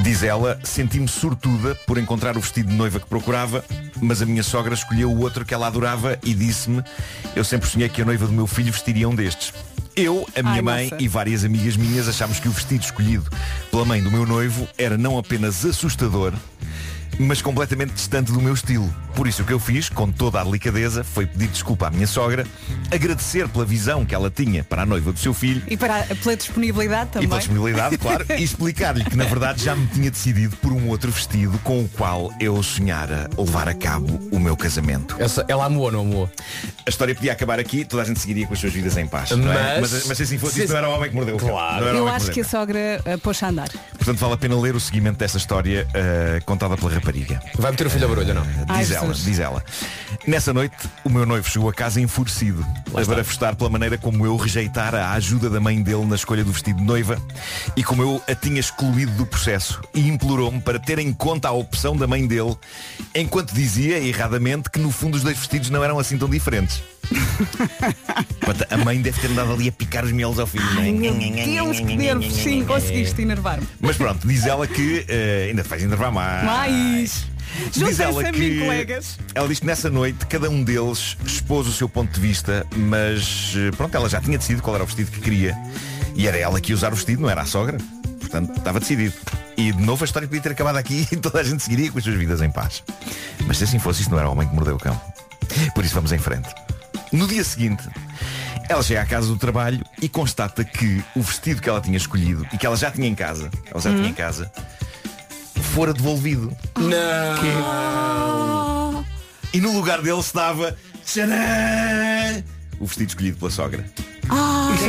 Diz 0.02 0.24
ela, 0.24 0.58
senti-me 0.64 1.06
sortuda 1.06 1.76
por 1.86 1.98
encontrar 1.98 2.36
o 2.36 2.40
vestido 2.40 2.68
de 2.68 2.74
noiva 2.74 2.98
que 2.98 3.06
procurava, 3.06 3.64
mas 4.00 4.20
a 4.20 4.26
minha 4.26 4.42
sogra 4.42 4.74
escolheu 4.74 5.08
o 5.08 5.20
outro 5.20 5.44
que 5.44 5.54
ela 5.54 5.68
adorava 5.68 6.18
e 6.24 6.34
disse-me, 6.34 6.82
eu 7.36 7.44
sempre 7.44 7.68
sonhei 7.68 7.88
que 7.88 8.02
a 8.02 8.04
noiva 8.04 8.26
do 8.26 8.32
meu 8.32 8.48
filho 8.48 8.72
vestiria 8.72 9.08
um 9.08 9.14
destes. 9.14 9.54
Eu, 9.94 10.26
a 10.34 10.42
minha 10.42 10.54
Ai, 10.54 10.62
mãe 10.62 10.84
moça. 10.90 10.96
e 11.00 11.06
várias 11.06 11.44
amigas 11.44 11.76
minhas 11.76 12.08
achámos 12.08 12.40
que 12.40 12.48
o 12.48 12.50
vestido 12.50 12.82
escolhido 12.82 13.30
pela 13.70 13.84
mãe 13.84 14.02
do 14.02 14.10
meu 14.10 14.26
noivo 14.26 14.66
era 14.76 14.98
não 14.98 15.16
apenas 15.16 15.64
assustador, 15.64 16.32
mas 17.18 17.40
completamente 17.42 17.92
distante 17.92 18.32
do 18.32 18.40
meu 18.40 18.54
estilo. 18.54 18.92
Por 19.14 19.26
isso 19.28 19.42
o 19.42 19.44
que 19.44 19.52
eu 19.52 19.58
fiz, 19.60 19.88
com 19.88 20.10
toda 20.10 20.40
a 20.40 20.44
delicadeza, 20.44 21.04
foi 21.04 21.26
pedir 21.26 21.48
desculpa 21.48 21.88
à 21.88 21.90
minha 21.90 22.06
sogra, 22.06 22.46
agradecer 22.90 23.46
pela 23.48 23.64
visão 23.64 24.04
que 24.06 24.14
ela 24.14 24.30
tinha 24.30 24.64
para 24.64 24.82
a 24.82 24.86
noiva 24.86 25.12
do 25.12 25.18
seu 25.18 25.34
filho 25.34 25.62
E 25.68 25.76
para, 25.76 26.02
pela 26.22 26.34
disponibilidade 26.36 27.10
e 27.10 27.12
também. 27.12 27.28
pela 27.28 27.40
disponibilidade, 27.40 27.98
claro, 27.98 28.24
e 28.38 28.42
explicar-lhe 28.42 29.04
que 29.04 29.16
na 29.16 29.24
verdade 29.24 29.62
já 29.64 29.76
me 29.76 29.86
tinha 29.88 30.10
decidido 30.10 30.56
por 30.56 30.72
um 30.72 30.88
outro 30.88 31.10
vestido 31.10 31.58
com 31.58 31.80
o 31.84 31.88
qual 31.88 32.32
eu 32.40 32.62
sonhara 32.62 33.28
levar 33.36 33.68
a 33.68 33.74
cabo 33.74 34.18
o 34.32 34.38
meu 34.40 34.56
casamento. 34.56 35.16
Essa, 35.18 35.44
ela 35.48 35.66
amou 35.66 35.84
ou 35.84 35.92
não 35.92 36.00
amou? 36.00 36.30
A 36.86 36.88
história 36.90 37.14
podia 37.14 37.32
acabar 37.32 37.58
aqui, 37.60 37.84
toda 37.84 38.02
a 38.02 38.06
gente 38.06 38.18
seguiria 38.20 38.46
com 38.46 38.54
as 38.54 38.60
suas 38.60 38.72
vidas 38.72 38.96
em 38.96 39.06
paz. 39.06 39.30
não 39.32 39.52
é? 39.52 39.80
Mas- 39.80 39.92
mas, 39.92 40.06
mas 40.06 40.16
se 40.16 40.22
assim 40.22 40.38
fosse, 40.38 40.54
se- 40.54 40.62
isso 40.64 40.72
não 40.72 40.78
era 40.78 40.88
o 40.88 40.92
homem 40.94 41.10
que 41.10 41.14
mordeu. 41.16 41.36
Claro. 41.36 41.80
Não 41.82 41.88
era 41.88 41.96
o 41.96 42.00
Eu 42.00 42.08
acho 42.08 42.30
que 42.30 42.40
a 42.40 42.42
mordeu 42.42 42.46
o 42.46 42.50
sogra 42.50 43.14
uh, 43.14 43.18
pôs 43.18 43.42
a 43.42 43.48
andar. 43.48 43.68
Portanto, 43.96 44.18
vale 44.18 44.34
a 44.34 44.36
pena 44.36 44.58
ler 44.58 44.74
o 44.74 44.80
seguimento 44.80 45.18
desta 45.18 45.38
história 45.38 45.86
eh, 45.94 46.40
contada 46.44 46.76
pela 46.76 46.90
rapariga. 47.02 47.42
Vai 47.58 47.72
meter 47.72 47.86
o 47.86 47.90
filho 47.90 48.04
a 48.04 48.08
barulho 48.08 48.34
não? 48.34 48.46
Ai, 48.68 48.78
Diz 48.78 48.92
ela, 48.92 49.06
Jesus. 49.08 49.24
diz 49.24 49.38
ela. 49.40 49.64
Nessa 50.26 50.52
noite, 50.52 50.76
o 51.04 51.10
meu 51.10 51.26
noivo 51.26 51.48
chegou 51.50 51.68
a 51.68 51.72
casa 51.74 52.00
enfurecido, 52.00 52.64
a 52.94 53.04
barafustar 53.04 53.56
pela 53.56 53.68
maneira 53.68 53.98
como 53.98 54.24
eu 54.24 54.36
rejeitara 54.36 55.04
a 55.06 55.12
ajuda 55.12 55.50
da 55.50 55.60
mãe 55.60 55.82
dele 55.82 56.06
na 56.06 56.14
escolha 56.14 56.44
do 56.44 56.52
vestido 56.52 56.78
de 56.78 56.84
noiva 56.84 57.20
e 57.76 57.82
como 57.82 58.02
eu 58.02 58.22
a 58.28 58.34
tinha 58.34 58.60
excluído 58.60 59.10
do 59.12 59.26
processo 59.26 59.80
e 59.92 60.08
implorou-me 60.08 60.60
para 60.60 60.78
ter 60.78 60.98
em 61.00 61.12
conta 61.12 61.48
a 61.48 61.52
opção 61.52 61.96
da 61.96 62.06
mãe 62.06 62.26
dele, 62.26 62.56
enquanto 63.14 63.52
dizia, 63.52 63.98
erradamente, 63.98 64.70
que 64.70 64.78
no 64.78 64.90
fundo 64.90 65.16
os 65.16 65.22
dois 65.22 65.36
vestidos 65.36 65.70
não 65.70 65.82
eram 65.82 65.98
assim 65.98 66.16
tão 66.16 66.28
diferentes. 66.28 66.82
A 68.70 68.76
mãe 68.78 69.00
deve 69.00 69.20
ter 69.20 69.30
andado 69.30 69.52
ali 69.52 69.68
a 69.68 69.72
picar 69.72 70.04
os 70.04 70.12
mielos 70.12 70.38
ao 70.38 70.46
filho. 70.46 70.64
é? 70.80 70.90
Meu 70.92 71.14
Deus, 71.14 71.80
que 71.80 71.96
nervos. 71.96 72.32
Sim, 72.34 72.64
conseguiste 72.64 73.22
enervar-me. 73.22 73.66
Mas 73.80 73.96
pronto, 73.96 74.26
diz 74.26 74.46
ela 74.46 74.66
que 74.66 75.04
eh, 75.08 75.46
ainda 75.50 75.64
faz 75.64 75.82
enervar 75.82 76.10
mais. 76.12 76.44
Mais. 76.44 77.26
Diz 77.72 78.00
ela 78.00 78.20
a 78.22 78.32
que 78.32 78.38
mim, 78.38 78.60
colegas. 78.60 79.18
ela 79.34 79.46
diz 79.46 79.60
que 79.60 79.66
nessa 79.66 79.90
noite 79.90 80.24
cada 80.26 80.48
um 80.48 80.64
deles 80.64 81.16
expôs 81.24 81.66
o 81.66 81.72
seu 81.72 81.86
ponto 81.88 82.10
de 82.12 82.20
vista, 82.20 82.66
mas 82.74 83.52
eh, 83.56 83.70
pronto, 83.76 83.94
ela 83.94 84.08
já 84.08 84.20
tinha 84.20 84.38
decidido 84.38 84.62
qual 84.62 84.74
era 84.74 84.84
o 84.84 84.86
vestido 84.86 85.10
que 85.10 85.20
queria 85.20 85.54
e 86.14 86.26
era 86.26 86.38
ela 86.38 86.60
que 86.60 86.72
ia 86.72 86.76
usar 86.76 86.92
o 86.92 86.96
vestido, 86.96 87.20
não 87.22 87.28
era 87.30 87.42
a 87.42 87.46
sogra. 87.46 87.76
Portanto, 88.20 88.56
estava 88.56 88.80
decidido. 88.80 89.14
E 89.56 89.70
de 89.70 89.82
novo 89.82 90.02
a 90.02 90.06
história 90.06 90.26
podia 90.26 90.40
ter 90.42 90.52
acabado 90.52 90.76
aqui 90.76 91.06
e 91.12 91.16
toda 91.16 91.40
a 91.40 91.44
gente 91.44 91.62
seguiria 91.62 91.90
com 91.92 91.98
as 91.98 92.04
suas 92.04 92.16
vidas 92.16 92.40
em 92.40 92.50
paz. 92.50 92.82
Mas 93.46 93.58
se 93.58 93.64
assim 93.64 93.78
fosse, 93.78 94.00
isto 94.02 94.10
não 94.10 94.18
era 94.18 94.28
o 94.28 94.32
homem 94.32 94.48
que 94.48 94.54
mordeu 94.54 94.76
o 94.76 94.78
cão. 94.78 94.98
Por 95.74 95.84
isso 95.84 95.94
vamos 95.94 96.12
em 96.12 96.18
frente. 96.18 96.48
No 97.12 97.26
dia 97.28 97.44
seguinte, 97.44 97.84
ela 98.68 98.82
chega 98.82 99.02
à 99.02 99.06
casa 99.06 99.26
do 99.28 99.36
trabalho 99.36 99.84
e 100.00 100.08
constata 100.08 100.64
que 100.64 101.04
o 101.14 101.20
vestido 101.22 101.60
que 101.60 101.68
ela 101.68 101.80
tinha 101.80 101.96
escolhido 101.96 102.46
e 102.52 102.58
que 102.58 102.64
ela 102.64 102.76
já 102.76 102.90
tinha 102.90 103.06
em 103.06 103.14
casa, 103.14 103.50
ela 103.70 103.80
já 103.80 103.90
tinha 103.94 104.08
em 104.08 104.14
casa, 104.14 104.50
fora 105.74 105.92
devolvido. 105.92 106.56
Não. 106.78 106.94
E 109.52 109.60
no 109.60 109.72
lugar 109.72 110.00
dele 110.00 110.20
estava 110.20 110.76
tcharam, 111.04 112.42
o 112.80 112.86
vestido 112.86 113.08
escolhido 113.10 113.36
pela 113.38 113.50
sogra. 113.50 113.84
Isso 114.74 114.84
é, 114.84 114.88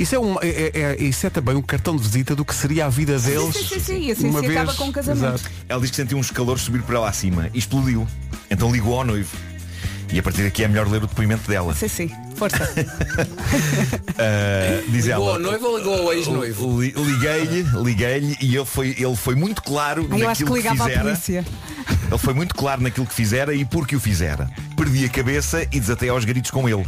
isso, 0.00 0.14
é 0.14 0.18
um, 0.20 0.36
é, 0.40 0.48
é- 0.48 0.70
é- 0.74 0.96
isso 1.02 1.26
é 1.26 1.30
também 1.30 1.56
um 1.56 1.62
cartão 1.62 1.96
de 1.96 2.02
visita 2.02 2.36
do 2.36 2.44
que 2.44 2.54
seria 2.54 2.86
a 2.86 2.88
vida 2.88 3.18
deles. 3.18 3.56
sim, 3.56 3.64
sim, 3.64 3.80
sim. 3.80 4.10
Assim 4.12 4.28
uma 4.28 4.40
se 4.40 4.46
vez. 4.46 4.58
acaba 4.60 4.74
com 4.74 4.88
o 4.88 4.92
casamento. 4.92 5.24
Exato. 5.34 5.50
Ela 5.68 5.80
diz 5.80 5.90
que 5.90 5.96
sentiu 5.96 6.18
uns 6.18 6.30
calores 6.30 6.62
subir 6.62 6.82
por 6.82 6.94
ela 6.94 7.08
acima 7.08 7.50
e 7.52 7.58
explodiu. 7.58 8.06
Então 8.48 8.70
ligou 8.70 8.96
ao 8.96 9.04
noivo. 9.04 9.36
E 10.12 10.18
a 10.18 10.22
partir 10.22 10.42
daqui 10.44 10.62
é 10.62 10.68
melhor 10.68 10.86
ler 10.88 11.02
o 11.02 11.06
depoimento 11.06 11.48
dela. 11.48 11.74
Sim, 11.74 11.88
sim. 11.88 12.10
Força. 12.36 12.58
Ah, 14.16 14.82
diz 14.88 15.06
Ligou 15.06 15.30
ela. 15.30 15.38
noivo 15.38 15.66
ou 15.66 15.78
ligou 15.78 15.94
ao 15.94 16.12
ex-noivo? 16.12 16.80
Li- 16.80 16.94
Liguei-lhe, 16.96 17.62
liguei-lhe 17.82 18.36
e 18.40 18.54
ele 18.56 18.64
foi, 18.64 18.90
ele 18.96 19.16
foi 19.16 19.34
muito 19.34 19.60
claro 19.62 20.02
eu 20.02 20.28
acho 20.28 20.44
que 20.44 20.44
naquilo 20.44 20.48
que, 20.50 20.56
ligava 20.56 20.84
à 20.84 20.86
fizera. 20.86 21.02
polícia. 21.04 21.44
Ele 22.08 22.18
foi 22.18 22.34
muito 22.34 22.54
claro 22.54 22.80
naquilo 22.82 23.06
que 23.06 23.14
fizera 23.14 23.54
e 23.54 23.64
por 23.64 23.86
que 23.86 23.96
o 23.96 24.00
fizera. 24.00 24.48
Perdi 24.76 25.04
a 25.04 25.08
cabeça 25.08 25.62
e 25.72 25.80
desatei 25.80 26.08
aos 26.08 26.24
gritos 26.24 26.50
com 26.50 26.68
ele. 26.68 26.86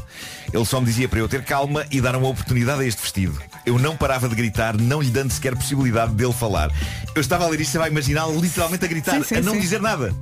Ele 0.52 0.64
só 0.64 0.78
me 0.80 0.86
dizia 0.86 1.08
para 1.08 1.18
eu 1.18 1.28
ter 1.28 1.42
calma 1.42 1.84
e 1.90 2.00
dar 2.00 2.14
uma 2.14 2.28
oportunidade 2.28 2.80
a 2.82 2.84
este 2.86 3.02
vestido. 3.02 3.36
Eu 3.64 3.78
não 3.78 3.96
parava 3.96 4.28
de 4.28 4.34
gritar, 4.34 4.76
não 4.76 5.02
lhe 5.02 5.10
dando 5.10 5.32
sequer 5.32 5.54
possibilidade 5.56 6.14
dele 6.14 6.32
falar. 6.32 6.70
Eu 7.14 7.20
estava 7.20 7.44
a 7.44 7.48
ler 7.48 7.60
isto, 7.60 7.72
você 7.72 7.78
vai 7.78 7.90
imaginar 7.90 8.26
literalmente 8.28 8.84
a 8.84 8.88
gritar, 8.88 9.16
Sim, 9.16 9.22
sim, 9.24 9.34
a 9.36 9.40
não 9.42 9.54
sim. 9.54 9.60
dizer 9.60 9.80
nada. 9.80 10.14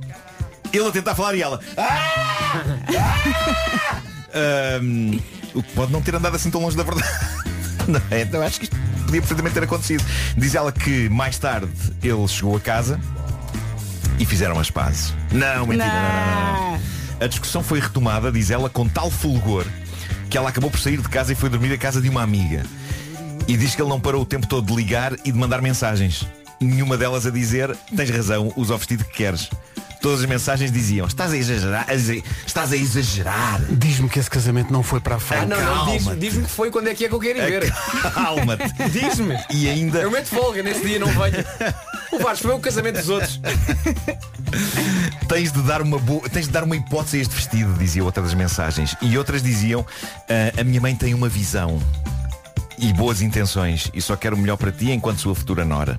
Ele 0.75 0.87
a 0.87 0.91
tentar 0.91 1.15
falar 1.15 1.35
e 1.35 1.41
ela. 1.41 1.59
"Ah! 1.77 2.61
Ah!" 2.97 4.01
Ahm, 4.33 5.19
o 5.53 5.63
que 5.63 5.71
pode 5.73 5.91
não 5.91 6.01
ter 6.01 6.13
andado 6.15 6.35
assim 6.35 6.51
tão 6.51 6.61
longe 6.61 6.75
da 6.75 6.83
verdade. 6.83 7.07
Não 7.87 8.01
é? 8.11 8.21
Então 8.21 8.41
acho 8.41 8.59
que 8.59 8.65
isto 8.65 8.75
podia 9.05 9.21
perfeitamente 9.21 9.53
ter 9.53 9.63
acontecido. 9.63 10.03
Diz 10.35 10.55
ela 10.55 10.71
que 10.71 11.07
mais 11.07 11.37
tarde 11.37 11.71
ele 12.03 12.27
chegou 12.27 12.57
a 12.57 12.59
casa 12.59 12.99
e 14.19 14.25
fizeram 14.25 14.59
as 14.59 14.69
pazes. 14.69 15.13
Não, 15.31 15.65
mentira, 15.67 15.85
não, 15.87 15.93
não, 15.93 16.53
não, 16.53 16.71
não. 16.71 16.81
A 17.21 17.27
discussão 17.27 17.63
foi 17.63 17.79
retomada, 17.79 18.31
diz 18.31 18.49
ela, 18.51 18.69
com 18.69 18.87
tal 18.89 19.09
fulgor 19.09 19.65
que 20.29 20.37
ela 20.37 20.49
acabou 20.49 20.69
por 20.69 20.79
sair 20.79 20.97
de 20.97 21.07
casa 21.07 21.31
e 21.31 21.35
foi 21.35 21.49
dormir 21.49 21.71
à 21.71 21.77
casa 21.77 22.01
de 22.01 22.09
uma 22.09 22.21
amiga. 22.21 22.63
E 23.47 23.55
diz 23.55 23.75
que 23.75 23.81
ele 23.81 23.89
não 23.89 23.99
parou 24.01 24.23
o 24.23 24.25
tempo 24.25 24.47
todo 24.47 24.65
de 24.67 24.75
ligar 24.75 25.13
e 25.23 25.31
de 25.31 25.37
mandar 25.37 25.61
mensagens. 25.61 26.25
Nenhuma 26.59 26.97
delas 26.97 27.25
a 27.25 27.29
dizer, 27.29 27.75
tens 27.95 28.09
razão, 28.09 28.51
usa 28.57 28.73
o 28.73 28.77
vestido 28.77 29.05
que 29.05 29.13
queres. 29.13 29.49
Todas 30.05 30.19
as 30.19 30.27
mensagens 30.27 30.71
diziam, 30.71 31.07
estás 31.07 31.33
a 31.33 31.35
exagerar, 31.37 31.87
estás 32.45 32.71
a 32.71 32.77
exagerar. 32.77 33.59
Diz-me 33.71 34.07
que 34.07 34.19
esse 34.19 34.29
casamento 34.29 34.71
não 34.71 34.83
foi 34.83 34.99
para 34.99 35.15
a 35.15 35.17
Ah, 35.17 35.19
frente. 35.19 35.47
não, 35.47 35.59
não, 35.59 35.85
diz- 35.87 36.03
Calma-te. 36.03 36.19
diz-me 36.19 36.43
que 36.43 36.51
foi 36.51 36.69
quando 36.69 36.89
é 36.89 36.93
que 36.93 37.05
é 37.05 37.09
que 37.09 37.15
eu 37.15 37.19
quero 37.19 37.39
ir 37.39 37.49
ver. 37.59 37.73
Calma-te. 38.13 38.71
Diz-me. 38.91 39.35
E 39.49 39.67
ainda 39.67 39.97
Eu 40.01 40.11
meto 40.11 40.27
folga 40.27 40.61
nesse 40.61 40.85
dia, 40.85 40.99
não 40.99 41.07
venho. 41.07 41.43
O 42.11 42.19
Vasco 42.19 42.43
foi 42.45 42.55
o 42.55 42.59
casamento 42.59 42.97
dos 42.99 43.09
outros. 43.09 43.41
tens 45.27 45.51
de 45.51 45.61
dar 45.63 45.81
uma 45.81 45.97
boa, 45.97 46.29
tens 46.29 46.45
de 46.45 46.51
dar 46.51 46.63
uma 46.63 46.75
hipótese 46.75 47.17
a 47.17 47.21
este 47.21 47.33
vestido, 47.33 47.73
dizia 47.73 48.03
outra 48.03 48.21
das 48.21 48.35
mensagens. 48.35 48.95
E 49.01 49.17
outras 49.17 49.41
diziam, 49.41 49.83
"Ah, 50.29 50.61
a 50.61 50.63
minha 50.63 50.79
mãe 50.79 50.95
tem 50.95 51.15
uma 51.15 51.27
visão 51.27 51.81
e 52.77 52.93
boas 52.93 53.23
intenções 53.23 53.89
e 53.91 53.99
só 54.03 54.15
quer 54.15 54.35
o 54.35 54.37
melhor 54.37 54.57
para 54.57 54.71
ti 54.71 54.91
enquanto 54.91 55.19
sua 55.19 55.33
futura 55.33 55.65
nora. 55.65 55.97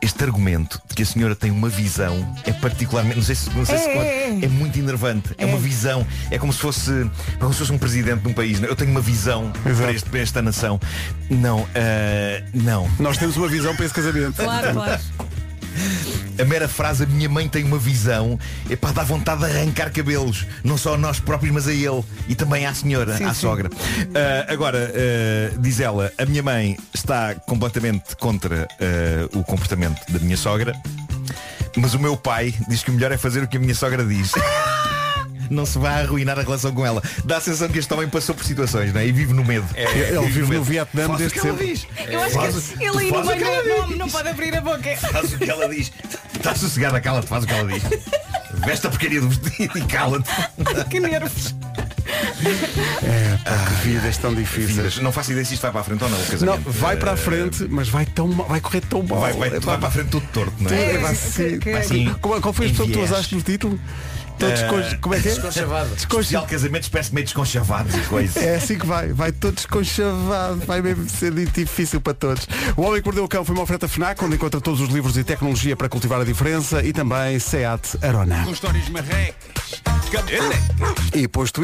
Este 0.00 0.22
argumento 0.22 0.80
de 0.88 0.94
que 0.94 1.02
a 1.02 1.06
senhora 1.06 1.34
tem 1.34 1.50
uma 1.50 1.68
visão 1.68 2.32
é 2.44 2.52
particularmente, 2.52 3.16
não 3.16 3.22
sei 3.24 3.34
se, 3.34 3.50
não 3.50 3.64
sei 3.66 3.78
se 3.78 3.88
É, 3.88 3.92
conta, 3.94 4.04
é, 4.06 4.38
é. 4.42 4.44
é 4.44 4.48
muito 4.48 4.78
enervante. 4.78 5.34
É. 5.36 5.44
uma 5.44 5.58
visão. 5.58 6.06
É 6.30 6.38
como 6.38 6.52
se 6.52 6.60
fosse, 6.60 7.10
como 7.40 7.52
se 7.52 7.58
fosse 7.58 7.72
um 7.72 7.78
presidente 7.78 8.20
de 8.22 8.28
um 8.28 8.32
país. 8.32 8.62
Eu 8.62 8.76
tenho 8.76 8.90
uma 8.92 9.00
visão 9.00 9.52
para, 9.62 9.92
este- 9.92 10.08
para 10.08 10.20
esta 10.20 10.40
nação. 10.40 10.80
Não, 11.28 11.66
ah, 11.74 12.42
não. 12.54 12.88
Nós 13.00 13.18
temos 13.18 13.36
uma 13.36 13.48
visão 13.48 13.74
para 13.74 13.84
esse 13.86 13.94
casamento. 13.94 14.36
Claro, 14.42 14.72
claro. 14.72 15.00
A 16.40 16.44
mera 16.44 16.68
frase, 16.68 17.04
a 17.04 17.06
minha 17.06 17.28
mãe 17.28 17.48
tem 17.48 17.64
uma 17.64 17.78
visão, 17.78 18.38
é 18.70 18.76
para 18.76 18.92
dar 18.92 19.04
vontade 19.04 19.40
de 19.40 19.46
arrancar 19.46 19.90
cabelos, 19.92 20.46
não 20.62 20.76
só 20.78 20.94
a 20.94 20.98
nós 20.98 21.18
próprios, 21.18 21.52
mas 21.52 21.66
a 21.66 21.72
ele 21.72 22.04
e 22.28 22.34
também 22.34 22.66
à 22.66 22.74
senhora, 22.74 23.16
Sim, 23.16 23.24
à 23.24 23.34
sim. 23.34 23.40
sogra. 23.40 23.70
Ah, 24.14 24.52
agora, 24.52 24.92
ah, 24.94 25.56
diz 25.58 25.80
ela, 25.80 26.12
a 26.16 26.24
minha 26.24 26.42
mãe 26.42 26.76
está 26.94 27.34
completamente 27.34 28.16
contra 28.16 28.68
ah, 28.80 29.38
o 29.38 29.42
comportamento 29.42 30.00
da 30.10 30.18
minha 30.18 30.36
sogra, 30.36 30.72
mas 31.76 31.94
o 31.94 31.98
meu 31.98 32.16
pai 32.16 32.54
diz 32.68 32.82
que 32.82 32.90
o 32.90 32.94
melhor 32.94 33.12
é 33.12 33.16
fazer 33.16 33.42
o 33.42 33.48
que 33.48 33.56
a 33.56 33.60
minha 33.60 33.74
sogra 33.74 34.04
diz. 34.04 34.32
Não 35.50 35.64
se 35.66 35.78
vai 35.78 36.02
arruinar 36.02 36.38
a 36.38 36.42
relação 36.42 36.72
com 36.72 36.84
ela. 36.84 37.02
Dá 37.24 37.36
a 37.38 37.40
sensação 37.40 37.68
que 37.68 37.78
este 37.78 37.92
homem 37.94 38.08
passou 38.08 38.34
por 38.34 38.44
situações, 38.44 38.92
não 38.92 39.00
é? 39.00 39.06
E 39.06 39.12
vive 39.12 39.32
no 39.32 39.44
medo. 39.44 39.66
Ele 39.76 40.20
vive 40.26 40.40
no 40.42 40.48
medo. 40.48 40.62
Vietnã 40.64 41.06
Faz 41.06 41.18
desde 41.18 41.40
que 41.40 41.46
ela 41.46 41.56
sempre. 41.58 41.72
diz. 41.74 41.86
Eu 42.08 42.22
acho 42.22 42.34
Faz 42.34 42.54
que 42.76 42.84
ele 42.84 42.98
aí 42.98 43.10
no 43.10 43.18
ela 43.30 43.86
não, 43.86 43.96
não 43.96 44.08
pode 44.08 44.28
abrir 44.28 44.56
a 44.56 44.60
boca. 44.60 44.96
Faz 44.96 45.32
o 45.32 45.38
que 45.38 45.50
ela 45.50 45.68
diz. 45.68 45.90
Está 46.34 46.54
sossegada, 46.54 47.00
cala-te, 47.00 47.26
faz 47.28 47.44
o 47.44 47.46
que 47.46 47.52
ela 47.54 47.72
diz. 47.72 47.82
Veste 48.64 48.86
a 48.86 48.90
porcaria 48.90 49.20
do 49.20 49.28
vestido 49.28 49.78
e 49.78 49.82
cala-te. 49.82 50.30
Que 50.90 51.00
nervos. 51.00 51.54
É, 53.02 53.36
pá, 53.44 53.66
que 53.82 53.88
vidas 53.88 54.16
tão 54.18 54.34
difíceis. 54.34 54.76
Vidas. 54.76 54.98
Não 54.98 55.12
faço 55.12 55.32
ideia 55.32 55.44
se 55.44 55.54
isto 55.54 55.62
vai 55.62 55.70
para 55.72 55.80
a 55.80 55.84
frente 55.84 56.04
ou 56.04 56.10
não, 56.10 56.16
o 56.16 56.20
Não, 56.20 56.26
casamento. 56.28 56.70
vai 56.70 56.96
para 56.96 57.10
a 57.10 57.14
Eh, 57.14 57.16
frente, 57.16 57.66
mas 57.68 57.88
vai, 57.88 58.06
tão, 58.06 58.28
mal- 58.28 58.46
vai 58.48 58.60
correr 58.60 58.80
tão 58.82 59.02
mal. 59.02 59.20
Vai, 59.20 59.32
vai, 59.34 59.48
É, 59.48 59.60
vai 59.60 59.78
para 59.78 59.88
a 59.88 59.90
frente 59.90 60.08
tudo 60.08 60.26
torto, 60.32 60.52
não 60.60 60.70
é? 60.70 60.94
É, 60.94 60.98
vai 60.98 61.10
Que- 61.14 61.16
ser- 61.20 61.58
que- 61.58 61.72
vai 61.72 61.82
ser- 61.82 62.14
Qual, 62.20 62.40
qual 62.40 62.54
foi 62.54 62.66
a 62.66 62.68
expressão 62.70 62.86
que 62.86 62.92
tu 62.98 63.04
usaste 63.04 63.34
no 63.34 63.42
título? 63.42 63.78
Todos 64.38 64.60
Eh, 64.60 64.66
con- 64.68 64.98
Como 65.00 65.14
é 65.14 65.20
que 65.20 65.28
é? 65.28 65.32
Desconchavado. 65.32 65.94
Especial 65.96 66.46
parece 66.92 67.12
meio 67.14 67.24
desconchavados 67.24 67.94
e 67.94 68.00
coisas. 68.02 68.36
É 68.36 68.56
assim 68.56 68.78
que 68.78 68.86
vai, 68.86 69.12
vai 69.12 69.32
todo 69.32 69.54
desconchavado, 69.54 70.60
vai 70.66 70.80
mesmo 70.80 71.08
ser 71.08 71.32
difícil 71.32 72.00
para 72.00 72.14
todos. 72.14 72.46
O 72.76 72.82
Homem 72.82 73.00
que 73.00 73.06
Mordeu 73.06 73.24
o 73.24 73.28
Cão 73.28 73.44
foi 73.44 73.54
uma 73.54 73.64
oferta 73.64 73.88
FNAC, 73.88 74.22
onde 74.24 74.36
encontra 74.36 74.60
todos 74.60 74.80
os 74.80 74.88
livros 74.90 75.16
e 75.16 75.24
tecnologia 75.24 75.76
para 75.76 75.88
cultivar 75.88 76.20
a 76.20 76.24
diferença 76.24 76.82
e 76.82 76.92
também 76.92 77.38
SEAT 77.38 77.98
Arona. 78.02 78.44
Com 78.44 78.52
histórias 78.52 78.88
marrecas. 78.88 79.82
E 81.14 81.26
posto 81.28 81.60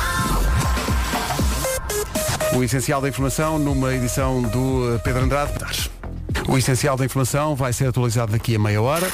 o 2.55 2.63
essencial 2.63 3.01
da 3.01 3.09
informação 3.09 3.59
numa 3.59 3.95
edição 3.95 4.43
do 4.43 4.95
eh, 4.95 4.99
Pedro 4.99 5.25
Andrade. 5.25 5.53
O 6.49 6.57
essencial 6.59 6.97
da 6.97 7.05
informação 7.05 7.57
vai 7.57 7.73
ser 7.73 7.89
atualizado 7.89 8.33
daqui 8.33 8.55
a 8.55 8.59
meia 8.59 8.81
hora. 8.83 9.11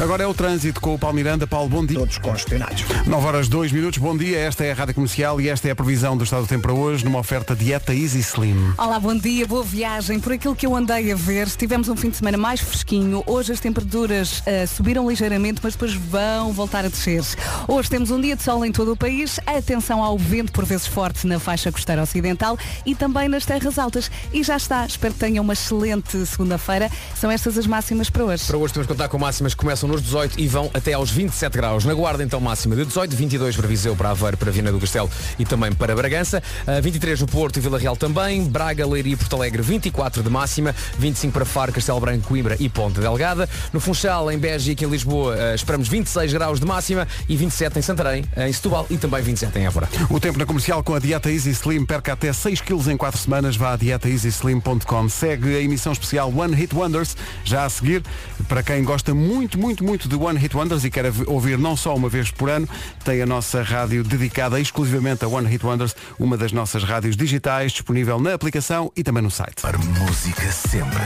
Agora 0.00 0.24
é 0.24 0.26
o 0.26 0.34
trânsito 0.34 0.80
com 0.80 0.94
o 0.94 0.98
Paulo 0.98 1.14
Miranda. 1.14 1.46
Paulo, 1.46 1.68
bom 1.68 1.86
dia. 1.86 1.98
Todos 1.98 2.18
congestionados. 2.18 2.84
9 3.06 3.26
horas 3.26 3.48
2 3.48 3.70
minutos, 3.70 3.98
bom 3.98 4.16
dia. 4.16 4.38
Esta 4.38 4.64
é 4.64 4.72
a 4.72 4.74
Rádio 4.74 4.94
Comercial 4.94 5.40
e 5.40 5.48
esta 5.48 5.68
é 5.68 5.70
a 5.70 5.76
previsão 5.76 6.16
do 6.16 6.24
estado 6.24 6.42
do 6.42 6.48
tempo 6.48 6.62
para 6.62 6.72
hoje 6.72 7.04
numa 7.04 7.20
oferta 7.20 7.54
dieta 7.54 7.94
Easy 7.94 8.18
Slim. 8.18 8.74
Olá, 8.76 8.98
bom 8.98 9.16
dia, 9.16 9.46
boa 9.46 9.62
viagem. 9.62 10.18
Por 10.18 10.32
aquilo 10.32 10.54
que 10.56 10.66
eu 10.66 10.74
andei 10.74 11.12
a 11.12 11.14
ver, 11.14 11.48
tivemos 11.48 11.88
um 11.88 11.96
fim 11.96 12.10
de 12.10 12.16
semana 12.16 12.36
mais 12.36 12.60
fresquinho. 12.60 13.22
Hoje 13.26 13.52
as 13.52 13.60
temperaturas 13.60 14.42
ah, 14.46 14.66
subiram 14.66 15.08
ligeiramente, 15.08 15.60
mas 15.62 15.74
depois 15.74 15.94
vão 15.94 16.52
voltar 16.52 16.84
a 16.84 16.88
descer. 16.88 17.22
Hoje 17.68 17.88
temos 17.88 18.10
um 18.10 18.20
dia 18.20 18.34
de 18.34 18.42
sol 18.42 18.64
em 18.64 18.72
todo 18.72 18.92
o 18.92 18.96
país. 18.96 19.38
Atenção 19.46 20.02
ao 20.02 20.18
vento, 20.18 20.50
por 20.50 20.64
vezes 20.64 20.86
forte, 20.86 21.26
na 21.26 21.38
faixa 21.38 21.70
costeira 21.70 22.02
ocidental 22.02 22.58
e 22.84 22.94
também 22.94 23.28
nas 23.28 23.46
terras 23.46 23.78
altas. 23.78 24.10
E 24.32 24.42
já 24.42 24.56
está. 24.56 24.84
Espero 24.86 25.14
que 25.14 25.20
tenham 25.20 25.44
uma 25.44 25.52
excelente 25.52 26.26
segunda-feira. 26.26 26.90
São 27.14 27.30
estas 27.30 27.56
as 27.56 27.66
máximas 27.66 28.10
para 28.10 28.24
hoje. 28.24 28.44
Para 28.46 28.56
hoje 28.56 28.74
temos 28.74 28.86
que 28.88 28.92
contar 28.92 29.08
com 29.08 29.18
máximas 29.34 29.54
começam 29.54 29.88
nos 29.88 30.00
18 30.00 30.38
e 30.38 30.46
vão 30.46 30.70
até 30.72 30.92
aos 30.92 31.10
27 31.10 31.56
graus. 31.56 31.84
Na 31.84 31.92
Guarda, 31.92 32.22
então, 32.22 32.38
máxima 32.38 32.76
de 32.76 32.84
18, 32.84 33.16
22 33.16 33.56
para 33.56 33.66
Viseu, 33.66 33.96
para 33.96 34.10
Aveiro, 34.10 34.36
para 34.36 34.52
Viana 34.52 34.70
do 34.70 34.78
Castelo 34.78 35.10
e 35.36 35.44
também 35.44 35.72
para 35.72 35.92
Bragança. 35.96 36.40
Ah, 36.64 36.80
23 36.80 37.20
no 37.20 37.26
Porto 37.26 37.56
e 37.56 37.60
Vila 37.60 37.76
Real 37.76 37.96
também. 37.96 38.44
Braga, 38.44 38.86
Leiria 38.86 39.14
e 39.14 39.16
Porto 39.16 39.34
Alegre, 39.34 39.60
24 39.60 40.22
de 40.22 40.30
máxima. 40.30 40.72
25 41.00 41.32
para 41.32 41.44
Faro, 41.44 41.72
Castelo 41.72 41.98
Branco, 41.98 42.28
Coimbra 42.28 42.56
e 42.60 42.68
Ponte 42.68 43.00
Delgada. 43.00 43.48
No 43.72 43.80
Funchal, 43.80 44.30
em 44.30 44.38
Beja 44.38 44.70
e 44.70 44.74
aqui 44.74 44.84
em 44.84 44.88
Lisboa, 44.88 45.34
ah, 45.34 45.54
esperamos 45.56 45.88
26 45.88 46.32
graus 46.32 46.60
de 46.60 46.66
máxima 46.66 47.08
e 47.28 47.36
27 47.36 47.80
em 47.80 47.82
Santarém, 47.82 48.24
em 48.36 48.52
Setúbal 48.52 48.86
e 48.88 48.96
também 48.96 49.20
27 49.20 49.58
em 49.58 49.66
Évora. 49.66 49.88
O 50.10 50.20
tempo 50.20 50.38
na 50.38 50.46
comercial 50.46 50.80
com 50.84 50.94
a 50.94 51.00
dieta 51.00 51.28
Easy 51.28 51.50
Slim 51.50 51.84
perca 51.84 52.12
até 52.12 52.32
6 52.32 52.60
kg 52.60 52.92
em 52.92 52.96
4 52.96 53.20
semanas. 53.20 53.56
Vá 53.56 53.72
a 53.72 53.76
dietaeasyslim.com. 53.76 55.08
Segue 55.08 55.56
a 55.56 55.60
emissão 55.60 55.92
especial 55.92 56.32
One 56.32 56.54
Hit 56.54 56.72
Wonders, 56.72 57.16
já 57.44 57.64
a 57.64 57.68
seguir. 57.68 58.04
Para 58.48 58.62
quem 58.62 58.84
gosta 58.84 59.12
muito, 59.12 59.23
muito, 59.24 59.84
muito 59.84 60.08
de 60.08 60.14
One 60.14 60.38
Hit 60.38 60.56
Wonders 60.56 60.84
e 60.84 60.90
quer 60.90 61.06
ouvir 61.26 61.58
não 61.58 61.76
só 61.76 61.94
uma 61.94 62.08
vez 62.08 62.30
por 62.30 62.50
ano, 62.50 62.68
tem 63.04 63.22
a 63.22 63.26
nossa 63.26 63.62
rádio 63.62 64.04
dedicada 64.04 64.60
exclusivamente 64.60 65.24
a 65.24 65.28
One 65.28 65.48
Hit 65.48 65.64
Wonders, 65.64 65.96
uma 66.18 66.36
das 66.36 66.52
nossas 66.52 66.84
rádios 66.84 67.16
digitais, 67.16 67.72
disponível 67.72 68.20
na 68.20 68.34
aplicação 68.34 68.92
e 68.96 69.02
também 69.02 69.22
no 69.22 69.30
site. 69.30 69.62
Para 69.62 69.78
música 69.78 70.52
sempre. 70.52 71.02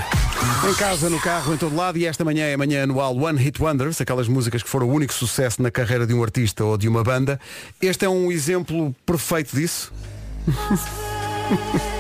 Em 0.69 0.75
casa, 0.75 1.09
no 1.09 1.21
carro, 1.21 1.55
em 1.55 1.57
todo 1.57 1.77
lado 1.77 1.97
e 1.99 2.07
esta 2.07 2.25
manhã 2.25 2.45
é 2.47 2.55
a 2.55 2.59
manhã 2.59 2.83
anual 2.83 3.17
One 3.17 3.39
Hit 3.39 3.63
Wonders, 3.63 4.01
aquelas 4.01 4.27
músicas 4.29 4.63
que 4.63 4.69
foram 4.69 4.89
o 4.89 4.93
único 4.93 5.15
sucesso 5.15 5.63
na 5.63 5.71
carreira 5.71 6.07
de 6.07 6.13
um 6.13 6.23
artista 6.23 6.65
ou 6.65 6.77
de 6.77 6.89
uma 6.89 7.05
banda. 7.05 7.39
Este 7.81 8.05
é 8.05 8.09
um 8.09 8.33
exemplo 8.33 8.95
perfeito 9.07 9.55
disso. 9.55 9.93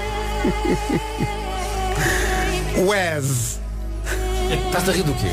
Wes. 2.87 3.58
Estás 4.51 4.89
a 4.89 4.93
rir 4.93 5.03
do 5.03 5.15
quê? 5.15 5.29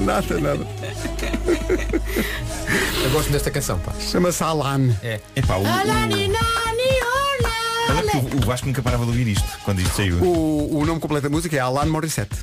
nada, 0.00 0.40
nada. 0.40 0.66
Eu 3.02 3.10
gosto 3.10 3.30
desta 3.30 3.50
canção, 3.50 3.78
pá. 3.78 3.92
Chama-se 4.00 4.42
Alan. 4.42 4.96
É. 5.02 5.20
Epá, 5.36 5.56
o, 5.56 5.62
o, 5.62 5.66
olha 7.90 8.10
que 8.10 8.16
o, 8.16 8.38
o 8.42 8.46
Vasco 8.46 8.66
nunca 8.66 8.82
parava 8.82 9.04
de 9.04 9.10
ouvir 9.10 9.28
isto 9.28 9.46
quando 9.64 9.80
isto 9.80 9.94
saiu. 9.94 10.16
O, 10.22 10.78
o 10.78 10.86
nome 10.86 11.00
completo 11.00 11.24
da 11.24 11.30
música 11.30 11.56
é 11.56 11.60
Alan 11.60 11.86
Morissette. 11.86 12.36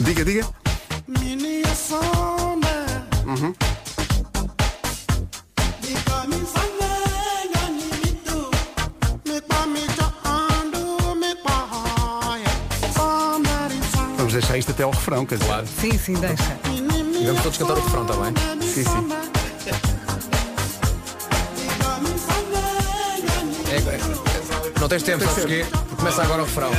diga, 0.00 0.24
diga. 0.24 0.46
Uhum. 3.26 3.54
Deixar 14.40 14.58
isto 14.58 14.70
até 14.70 14.82
ao 14.82 14.90
refrão, 14.90 15.24
quer 15.24 15.36
dizer. 15.36 15.48
Claro. 15.48 15.66
Sim, 15.80 15.98
sim, 15.98 16.14
deixa. 16.14 16.58
E 17.20 17.26
vamos 17.26 17.42
todos 17.42 17.58
cantar 17.58 17.76
o 17.76 17.80
refrão, 17.80 18.02
está 18.02 18.14
bem? 18.14 18.34
Sim, 18.62 18.84
sim. 18.84 19.08
É, 23.70 23.76
é, 23.76 24.80
não 24.80 24.88
tens 24.88 25.02
tempo, 25.02 25.24
sabes 25.24 25.38
porquê? 25.38 25.64
Começa 25.96 26.22
agora 26.22 26.42
o 26.42 26.44
refrão. 26.44 26.70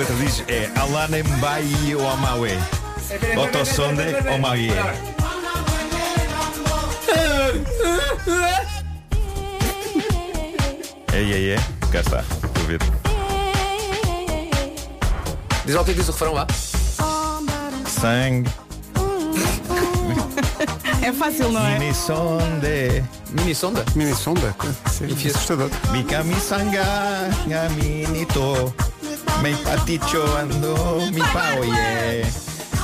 Esta 0.00 0.12
letra 0.12 0.16
diz 0.16 0.44
é 0.48 0.70
Alanem 0.80 1.22
Bai 1.40 1.64
o 1.94 2.08
Amaue. 2.08 2.58
Otosonde 3.36 4.14
o 4.34 4.38
Maie. 4.38 4.72
Ei, 11.12 11.32
ei, 11.32 11.50
ei. 11.52 11.58
Cá 11.90 12.00
está. 12.00 12.20
Estou 12.20 12.62
a 12.62 12.66
ver. 12.66 12.80
Diz 15.64 15.74
lá 15.74 15.80
o 15.82 15.84
que 15.84 15.90
é 15.90 15.94
que 15.94 16.00
diz 16.00 16.08
o 16.08 16.12
refrão 16.12 16.32
lá. 16.34 16.46
Sangue. 17.86 18.50
É 21.00 21.12
fácil, 21.12 21.50
não 21.52 21.64
é? 21.66 21.78
Mini 21.78 21.94
sonde. 21.94 23.02
Mini 23.30 23.54
sonda? 23.54 23.84
Mini 23.94 24.14
sonda. 24.14 24.54
Sim, 24.90 25.06
Enfia- 25.06 25.30
assustador. 25.30 25.70
Mi 25.90 26.04
camisanga, 26.04 26.84
gaminito. 27.46 28.74
Me 29.42 29.54
paticho 29.64 30.22
ando 30.36 30.74
mi 31.12 31.22
paoye. 31.32 32.24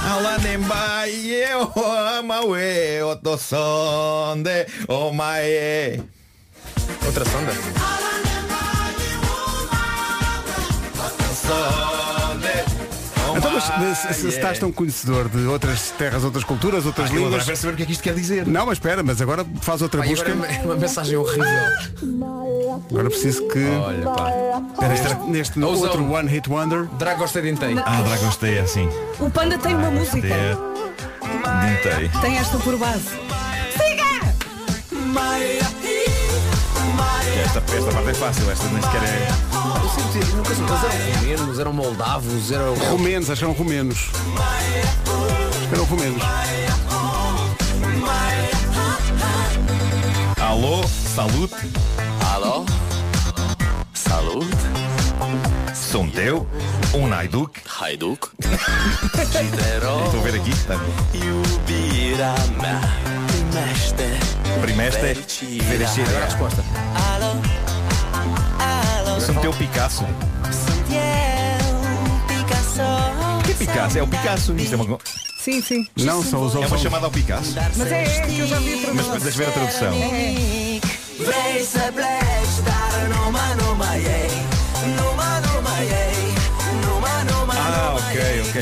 Alanem 0.05 0.63
Bai 0.69 1.45
o 1.55 1.83
Amaue. 2.19 3.03
Otosonde 3.03 4.67
o 4.89 5.13
Mae. 5.13 6.03
Outra 7.07 7.25
sonda? 7.25 7.53
Então, 13.45 13.53
mas 13.53 13.99
se, 13.99 14.15
se 14.15 14.29
estás 14.29 14.59
tão 14.59 14.73
conhecedor 14.73 15.29
de 15.29 15.45
outras 15.47 15.91
terras, 15.91 16.25
outras 16.25 16.45
culturas, 16.45 16.87
outras 16.87 17.11
Eu 17.11 17.17
línguas. 17.17 17.35
adorava 17.35 17.57
saber 17.57 17.75
o 17.75 17.77
que 17.77 17.83
é 17.83 17.87
que 17.87 17.93
isto 17.93 18.03
quer 18.03 18.15
dizer. 18.15 18.47
Não, 18.47 18.65
mas 18.65 18.77
espera, 18.77 19.03
mas 19.03 19.21
agora 19.21 19.45
faz 19.61 19.83
outra 19.83 20.03
busca. 20.03 20.33
agora 20.33 20.51
é 20.51 20.59
uma, 20.61 20.65
uma 20.65 20.77
mensagem 20.77 21.17
horrível. 21.17 21.45
Agora 22.91 23.11
preciso 23.11 23.47
que. 23.49 23.65
Olha, 23.65 24.03
pá. 24.03 24.31
Neste, 24.89 25.19
neste 25.29 25.61
outro 25.63 26.11
One 26.11 26.29
Hit 26.29 26.49
Wonder. 26.49 26.87
Drago 26.99 27.25
Ostedintei. 27.25 27.77
Ah, 27.85 28.01
Dragostei, 28.03 28.59
assim. 28.59 28.89
O 29.21 29.29
Panda 29.31 29.59
tem 29.59 29.75
uma 29.75 29.91
música. 29.91 30.27
Dintei. 31.21 32.11
Tem 32.23 32.39
esta 32.39 32.57
por 32.59 32.79
base. 32.79 33.25
Esta, 37.45 37.59
esta 37.59 37.93
parte 37.93 38.11
é 38.11 38.14
fácil, 38.14 38.51
esta 38.51 38.66
nem 38.68 38.83
sequer 38.83 39.03
é. 39.03 39.29
Eu 39.83 40.12
sempre 40.12 40.33
nunca 40.37 40.55
soube, 40.55 40.95
eram 40.95 41.16
romenos, 41.20 41.59
eram 41.59 41.72
moldavos, 41.72 42.51
eram. 42.53 42.75
Romenos, 42.75 43.31
acho 43.31 43.39
que 43.39 43.45
eram 43.45 43.55
romenos. 43.55 44.11
Acho 45.51 45.68
que 45.68 45.75
eram 45.75 45.85
romenos. 45.85 46.22
Alô, 50.41 50.85
salute, 50.87 51.55
Alô? 52.33 52.64
Saúde? 53.93 54.47
sou 55.95 56.09
teu, 56.09 56.47
um 56.93 57.07
Naiduk. 57.07 57.61
Hajduk? 57.81 58.31
Gitero? 59.31 60.05
Estou 60.07 60.20
a 60.20 60.22
ver 60.25 60.35
aqui. 60.35 60.53
Tá. 60.66 60.75
Jubirama 64.55 64.83
Meste 64.83 65.01
Primeste, 65.01 66.01
Agora 66.03 66.23
a 66.23 66.25
resposta. 66.25 66.65
Sou 69.21 69.35
teu 69.37 69.53
Picasso. 69.53 70.05
Que 70.87 70.97
é 73.51 73.55
Picasso? 73.55 73.99
É 73.99 74.03
o 74.03 74.07
Picasso. 74.07 74.55
Isto 74.57 74.75
é 74.75 74.77
uma, 74.77 74.99
Sim, 75.39 75.61
sim. 75.61 75.87
Não, 75.97 76.23
são 76.23 76.47
os 76.47 76.55
é 76.55 76.59
uma 76.59 76.79
chamada 76.79 77.07
ao 77.07 77.11
Picasso. 77.11 77.55
Mas 77.77 77.93
é, 77.93 78.05
é 78.05 78.21
que 78.23 78.39
eu 78.39 78.47
já 78.47 78.59
vi 78.59 78.75
a 78.75 78.95
Mas 78.95 79.07
tradução. 79.07 79.19
deixa 79.21 79.39
ver 79.39 79.49
a 79.49 79.53
tradução. 79.53 79.93
Ah, 81.27 82.44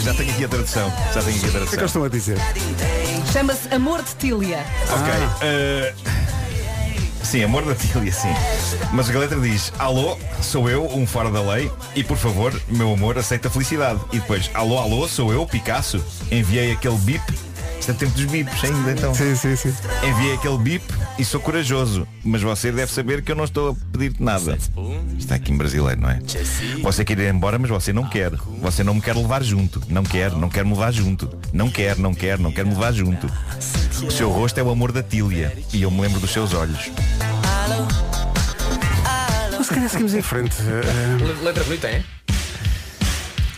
Já 0.02 0.12
tenho 0.14 0.32
aqui 0.32 0.44
a 0.44 0.48
tradução. 0.48 0.92
Já 1.14 1.22
tenho 1.22 1.36
aqui 1.36 1.46
a 1.46 1.48
O 1.48 1.50
que 1.50 1.50
é 1.50 1.50
que 1.50 1.56
eles 1.58 1.70
tradução. 1.70 1.86
estão 1.86 2.04
a 2.04 2.08
dizer? 2.08 2.38
Chama-se 3.32 3.72
Amor 3.74 4.02
de 4.02 4.14
Tília. 4.16 4.64
Ok. 4.90 5.12
eh, 5.42 5.94
Sim, 7.22 7.44
amor 7.44 7.64
da 7.64 7.74
Tília, 7.74 8.12
sim. 8.12 8.28
Mas 8.92 9.08
a 9.08 9.18
letra 9.18 9.40
diz, 9.40 9.72
alô, 9.78 10.18
sou 10.42 10.68
eu, 10.68 10.84
um 10.86 11.06
fora 11.06 11.30
da 11.30 11.40
lei, 11.40 11.70
e 11.96 12.04
por 12.04 12.16
favor, 12.18 12.52
meu 12.68 12.92
amor, 12.92 13.16
aceita 13.16 13.48
a 13.48 13.50
felicidade. 13.50 14.00
E 14.12 14.18
depois, 14.18 14.50
alô, 14.52 14.78
alô, 14.78 15.08
sou 15.08 15.32
eu, 15.32 15.46
Picasso, 15.46 16.04
enviei 16.30 16.72
aquele 16.72 16.96
bip 16.98 17.22
Isto 17.82 17.90
é 17.90 17.94
tempo 17.94 18.12
dos 18.12 18.24
bips 18.26 18.62
ainda 18.62 18.92
então. 18.92 19.12
Sim, 19.12 19.34
sim, 19.34 19.56
sim. 19.56 19.74
Enviei 20.08 20.34
aquele 20.34 20.56
bip 20.58 20.84
e 21.18 21.24
sou 21.24 21.40
corajoso. 21.40 22.06
Mas 22.22 22.40
você 22.40 22.70
deve 22.70 22.92
saber 22.92 23.22
que 23.22 23.32
eu 23.32 23.34
não 23.34 23.42
estou 23.42 23.72
a 23.72 23.74
pedir-te 23.90 24.22
nada. 24.22 24.56
Está 25.18 25.34
aqui 25.34 25.50
em 25.50 25.56
brasileiro, 25.56 26.00
não 26.00 26.08
é? 26.08 26.20
Você 26.80 27.04
quer 27.04 27.18
ir 27.18 27.34
embora, 27.34 27.58
mas 27.58 27.68
você 27.68 27.92
não 27.92 28.08
quer. 28.08 28.30
Você 28.60 28.84
não 28.84 28.94
me 28.94 29.00
quer 29.00 29.16
levar 29.16 29.42
junto. 29.42 29.82
Não 29.88 30.04
quer, 30.04 30.30
não 30.30 30.48
quer 30.48 30.64
me 30.64 30.70
levar 30.70 30.92
junto. 30.92 31.28
Não 31.52 31.68
quer, 31.68 31.98
não 31.98 32.14
quer, 32.14 32.38
não 32.38 32.52
quer 32.52 32.64
me 32.64 32.70
levar 32.72 32.92
junto. 32.92 33.26
O 34.06 34.12
seu 34.12 34.30
rosto 34.30 34.60
é 34.60 34.62
o 34.62 34.70
amor 34.70 34.92
da 34.92 35.02
Tília. 35.02 35.52
E 35.72 35.82
eu 35.82 35.90
me 35.90 36.02
lembro 36.02 36.20
dos 36.20 36.30
seus 36.30 36.54
olhos. 36.54 36.88
Mas 39.58 39.66
se 39.66 39.74
calhar 39.74 39.90
seguimos 39.90 40.14
em 40.14 40.22
frente. 40.22 40.54
Eh, 40.60 41.42
Letra 41.42 41.64
bonita, 41.64 41.88
é? 41.88 42.04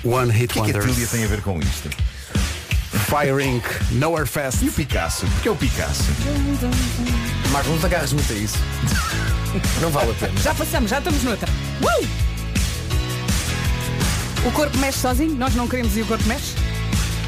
One 0.02 0.32
Hit 0.32 0.58
O 0.58 0.62
que 0.64 0.70
é 0.70 0.72
que 0.72 0.78
a 0.78 0.80
Wonders. 0.80 0.94
Tília 0.94 1.08
tem 1.08 1.24
a 1.24 1.28
ver 1.28 1.42
com 1.42 1.60
isto? 1.60 1.90
Fire 3.14 3.40
Inc. 3.40 3.62
Nowhere 3.92 4.26
Fest. 4.26 4.60
E 4.60 4.68
o 4.68 4.72
Picasso? 4.72 5.24
Porque 5.26 5.46
é 5.46 5.50
o 5.52 5.54
Picasso? 5.54 6.02
Marco, 7.52 7.70
não 7.70 7.78
te 7.78 7.86
agarres 7.86 8.12
muito 8.12 8.32
a 8.32 8.34
isso. 8.34 8.58
Não 9.80 9.88
vale 9.88 10.10
a 10.10 10.14
pena. 10.14 10.32
Já 10.40 10.52
passamos, 10.52 10.90
já 10.90 10.98
estamos 10.98 11.22
noutra. 11.22 11.48
Uh! 11.80 12.08
O 14.48 14.50
corpo 14.50 14.76
mexe 14.78 14.98
sozinho, 14.98 15.36
nós 15.36 15.54
não 15.54 15.68
queremos 15.68 15.96
e 15.96 16.02
o 16.02 16.06
corpo 16.06 16.24
mexe. 16.26 16.56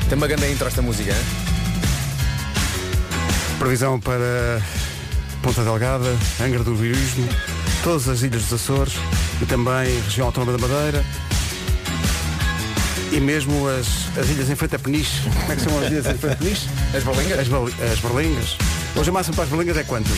Tem 0.08 0.18
uma 0.18 0.26
grande 0.26 0.50
intro 0.50 0.66
esta 0.66 0.82
música, 0.82 1.12
hein? 1.12 1.24
Previsão 3.60 4.00
para 4.00 4.60
Ponta 5.40 5.62
Delgada, 5.62 6.16
Angra 6.40 6.64
do 6.64 6.72
Heroísmo, 6.84 7.28
todas 7.84 8.08
as 8.08 8.22
ilhas 8.22 8.42
dos 8.42 8.54
Açores 8.54 8.94
e 9.40 9.46
também 9.46 10.00
região 10.00 10.26
autónoma 10.26 10.58
da 10.58 10.66
Madeira. 10.66 11.04
E 13.12 13.20
mesmo 13.20 13.68
as, 13.68 13.86
as 14.18 14.28
ilhas 14.28 14.50
em 14.50 14.56
frente 14.56 14.76
a 14.76 14.78
Peniche. 14.78 15.22
Como 15.22 15.52
é 15.52 15.56
que 15.56 15.62
são 15.62 15.78
as 15.78 15.90
ilhas 15.90 16.06
em 16.06 16.14
frente 16.14 16.32
a 16.32 16.36
Peniche? 16.36 16.68
As 16.94 17.04
bolinhas? 17.04 17.38
As, 17.38 17.92
as 17.92 17.98
berlingas. 18.00 18.56
Hoje 18.96 19.10
a 19.10 19.12
máxima 19.12 19.34
para 19.36 19.44
as 19.44 19.50
berlingas 19.50 19.76
é 19.76 19.84
quanto? 19.84 20.10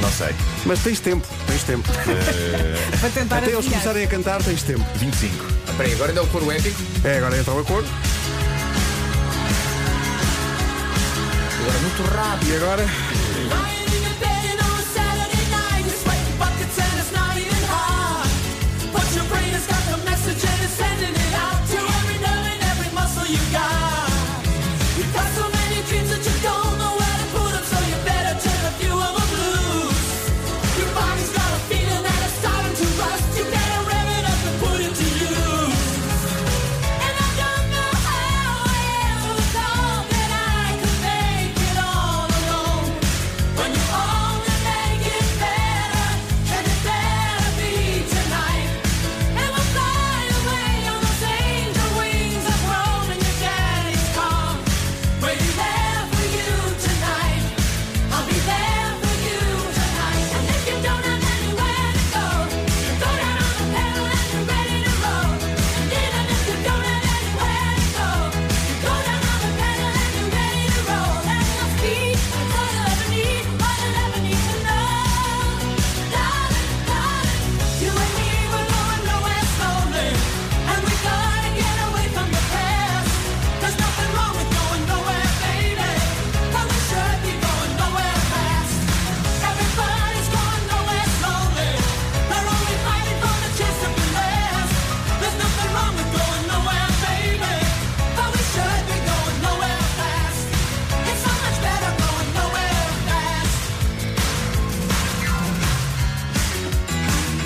Não 0.00 0.10
sei. 0.10 0.34
Mas 0.64 0.78
tens 0.80 1.00
tempo, 1.00 1.26
tens 1.46 1.62
tempo. 1.64 1.88
Para 3.00 3.10
tentar 3.10 3.38
Até 3.38 3.50
eles 3.50 3.64
começarem 3.66 4.04
a 4.04 4.06
cantar 4.06 4.42
tens 4.42 4.62
tempo. 4.62 4.84
25. 4.96 5.34
Espera 5.68 5.88
aí, 5.88 5.92
agora 5.94 6.10
ainda 6.10 6.20
é 6.20 6.24
o 6.24 6.26
coro 6.28 6.50
épico. 6.50 6.80
É, 7.04 7.18
agora 7.18 7.36
entra 7.36 7.52
o 7.52 7.58
acordo. 7.60 7.88
Agora 11.60 11.78
muito 11.78 12.02
rápido. 12.14 12.50
E 12.50 12.56
agora? 12.56 13.09
you 23.30 23.38
got. 23.52 23.79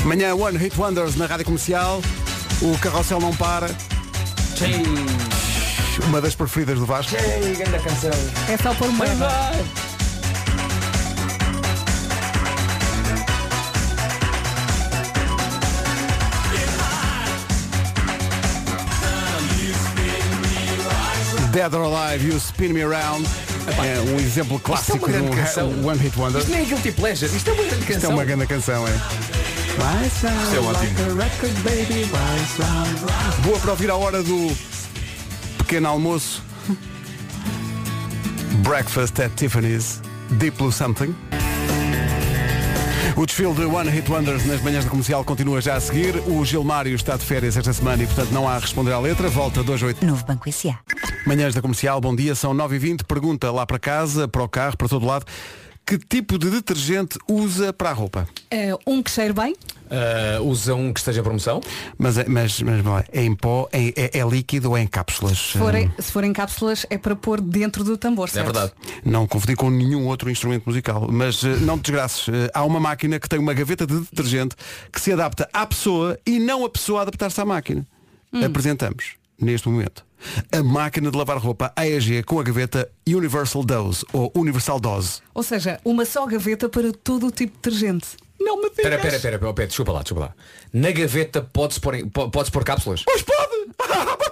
Manhã 0.05 0.35
One 0.35 0.59
Hit 0.59 0.79
Wonders 0.79 1.17
na 1.17 1.27
Rádio 1.27 1.47
Comercial. 1.47 2.03
O 2.61 2.79
carrossel 2.79 3.21
não 3.21 3.35
para. 3.35 3.69
Uma 6.07 6.21
das 6.21 6.35
preferidas 6.35 6.79
do 6.79 6.87
Vasco. 6.87 7.15
Ei, 7.17 7.55
grande 7.55 7.83
canção. 7.83 8.11
É 8.49 8.57
só 8.57 8.75
por 8.75 8.89
uma. 8.89 9.05
Dead 21.53 21.73
or 21.73 21.85
Alive, 21.85 22.27
You 22.27 22.37
Spin 22.37 22.73
Me 22.73 22.83
Around. 22.83 23.29
É 23.79 24.01
um 24.01 24.19
exemplo 24.19 24.59
clássico 24.59 24.97
Isto 24.97 25.09
é 25.09 25.21
uma 25.21 25.29
grande 25.29 25.31
um 25.31 25.45
canção. 25.45 25.87
One 25.87 25.99
Hit 25.99 26.19
Wonder. 26.19 26.41
Isto 26.41 26.51
nem 26.51 26.63
é 26.63 26.65
Guilty 26.65 26.93
Pleasure, 26.93 27.35
isto 27.35 27.49
é 27.49 27.53
uma 27.53 27.63
grande 27.63 27.81
Isto 27.81 27.91
é 27.91 27.95
canção. 27.95 28.11
uma 28.11 28.25
grande 28.25 28.47
canção, 28.47 28.89
é. 28.89 29.44
Isto 29.75 30.27
é 30.57 30.61
ótimo. 30.61 31.15
Boa 33.43 33.59
para 33.59 33.71
ouvir 33.73 33.91
a 33.91 33.97
hora 33.97 34.23
do 34.23 34.57
pequeno 35.59 35.89
almoço. 35.89 36.43
Breakfast 38.63 39.19
at 39.21 39.33
Tiffany's. 39.37 40.01
Deep 40.31 40.57
Blue 40.57 40.73
Something. 40.73 41.15
O 43.17 43.27
desfile 43.27 43.55
de 43.55 43.65
One 43.65 43.91
Hit 43.91 44.11
Wonders 44.11 44.45
nas 44.45 44.61
manhãs 44.61 44.85
da 44.85 44.91
comercial 44.91 45.25
continua 45.25 45.61
já 45.61 45.75
a 45.75 45.81
seguir. 45.81 46.17
O 46.27 46.45
Gilmário 46.45 46.95
está 46.95 47.17
de 47.17 47.25
férias 47.25 47.57
esta 47.57 47.73
semana 47.73 48.03
e, 48.03 48.07
portanto, 48.07 48.31
não 48.33 48.49
há 48.49 48.57
a 48.57 48.59
responder 48.59 48.93
à 48.93 48.99
letra. 48.99 49.29
Volta 49.29 49.63
2 49.63 49.83
8. 49.83 50.05
Novo 50.05 50.25
Banco 50.25 50.49
S.A. 50.49 50.79
Manhãs 51.27 51.55
da 51.55 51.63
comercial, 51.63 52.01
bom 52.01 52.15
dia, 52.15 52.35
são 52.35 52.53
9h20. 52.55 53.05
Pergunta 53.05 53.51
lá 53.51 53.65
para 53.65 53.79
casa, 53.79 54.27
para 54.27 54.43
o 54.43 54.49
carro, 54.49 54.77
para 54.77 54.89
todo 54.89 55.07
lado. 55.07 55.25
Que 55.87 55.99
tipo 55.99 56.39
de 56.39 56.49
detergente 56.51 57.19
usa 57.29 57.73
para 57.73 57.91
a 57.91 57.93
roupa? 57.93 58.27
É, 58.51 58.75
um 58.87 59.03
que 59.03 59.11
cheire 59.11 59.35
bem, 59.35 59.55
Ah, 59.91 60.41
usa 60.41 60.75
um 60.75 60.93
que 60.95 60.99
esteja 60.99 61.21
em 61.21 61.23
promoção. 61.23 61.61
Mas, 61.99 62.17
é- 62.17 62.25
mas, 62.27 62.61
mas 62.63 62.81
bom, 62.81 62.99
é 63.13 63.23
em 63.23 63.35
pó, 63.37 63.69
é, 63.71 63.89
é- 63.95 64.19
é 64.21 64.27
líquido 64.27 64.71
ou 64.71 64.77
é 64.79 64.83
em 64.83 64.87
cápsulas? 64.87 65.39
se 65.39 65.59
forem, 65.59 65.93
se 65.99 66.11
forem 66.11 66.33
cápsulas 66.33 66.87
é 66.89 66.97
para 66.97 67.15
pôr 67.15 67.39
dentro 67.41 67.85
do 67.85 67.99
tambor, 67.99 68.29
É 68.29 68.33
certo? 68.33 68.47
verdade. 68.47 68.73
Não 69.05 69.27
confundir 69.27 69.57
com 69.57 69.69
nenhum 69.69 70.07
outro 70.07 70.31
instrumento 70.31 70.65
musical. 70.67 71.07
Mas 71.13 71.45
eh, 71.45 71.57
não 71.61 71.79
te. 71.79 71.93
Eh, 71.95 72.51
há 72.55 72.65
uma 72.65 72.81
máquina 72.81 73.21
que 73.21 73.29
tem 73.29 73.39
uma 73.39 73.53
gaveta 73.53 73.87
de 73.87 74.01
detergente 74.01 74.57
que 74.91 74.99
se 75.01 75.13
adapta 75.13 75.49
à 75.53 75.67
pessoa 75.67 76.19
e 76.27 76.39
não 76.41 76.65
a 76.65 76.71
pessoa 76.71 77.01
a 77.01 77.03
adaptar-se 77.03 77.41
à 77.41 77.45
máquina. 77.45 77.87
Apresentamos, 78.45 79.13
neste 79.41 79.69
momento, 79.69 80.05
a 80.53 80.63
máquina 80.63 81.11
de 81.11 81.17
lavar 81.17 81.39
roupa 81.39 81.73
AEG 81.77 82.23
com 82.25 82.41
a 82.41 82.43
gaveta 82.43 82.91
Universal 83.07 83.65
Dose 83.65 84.05
ou 84.13 84.33
Universal 84.35 84.81
Dose. 84.81 85.21
Ou 85.35 85.43
seja, 85.43 85.79
uma 85.85 86.05
só 86.05 86.27
gaveta 86.27 86.69
para 86.69 86.93
todo 86.93 87.27
o 87.27 87.31
tipo 87.31 87.53
de 87.53 87.59
detergente. 87.71 88.09
Não 88.41 88.57
me 88.57 88.63
digas. 88.71 88.79
Espera, 88.79 88.95
espera, 88.97 89.17
espera, 89.17 89.37
espera, 89.37 89.51
espera, 89.51 89.67
desculpa 89.69 89.93
lá, 89.93 90.03
desculpa 90.03 90.25
lá. 90.27 90.35
Na 90.73 90.91
gaveta 90.91 91.43
pode-se 91.43 91.81
pôr, 91.81 91.95
em- 91.95 92.09
po- 92.09 92.31
pode-se 92.31 92.51
pôr 92.53 92.65
cápsulas? 92.65 93.03
Pois 93.05 93.23
pode! 93.23 93.55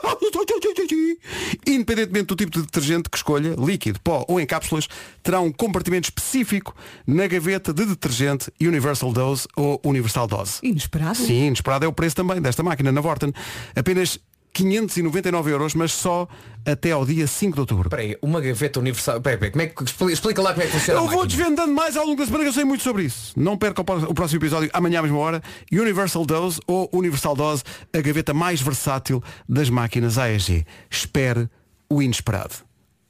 Independentemente 1.67 2.27
do 2.27 2.37
tipo 2.37 2.51
de 2.53 2.63
detergente 2.63 3.09
que 3.09 3.17
escolha, 3.17 3.55
líquido, 3.59 4.01
pó 4.01 4.25
ou 4.29 4.41
em 4.41 4.47
cápsulas, 4.47 4.89
terá 5.23 5.41
um 5.41 5.51
compartimento 5.53 6.05
específico 6.09 6.75
na 7.07 7.27
gaveta 7.27 7.73
de 7.73 7.85
detergente 7.87 8.51
Universal 8.61 9.13
Dose 9.13 9.47
ou 9.57 9.81
Universal 9.85 10.27
Dose. 10.27 10.59
Inesperado. 10.63 11.17
Sim, 11.17 11.47
inesperado 11.47 11.85
é 11.85 11.89
o 11.89 11.93
preço 11.93 12.17
também 12.17 12.41
desta 12.41 12.63
máquina 12.63 12.93
na 12.93 13.01
Vorten. 13.01 13.33
Apenas 13.75 14.19
599 14.53 15.51
euros, 15.51 15.75
mas 15.75 15.93
só 15.93 16.29
até 16.65 16.93
ao 16.93 17.05
dia 17.05 17.27
5 17.27 17.55
de 17.55 17.61
outubro. 17.61 17.89
Espera 17.89 18.03
aí, 18.03 18.17
uma 18.21 18.41
gaveta 18.41 18.79
universal. 18.81 19.17
Espera, 19.17 19.35
espera, 19.35 19.53
como 19.53 19.63
é 19.63 19.67
que, 19.67 20.13
explica, 20.13 20.43
lá 20.43 20.53
como 20.53 20.63
é 20.63 20.67
que 20.67 20.73
funciona 20.73 21.01
Eu 21.01 21.09
vou 21.09 21.27
desvendando 21.27 21.73
mais 21.73 21.97
ao 21.97 22.07
longo 22.07 22.19
da 22.19 22.27
semana 22.27 22.45
que 22.45 22.51
eu 22.51 22.53
sei 22.53 22.65
muito 22.65 22.83
sobre 22.83 23.05
isso. 23.05 23.33
Não 23.37 23.57
perca 23.57 23.81
o 23.81 24.15
próximo 24.15 24.39
episódio 24.39 24.71
amanhã 24.73 25.01
à 25.01 25.03
mesma 25.03 25.19
hora. 25.19 25.43
Universal 25.73 26.25
Dose 26.27 26.61
ou 26.67 26.89
Universal 26.93 27.35
Dose, 27.35 27.63
a 27.93 28.01
gaveta 28.01 28.35
mais 28.35 28.61
versátil 28.61 29.23
das 29.49 29.71
máquinas 29.71 30.19
AEG. 30.19 30.67
Espere 30.91 31.49
o 31.89 32.03
inesperado. 32.03 32.55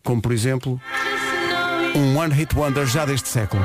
Como 0.05 0.23
por 0.23 0.33
exemplo. 0.33 0.81
Um 1.95 2.17
One 2.17 2.33
Hit 2.33 2.57
Wonder 2.57 2.87
já 2.87 3.05
deste 3.05 3.29
século. 3.29 3.63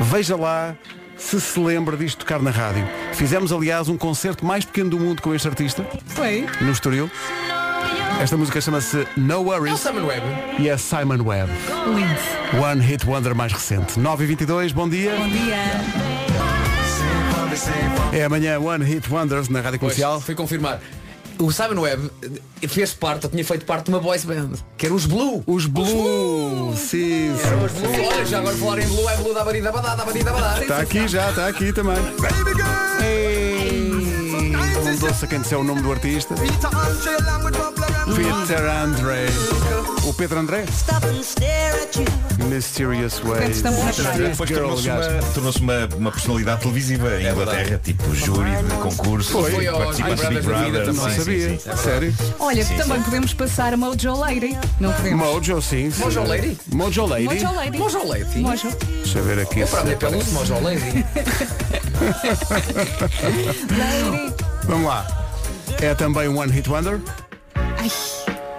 Veja 0.00 0.36
lá 0.36 0.76
se 1.16 1.40
se 1.40 1.58
lembra 1.60 1.96
disto 1.96 2.18
tocar 2.18 2.40
na 2.40 2.50
rádio. 2.50 2.86
Fizemos, 3.12 3.52
aliás, 3.52 3.88
um 3.88 3.96
concerto 3.96 4.44
mais 4.44 4.64
pequeno 4.64 4.90
do 4.90 4.98
mundo 4.98 5.20
com 5.22 5.34
este 5.34 5.48
artista, 5.48 5.84
Foi. 6.06 6.46
no 6.60 6.70
Estoril. 6.70 7.10
Esta 8.20 8.36
música 8.36 8.60
chama-se 8.60 9.06
No 9.16 9.34
É 9.34 9.36
o 9.36 9.42
Worries 9.42 9.78
Simon 9.80 10.06
Webb. 10.06 10.26
e 10.58 10.68
é 10.68 10.76
Simon 10.78 11.22
Webb. 11.22 11.52
Lindo. 11.86 12.62
One 12.64 12.80
Hit 12.82 13.04
Wonder 13.06 13.34
mais 13.34 13.52
recente. 13.52 13.98
9 13.98 14.24
e 14.24 14.26
22 14.26 14.72
bom 14.72 14.88
dia. 14.88 15.14
Bom 15.16 15.28
dia. 15.28 15.56
É 18.12 18.24
amanhã 18.24 18.58
One 18.58 18.84
Hit 18.84 19.10
Wonders 19.12 19.48
na 19.48 19.60
Rádio 19.60 19.78
Pois, 19.80 19.92
Comercial. 19.94 20.20
fui 20.20 20.34
confirmar. 20.34 20.80
O 21.38 21.52
Simon 21.52 21.82
Webb 21.82 22.10
eh, 22.62 22.68
fez 22.68 22.94
parte, 22.94 23.26
ou 23.26 23.30
tinha 23.30 23.44
feito 23.44 23.64
parte 23.66 23.84
de 23.84 23.90
uma 23.90 24.00
boys 24.00 24.24
band, 24.24 24.52
que 24.76 24.86
era 24.86 24.94
os 24.94 25.04
Blue. 25.06 25.42
Os 25.46 25.66
Blue, 25.66 26.74
sim, 26.76 27.30
Era 27.44 27.56
os 27.58 27.72
Blue. 27.72 28.06
Olha, 28.06 28.24
já 28.24 28.38
agora 28.38 28.56
falar 28.56 28.78
em 28.78 28.86
Blue, 28.86 29.08
é 29.08 29.16
Blue 29.16 29.34
da 29.34 29.44
Barida 29.44 29.70
Badá, 29.72 29.94
da 29.94 30.04
Barida 30.04 30.32
Badá. 30.32 30.62
Está 30.62 30.78
aqui 30.78 31.06
já, 31.06 31.30
está 31.30 31.48
aqui 31.48 31.72
também. 31.72 31.96
Ei, 33.02 33.92
Um 34.86 34.96
doce 34.98 35.24
a 35.24 35.28
quem 35.28 35.40
disser 35.40 35.58
o 35.58 35.64
nome 35.64 35.82
do 35.82 35.92
artista. 35.92 36.34
Peter 36.34 38.64
Andre. 38.64 39.26
O 40.06 40.14
Pedro 40.14 40.38
André? 40.38 40.64
Mysterious 42.48 43.18
Way. 43.24 43.50
estamos 43.50 43.84
na 43.84 43.92
praia. 43.92 44.28
Depois 44.28 44.50
tornou-se 44.50 44.88
uma, 44.88 45.02
tornou-se 45.34 45.58
uma, 45.60 45.88
uma 45.96 46.12
personalidade 46.12 46.60
televisiva 46.60 47.20
em 47.20 47.26
Inglaterra, 47.28 47.80
tipo 47.82 48.14
júri 48.14 48.50
de 48.50 48.74
concurso, 48.74 49.32
Foi. 49.32 49.50
Foi 49.50 49.66
aos 49.66 49.78
participa 50.00 50.28
Big 50.28 50.40
Brother. 50.42 50.86
Não 50.92 50.94
sabia. 51.10 51.48
sim, 51.50 51.58
sim. 51.58 51.76
Sério? 51.76 52.14
Olha, 52.38 52.64
Sim, 52.64 52.76
também 52.76 52.98
sim. 52.98 53.02
podemos 53.04 53.34
passar 53.34 53.74
a 53.74 53.76
Mojo 53.76 54.14
Lady. 54.16 54.56
Não 54.78 54.92
podemos. 54.92 55.26
Mojo, 55.26 55.60
sim. 55.60 55.90
sim. 55.90 56.00
Mojo 56.02 56.22
Lady? 56.24 56.56
Mojo 56.72 57.06
Lady. 57.06 57.24
Mojo 57.24 57.52
Lady. 57.54 57.78
Mojo 57.78 58.06
Lady. 58.08 58.38
Mojo. 58.38 58.68
Deixa 59.02 59.18
eu 59.18 59.24
ver 59.24 59.40
aqui. 59.40 59.60
Eu 59.60 59.66
se- 59.66 59.74
para 59.76 59.96
pelo 59.96 60.24
Mojo 60.26 60.54
Lady. 60.60 61.04
Lady. 63.76 64.34
Vamos 64.64 64.86
lá. 64.86 65.04
É 65.82 65.94
também 65.96 66.28
um 66.28 66.38
One 66.38 66.52
Hit 66.52 66.70
Wonder. 66.70 67.00
Ai, 67.56 67.90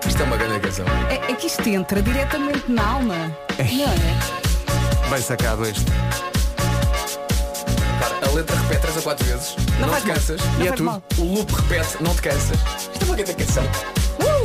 Isto 0.08 0.22
é 0.22 0.26
uma 0.26 0.38
grande 0.38 0.60
canção. 0.60 0.86
é, 1.10 1.32
é 1.32 1.36
que 1.36 1.48
isto 1.48 1.68
entra 1.68 2.02
diretamente 2.02 2.64
na 2.72 2.86
alma. 2.86 3.16
Não 3.16 3.86
é? 3.86 5.10
Bem 5.10 5.22
sacado 5.22 5.66
este. 5.66 5.86
Para, 8.00 8.30
a 8.30 8.34
letra 8.34 8.56
repete 8.56 8.82
3 8.82 8.98
a 8.98 9.02
4 9.02 9.26
vezes. 9.26 9.56
Não, 9.80 9.90
faz 9.90 10.04
te 10.04 10.10
cansas. 10.10 10.42
Não 10.58 10.66
E 10.66 10.68
é 10.68 10.72
tudo. 10.72 10.84
mal. 10.86 11.04
O 11.18 11.24
loop 11.24 11.52
repete, 11.54 12.02
não 12.04 12.14
te 12.16 12.22
cansas. 12.22 12.58
Isto 12.94 13.02
é 13.02 13.06
uma 13.06 13.16
grande 13.16 13.34
canção. 13.34 13.64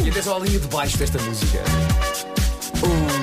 E 0.04 0.10
atenção 0.10 0.36
à 0.36 0.38
linha 0.40 0.58
de 0.58 0.66
baixo 0.68 0.96
desta 0.98 1.18
música. 1.22 1.58
Um, 2.82 3.22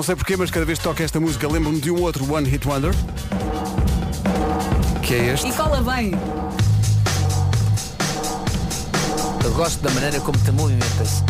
Não 0.00 0.04
sei 0.04 0.16
porquê, 0.16 0.34
mas 0.34 0.50
cada 0.50 0.64
vez 0.64 0.78
que 0.78 0.84
toco 0.84 1.02
esta 1.02 1.20
música 1.20 1.46
lembro-me 1.46 1.78
de 1.78 1.90
um 1.90 2.00
outro 2.00 2.24
One 2.32 2.48
Hit 2.48 2.66
Wonder. 2.66 2.94
Que 5.02 5.12
é 5.12 5.34
este. 5.34 5.48
E 5.48 5.52
cola 5.52 5.82
bem. 5.82 6.12
Eu 9.44 9.52
gosto 9.52 9.78
da 9.82 9.90
maneira 9.90 10.18
como 10.20 10.38
te 10.38 10.50
movimentas. 10.52 11.22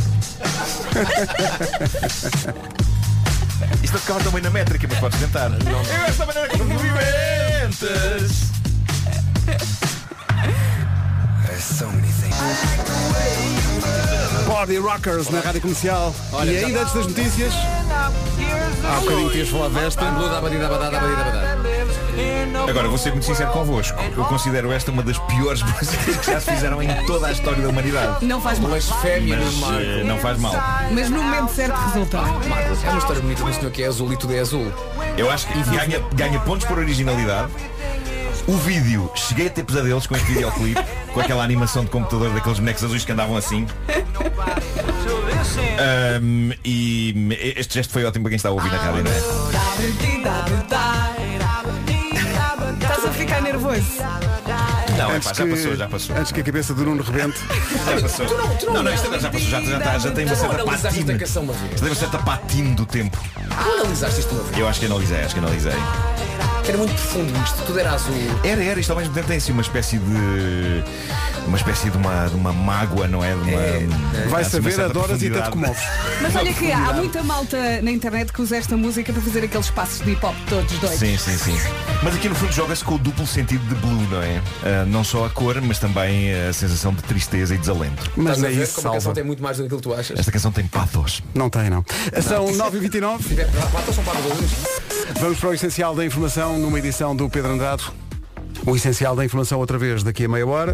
Isto 3.82 3.92
não 3.92 4.00
ficava 4.00 4.20
também 4.20 4.40
na 4.40 4.50
métrica, 4.50 4.86
mas 4.88 5.00
podes 5.00 5.18
tentar. 5.18 5.50
Eu 5.50 6.04
esta 6.06 6.26
maneira 6.26 6.48
como 6.50 6.64
te 6.64 6.72
movimentas. 6.72 8.30
Body 14.46 14.78
Rockers 14.78 15.28
na 15.30 15.40
Rádio 15.40 15.60
Comercial. 15.60 16.14
Olha, 16.32 16.50
e 16.50 16.60
já- 16.60 16.66
ainda 16.66 16.80
antes 16.80 16.94
das 16.94 17.06
notícias. 17.06 17.52
Há 18.84 19.00
bocadinho 19.00 19.30
tinhas 19.30 19.48
falado 19.48 19.74
desta. 19.74 20.04
Agora, 22.68 22.88
vou 22.88 22.98
ser 22.98 23.10
muito 23.12 23.24
sincero 23.26 23.50
convosco. 23.52 23.98
Eu 24.16 24.24
considero 24.24 24.72
esta 24.72 24.90
uma 24.90 25.02
das 25.02 25.18
piores 25.18 25.62
músicas 25.64 26.16
que 26.16 26.26
já 26.32 26.40
se 26.40 26.50
fizeram 26.50 26.82
em 26.82 26.88
toda 27.06 27.26
a 27.28 27.32
história 27.32 27.62
da 27.62 27.68
humanidade. 27.68 28.24
Não 28.24 28.40
faz 28.40 28.58
mal. 28.58 28.70
Blasfémia 28.70 29.36
Mas 29.36 29.54
Marco. 29.56 29.80
eh, 29.82 30.02
não 30.04 30.18
faz 30.18 30.38
mal. 30.38 30.54
Mas 30.92 31.10
no 31.10 31.22
momento 31.22 31.52
certo 31.52 31.74
resulta. 31.76 32.18
Marcos, 32.20 32.84
é 32.84 32.88
uma 32.90 32.98
história 32.98 33.20
bonita 33.22 33.42
do 33.44 33.52
senhor 33.54 33.70
que 33.70 33.82
é 33.82 33.86
azul 33.86 34.12
e 34.12 34.16
tudo 34.16 34.34
é 34.34 34.38
azul. 34.40 34.72
Eu 35.16 35.30
acho 35.30 35.46
que 35.46 35.62
ganha, 35.64 36.00
ganha 36.14 36.40
pontos 36.40 36.66
por 36.66 36.78
originalidade. 36.78 37.50
O 38.46 38.56
vídeo, 38.56 39.10
cheguei 39.14 39.46
a 39.46 39.50
ter 39.50 39.62
pesadelos 39.62 40.06
com 40.06 40.16
este 40.16 40.26
videoclipe, 40.32 40.82
com 41.12 41.20
aquela 41.20 41.42
animação 41.44 41.84
de 41.84 41.90
computador 41.90 42.30
daqueles 42.32 42.58
bonecos 42.58 42.84
azuis 42.84 43.04
que 43.04 43.12
andavam 43.12 43.36
assim. 43.36 43.66
Ahm, 45.78 46.52
e 46.64 47.14
este 47.56 47.74
gesto 47.74 47.92
foi 47.92 48.04
ótimo 48.04 48.24
para 48.24 48.30
quem 48.30 48.36
está 48.36 48.48
a 48.48 48.52
ouvir 48.52 48.70
na 48.70 48.78
rádio, 48.78 49.04
não 49.04 49.10
é? 49.10 49.18
Estás 52.80 53.04
a 53.04 53.10
ficar 53.12 53.40
nervoso. 53.42 53.82
Não, 54.98 55.10
é 55.12 55.20
pá, 55.20 55.32
já 55.32 55.46
passou, 55.46 55.76
já 55.76 55.88
passou. 55.88 56.16
Antes 56.16 56.32
que 56.32 56.40
a 56.40 56.44
cabeça 56.44 56.74
do 56.74 56.84
Nuno 56.84 57.02
rebente. 57.02 57.38
Já 57.86 58.00
passou. 58.02 58.26
Não, 58.72 58.82
não, 58.82 58.92
isto 58.92 59.06
agora 59.06 59.20
já 59.20 59.30
passou, 59.30 59.48
já, 59.48 59.60
já, 59.62 59.78
está- 59.78 59.98
já 59.98 60.10
tem 60.10 60.26
uma 60.26 60.36
Tu 60.36 60.42
não 60.42 60.50
certa 60.50 60.64
patina. 60.64 61.18
Já 61.18 61.76
tem 61.78 61.88
uma 61.88 61.94
certa 61.94 62.18
patina 62.18 62.74
do 62.74 62.86
tempo. 62.86 63.16
Tu 63.34 63.70
analisaste 63.80 64.20
isto 64.20 64.34
uma 64.34 64.42
vez. 64.44 64.58
Eu 64.58 64.68
acho 64.68 64.80
que 64.80 64.86
analisei, 64.86 65.20
acho 65.22 65.34
que 65.34 65.40
analisei. 65.40 65.72
Era 66.66 66.78
muito 66.78 66.92
profundo 66.94 67.32
isto, 67.44 67.62
tudo 67.66 67.78
era 67.80 67.92
azul. 67.92 68.14
Era, 68.44 68.62
era, 68.62 68.78
isto 68.80 68.90
ao 68.90 68.98
mesmo 68.98 69.12
tempo 69.14 69.26
tem 69.26 69.36
assim 69.38 69.52
uma 69.52 69.62
espécie 69.62 69.98
de. 69.98 70.84
Uma 71.46 71.56
espécie 71.56 71.90
de 71.90 71.96
uma, 71.96 72.26
de 72.28 72.34
uma 72.36 72.52
mágoa, 72.52 73.08
não 73.08 73.24
é? 73.24 73.34
De 73.34 73.40
uma, 73.40 74.28
Vai 74.28 74.42
há, 74.42 74.46
assim, 74.46 74.50
saber, 74.62 74.80
adoras 74.80 75.20
e 75.22 75.26
até 75.28 75.40
te 75.40 75.50
profundidade. 75.50 75.50
comoves. 75.50 75.82
Mas 76.22 76.36
olha 76.36 76.52
que 76.52 76.70
há 76.70 76.92
muita 76.92 77.22
malta 77.24 77.82
na 77.82 77.90
internet 77.90 78.32
que 78.32 78.40
usa 78.42 78.56
esta 78.58 78.76
música 78.76 79.12
para 79.12 79.22
fazer 79.22 79.44
aqueles 79.44 79.70
passos 79.70 80.00
de 80.04 80.12
hip 80.12 80.24
hop 80.24 80.34
todos 80.48 80.78
doidos. 80.78 80.98
Sim, 80.98 81.16
sim, 81.16 81.36
sim. 81.36 81.58
Mas 82.04 82.14
aqui 82.14 82.28
no 82.28 82.34
fundo 82.36 82.52
joga-se 82.52 82.84
com 82.84 82.94
o 82.94 82.98
duplo 82.98 83.26
sentido 83.26 83.66
de 83.68 83.74
blue, 83.76 84.06
não 84.10 84.22
é? 84.22 84.40
Ah, 84.62 84.84
não 84.86 85.02
só 85.02 85.24
a 85.24 85.30
cor, 85.30 85.60
mas 85.62 85.78
também 85.78 86.32
a 86.32 86.52
sensação 86.52 86.94
de 86.94 87.02
tristeza 87.02 87.54
e 87.54 87.58
desalento. 87.58 88.10
Mas 88.16 88.36
Estás 88.36 88.44
a 88.44 88.46
é 88.46 88.50
ver 88.56 88.62
isso, 88.62 88.74
como 88.76 88.88
a 88.88 88.92
canção 88.92 89.00
salva. 89.00 89.14
tem 89.14 89.24
muito 89.24 89.42
mais 89.42 89.56
do 89.56 89.68
que 89.68 89.82
tu 89.82 89.94
achas. 89.94 90.18
Esta 90.20 90.30
canção 90.30 90.52
tem 90.52 90.66
pathos. 90.66 91.22
Não 91.34 91.50
tem, 91.50 91.68
não. 91.68 91.84
São 92.22 92.46
9h29. 92.46 93.46
Patos 93.72 93.94
são 93.94 94.04
para 94.04 94.18
os 94.20 94.90
Vamos 95.18 95.38
para 95.40 95.48
o 95.48 95.54
essencial 95.54 95.94
da 95.94 96.04
informação 96.04 96.49
numa 96.58 96.78
edição 96.78 97.14
do 97.14 97.28
Pedro 97.28 97.52
Andrade. 97.52 97.84
O 98.66 98.76
essencial 98.76 99.16
da 99.16 99.24
informação 99.24 99.58
outra 99.58 99.78
vez 99.78 100.02
daqui 100.02 100.24
a 100.24 100.28
meia 100.28 100.46
hora. 100.46 100.72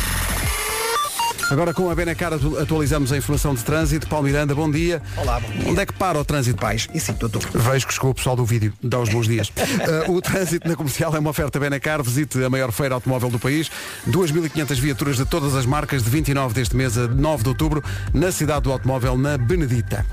Agora 1.48 1.72
com 1.72 1.88
a 1.88 1.94
Benacar 1.94 2.32
atu- 2.32 2.58
atualizamos 2.58 3.12
a 3.12 3.16
informação 3.16 3.54
de 3.54 3.62
trânsito. 3.62 4.08
Paulo 4.08 4.26
Miranda, 4.26 4.52
bom 4.52 4.68
dia. 4.68 5.00
Olá, 5.16 5.38
bom 5.38 5.48
dia. 5.48 5.70
Onde 5.70 5.80
é 5.80 5.86
que 5.86 5.92
para 5.92 6.18
o 6.18 6.24
trânsito? 6.24 6.58
Pais, 6.60 6.88
e 6.92 6.98
sim, 6.98 7.12
doutor. 7.12 7.40
Vejo 7.54 7.86
que 7.86 7.94
chegou 7.94 8.10
o 8.10 8.14
pessoal 8.14 8.34
do 8.34 8.44
vídeo. 8.44 8.72
Dá 8.82 8.98
os 8.98 9.08
bons 9.08 9.28
dias. 9.28 9.52
Uh, 10.08 10.12
o 10.16 10.20
trânsito 10.20 10.68
na 10.68 10.74
comercial 10.74 11.14
é 11.14 11.18
uma 11.20 11.30
oferta 11.30 11.60
Benacar. 11.60 12.02
Visite 12.02 12.42
a 12.42 12.50
maior 12.50 12.72
feira 12.72 12.94
automóvel 12.96 13.30
do 13.30 13.38
país. 13.38 13.70
2.500 14.08 14.74
viaturas 14.80 15.16
de 15.16 15.24
todas 15.24 15.54
as 15.54 15.64
marcas 15.64 16.02
de 16.02 16.10
29 16.10 16.52
deste 16.54 16.74
mês 16.74 16.98
a 16.98 17.06
9 17.06 17.44
de 17.44 17.48
outubro 17.50 17.84
na 18.12 18.32
cidade 18.32 18.62
do 18.62 18.72
automóvel, 18.72 19.16
na 19.16 19.38
Benedita. 19.38 20.04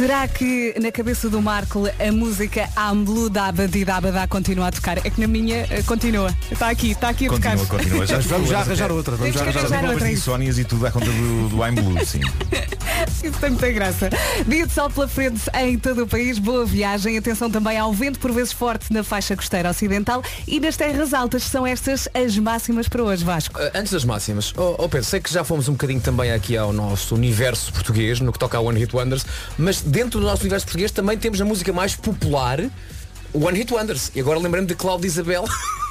Será 0.00 0.26
que 0.26 0.74
na 0.80 0.90
cabeça 0.90 1.28
do 1.28 1.42
Marco 1.42 1.82
a 1.86 2.10
música 2.10 2.66
Amblu 2.74 3.28
Da 3.28 3.52
continua 4.30 4.68
a 4.68 4.72
tocar? 4.72 4.96
É 4.96 5.10
que 5.10 5.20
na 5.20 5.26
minha 5.26 5.66
eh, 5.68 5.82
continua. 5.82 6.34
Está 6.50 6.70
aqui, 6.70 6.92
está 6.92 7.10
aqui 7.10 7.26
a 7.26 7.28
Continua, 7.28 7.58
tocar. 7.58 7.76
continua. 7.76 8.06
Mas 8.08 8.24
vamos 8.24 8.48
já 8.48 8.60
arranjar 8.60 8.90
outra. 8.90 9.16
Vamos 9.16 9.34
já 9.34 9.42
arranjar 9.42 9.58
arranjar 9.60 9.80
outra. 9.80 9.92
Outra. 9.92 10.10
insónias 10.10 10.58
e 10.58 10.64
tudo 10.64 10.86
à 10.86 10.90
conta 10.90 11.04
do, 11.04 11.50
do 11.50 11.66
I'm 11.66 11.74
Blue, 11.74 12.02
sim. 12.02 12.20
Isso 13.22 13.38
tem 13.38 13.50
muita 13.50 13.70
graça. 13.72 14.08
Dia 14.46 14.66
de 14.66 14.72
sol 14.72 14.88
pela 14.88 15.06
frente 15.06 15.42
em 15.54 15.78
todo 15.78 16.04
o 16.04 16.06
país. 16.06 16.38
Boa 16.38 16.64
viagem. 16.64 17.18
Atenção 17.18 17.50
também 17.50 17.76
ao 17.78 17.92
vento, 17.92 18.18
por 18.18 18.32
vezes 18.32 18.52
forte, 18.52 18.90
na 18.90 19.04
faixa 19.04 19.36
costeira 19.36 19.68
ocidental. 19.68 20.22
E 20.46 20.58
nas 20.60 20.76
terras 20.76 21.12
altas 21.12 21.42
são 21.42 21.66
estas 21.66 22.08
as 22.14 22.38
máximas 22.38 22.88
para 22.88 23.02
hoje, 23.02 23.22
Vasco. 23.22 23.60
Uh, 23.60 23.70
Antes 23.74 23.92
das 23.92 24.04
máximas, 24.04 24.54
oh, 24.56 24.76
oh 24.78 24.88
Pedro, 24.88 25.06
sei 25.06 25.20
que 25.20 25.30
já 25.30 25.44
fomos 25.44 25.68
um 25.68 25.72
bocadinho 25.72 26.00
também 26.00 26.32
aqui 26.32 26.56
ao 26.56 26.72
nosso 26.72 27.14
universo 27.14 27.70
português, 27.72 28.20
no 28.20 28.32
que 28.32 28.38
toca 28.38 28.56
ao 28.56 28.64
One 28.64 28.80
Hit 28.80 28.94
Wonders, 28.96 29.26
mas 29.58 29.82
dentro 29.90 30.20
do 30.20 30.26
nosso 30.26 30.42
universo 30.42 30.66
português 30.66 30.90
também 30.90 31.18
temos 31.18 31.40
a 31.40 31.44
música 31.44 31.72
mais 31.72 31.94
popular 31.96 32.60
One 33.32 33.58
Hit 33.58 33.72
Wonders. 33.72 34.10
E 34.14 34.20
agora 34.20 34.38
lembrando 34.38 34.68
de 34.68 34.74
Cláudia 34.74 35.06
Isabel 35.08 35.44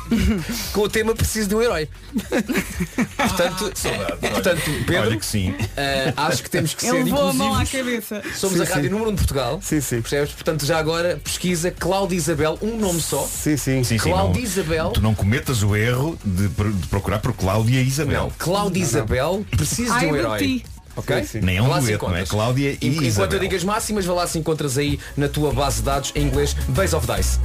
com 0.73 0.81
o 0.81 0.89
tema 0.89 1.13
Preciso 1.13 1.49
de 1.49 1.55
um 1.55 1.61
Herói. 1.61 1.87
portanto, 3.15 3.71
portanto, 4.19 4.61
Pedro, 4.85 5.01
Olha 5.01 5.17
que 5.17 5.25
sim. 5.25 5.53
eh, 5.77 6.13
acho 6.17 6.43
que 6.43 6.49
temos 6.49 6.73
que 6.73 6.85
Ele 6.85 6.97
ser 6.97 7.03
levou 7.03 7.29
a 7.29 7.33
mão 7.33 7.53
à 7.55 7.63
inclusivos. 7.63 8.07
cabeça. 8.09 8.37
Somos 8.37 8.57
Sim, 8.57 8.63
a 8.63 8.65
rádio 8.65 8.83
sim. 8.83 8.89
número 8.89 9.09
1 9.09 9.11
um 9.11 9.15
de 9.15 9.17
Portugal. 9.21 9.59
Sim, 9.61 9.81
sim. 9.81 10.01
Percebes? 10.01 10.31
Portanto, 10.33 10.65
já 10.65 10.77
agora 10.79 11.19
pesquisa 11.23 11.71
Cláudia 11.71 12.15
Isabel, 12.15 12.57
um 12.61 12.77
nome 12.77 13.01
só. 13.01 13.25
Sim, 13.25 13.57
sim. 13.57 13.83
Sim, 13.83 13.97
Cláudia 13.97 14.41
Isabel. 14.41 14.89
Tu 14.91 15.01
não 15.01 15.13
cometas 15.13 15.61
o 15.63 15.75
erro 15.75 16.17
de, 16.25 16.47
de 16.47 16.87
procurar 16.87 17.19
por 17.19 17.33
Cláudia 17.33 17.81
Isabel. 17.81 18.23
Não, 18.23 18.31
Cláudia 18.37 18.81
Isabel, 18.81 19.45
preciso 19.51 19.97
de 19.99 20.05
um 20.07 20.15
herói. 20.15 20.63
Ok? 20.99 21.17
Sim, 21.21 21.25
sim. 21.25 21.39
Nem 21.41 21.57
é 21.57 21.61
um 21.61 21.79
dueto, 21.79 22.07
não 22.07 22.15
é? 22.15 22.25
Cláudia 22.25 22.77
e 22.81 22.87
Enquanto 22.87 23.05
Isabel. 23.05 23.37
eu 23.37 23.39
digo 23.39 23.55
as 23.55 23.63
máximas, 23.63 24.05
vá 24.05 24.13
lá 24.13 24.27
se 24.27 24.37
encontras 24.37 24.77
aí 24.77 24.99
na 25.17 25.27
tua 25.27 25.51
base 25.53 25.77
de 25.77 25.83
dados 25.83 26.11
em 26.15 26.23
inglês 26.23 26.53
Base 26.69 26.95
of 26.95 27.07
Dice. 27.07 27.39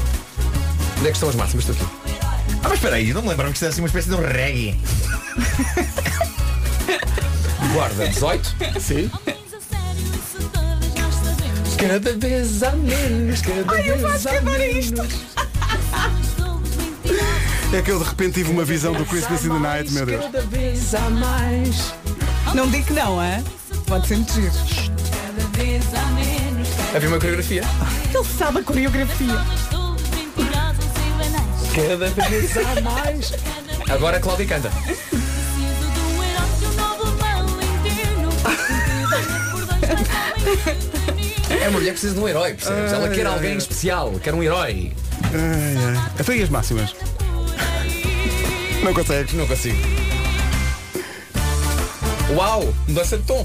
Onde 0.98 1.08
é 1.08 1.10
que 1.10 1.16
estão 1.16 1.28
as 1.28 1.34
máximas? 1.34 1.68
Estou 1.68 1.86
aqui. 1.86 1.94
Ah, 2.62 2.68
mas 2.68 2.74
espera 2.74 2.96
aí, 2.96 3.12
não 3.12 3.22
me 3.22 3.28
lembraram 3.28 3.52
que 3.52 3.56
isto 3.56 3.66
é 3.66 3.68
assim 3.68 3.80
uma 3.80 3.86
espécie 3.88 4.08
de 4.08 4.14
um 4.14 4.20
reggae. 4.20 4.78
Guarda 7.72 8.08
18. 8.08 8.56
Sim. 8.80 9.10
Cada 11.78 12.12
vez 12.16 12.62
há 12.62 12.70
menos, 12.72 13.42
cada 13.42 13.82
vez 13.82 14.26
há 14.26 14.40
menos. 14.40 14.92
É 17.72 17.82
que 17.82 17.90
eu 17.90 17.98
de 17.98 18.04
repente 18.04 18.34
tive 18.34 18.52
uma 18.52 18.64
visão 18.64 18.92
do 18.92 19.04
Christmas 19.04 19.44
in 19.44 19.48
the 19.48 19.58
Night, 19.58 19.92
meu 19.92 20.06
Deus. 20.06 20.24
Cada 20.26 20.42
vez 20.42 20.94
há 20.94 21.10
mais. 21.10 21.92
Não 22.54 22.70
digo 22.70 22.86
que 22.86 22.92
não, 22.92 23.20
é? 23.20 23.42
Pode 23.86 24.06
ser 24.06 24.16
muito 24.16 24.32
giro. 24.32 24.52
Havia 26.94 27.08
uma 27.08 27.18
coreografia. 27.18 27.62
Ele 28.14 28.24
sabe 28.24 28.60
a 28.60 28.62
coreografia. 28.62 29.34
Cada 31.74 32.28
vez 32.28 32.56
há 32.56 32.80
mais. 32.80 33.32
Agora 33.90 34.18
a 34.18 34.20
Cláudia 34.20 34.46
canta. 34.46 34.70
É 41.50 41.66
a 41.66 41.70
mulher 41.72 41.86
que 41.86 41.92
precisa 41.92 42.14
de 42.14 42.20
um 42.20 42.28
herói, 42.28 42.54
percebes? 42.54 42.92
Ela 42.92 43.08
quer 43.08 43.26
alguém 43.26 43.56
especial, 43.56 44.12
quer 44.22 44.32
um 44.32 44.42
herói. 44.42 44.92
Ai, 45.24 45.96
ai. 45.96 46.10
Até 46.20 46.32
aí 46.32 46.42
as 46.42 46.48
máximas. 46.48 46.94
Não 48.84 48.94
consegues. 48.94 49.32
Não 49.34 49.46
consigo. 49.46 50.03
Uau, 52.34 52.74
mudança 52.88 53.16
de 53.16 53.22
tom. 53.24 53.44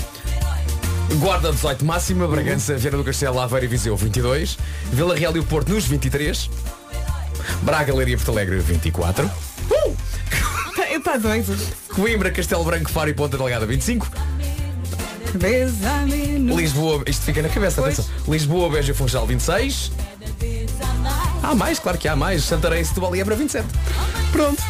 Guarda 1.20 1.52
18 1.52 1.84
máxima, 1.86 2.28
Bragança, 2.28 2.76
Vieira 2.78 2.98
do 2.98 3.04
Castelo, 3.04 3.40
Aveiro 3.40 3.66
e 3.66 3.68
Viseu 3.68 3.96
22, 3.96 4.58
Vila 4.92 5.16
Real 5.16 5.36
e 5.36 5.40
o 5.40 5.44
Porto 5.44 5.70
nos 5.74 5.86
23, 5.86 6.50
Braga, 7.64 7.94
Leiria 7.96 8.14
e 8.14 8.18
Porto 8.18 8.32
Alegre 8.32 8.60
24, 8.60 9.30
Está 10.96 11.18
doido. 11.18 11.58
Coimbra, 11.96 12.30
Castelo 12.30 12.64
Branco, 12.64 12.90
Faro 12.92 13.10
e 13.10 13.14
Ponta 13.14 13.38
Delgada 13.38 13.66
25, 13.66 14.08
Vez 15.36 15.84
a 15.86 16.06
menos. 16.06 16.56
Lisboa, 16.58 17.04
isto 17.08 17.24
fica 17.26 17.42
na 17.42 17.50
cabeça, 17.50 17.82
Pois. 17.82 18.00
atenção, 18.00 18.16
Lisboa, 18.28 18.70
Beja 18.70 18.92
e 18.92 18.96
Funchal 18.96 19.26
26, 19.26 19.92
há 21.44 21.56
mais, 21.56 21.80
claro 21.80 21.98
que 21.98 22.08
há 22.08 22.16
mais, 22.16 22.44
Santarém, 22.44 22.84
Setúbal 22.84 23.16
e 23.16 23.20
Évora 23.22 23.36
27. 23.36 23.66
Pronto. 24.32 24.62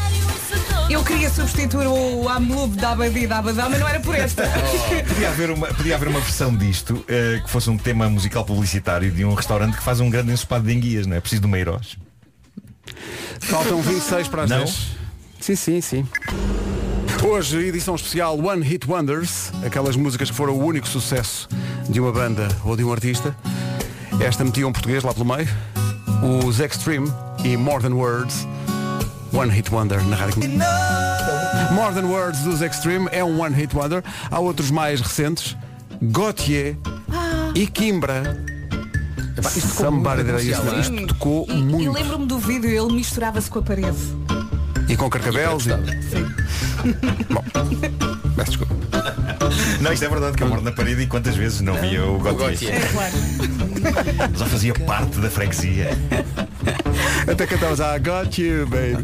Eu 0.90 1.04
queria 1.04 1.30
substituir 1.30 1.88
o 1.88 2.28
Amlub 2.28 2.76
da 2.76 2.92
Abadi 2.92 3.28
da 3.28 3.38
Abadá, 3.40 3.70
mas 3.70 3.80
não 3.80 3.88
era 3.88 4.00
por 4.00 4.16
esta. 4.16 4.44
Podia 5.08 5.30
haver 5.30 5.52
uma, 5.52 5.68
podia 5.68 5.96
haver 5.96 6.08
uma 6.08 6.20
versão 6.20 6.56
disto 6.56 7.04
eh, 7.08 7.42
que 7.44 7.50
fosse 7.50 7.70
um 7.70 7.78
tema 7.78 8.10
musical 8.10 8.44
publicitário 8.44 9.12
de 9.12 9.24
um 9.24 9.34
restaurante 9.34 9.78
que 9.78 9.84
faz 9.84 10.00
um 10.00 10.10
grande 10.10 10.32
ensopado 10.32 10.66
de 10.66 10.74
enguias, 10.74 11.06
não 11.06 11.16
é? 11.16 11.20
Preciso 11.20 11.42
de 11.42 11.48
uma 11.48 11.58
Eiros. 11.58 11.98
Faltam 13.40 13.82
26 13.82 14.28
para 14.28 14.44
as 14.44 14.50
Não? 14.50 14.58
10. 14.60 14.88
Sim, 15.40 15.56
sim, 15.56 15.82
sim. 15.82 16.08
Hoje, 17.24 17.58
edição 17.60 17.96
especial 17.96 18.38
One 18.40 18.64
Hit 18.64 18.90
Wonders, 18.90 19.52
aquelas 19.66 19.96
músicas 19.96 20.30
que 20.32 20.36
foram 20.36 20.54
o 20.54 20.66
único 20.66 20.88
sucesso 20.88 21.48
de 21.90 22.00
uma 22.00 22.12
banda 22.12 22.48
ou 22.64 22.76
de 22.76 22.84
um 22.84 22.92
artista. 22.92 23.36
Esta 24.20 24.44
metia 24.44 24.68
um 24.68 24.72
português 24.72 25.04
lá 25.04 25.14
pelo 25.14 25.26
meio, 25.26 25.48
os 26.46 26.60
Extreme 26.60 27.12
e 27.44 27.56
More 27.56 27.84
Than 27.84 27.94
Words, 27.94 28.48
One 29.32 29.52
Hit 29.52 29.72
Wonder 29.72 30.02
na 30.04 30.16
rádio. 30.16 30.42
More 31.72 31.94
Than 31.94 32.08
Words 32.08 32.40
dos 32.42 32.62
Extreme 32.62 33.08
é 33.12 33.24
um 33.24 33.40
One 33.42 33.56
Hit 33.56 33.76
Wonder. 33.76 34.04
Há 34.30 34.40
outros 34.40 34.72
mais 34.72 35.00
recentes, 35.02 35.56
Gautier 36.02 36.76
e 37.56 37.68
Kimbra. 37.68 38.24
Epá, 39.38 39.50
isto 39.50 39.62
tocou 39.70 39.86
Somebody 39.86 40.24
muito 40.24 40.36
that 40.36 40.46
I 40.46 40.52
used 40.52 40.80
Isto 40.80 41.08
tocou 41.08 41.46
E, 41.48 41.54
e 41.54 41.62
muito. 41.62 41.92
lembro-me 41.92 42.26
do 42.26 42.38
vídeo, 42.40 42.70
ele 42.70 42.94
misturava-se 42.94 43.50
com 43.50 43.60
a 43.60 43.62
parede. 43.62 43.98
E 44.88 44.98
com 44.98 45.10
carcabelos. 45.10 45.68
E... 45.68 45.70
Bom, 47.32 47.44
peço 48.36 48.52
desculpa. 48.52 48.76
Não, 49.82 49.94
isto 49.94 50.04
é 50.06 50.10
verdade 50.10 50.36
que 50.36 50.44
eu 50.44 50.48
moro 50.48 50.62
na 50.62 50.72
parede 50.72 51.04
e 51.04 51.08
quantas 51.08 51.36
vezes 51.36 51.62
não 51.62 51.76
via 51.76 52.06
o. 52.06 52.20
Gautier. 52.20 52.76
É 52.76 52.88
claro. 52.88 53.14
Já 54.36 54.46
fazia 54.46 54.74
parte 54.74 55.20
da 55.20 55.30
freguesia. 55.30 55.90
Até 57.32 57.46
cantavas 57.46 57.80
I 57.80 58.00
got 58.00 58.38
you, 58.40 58.66
baby. 58.68 59.04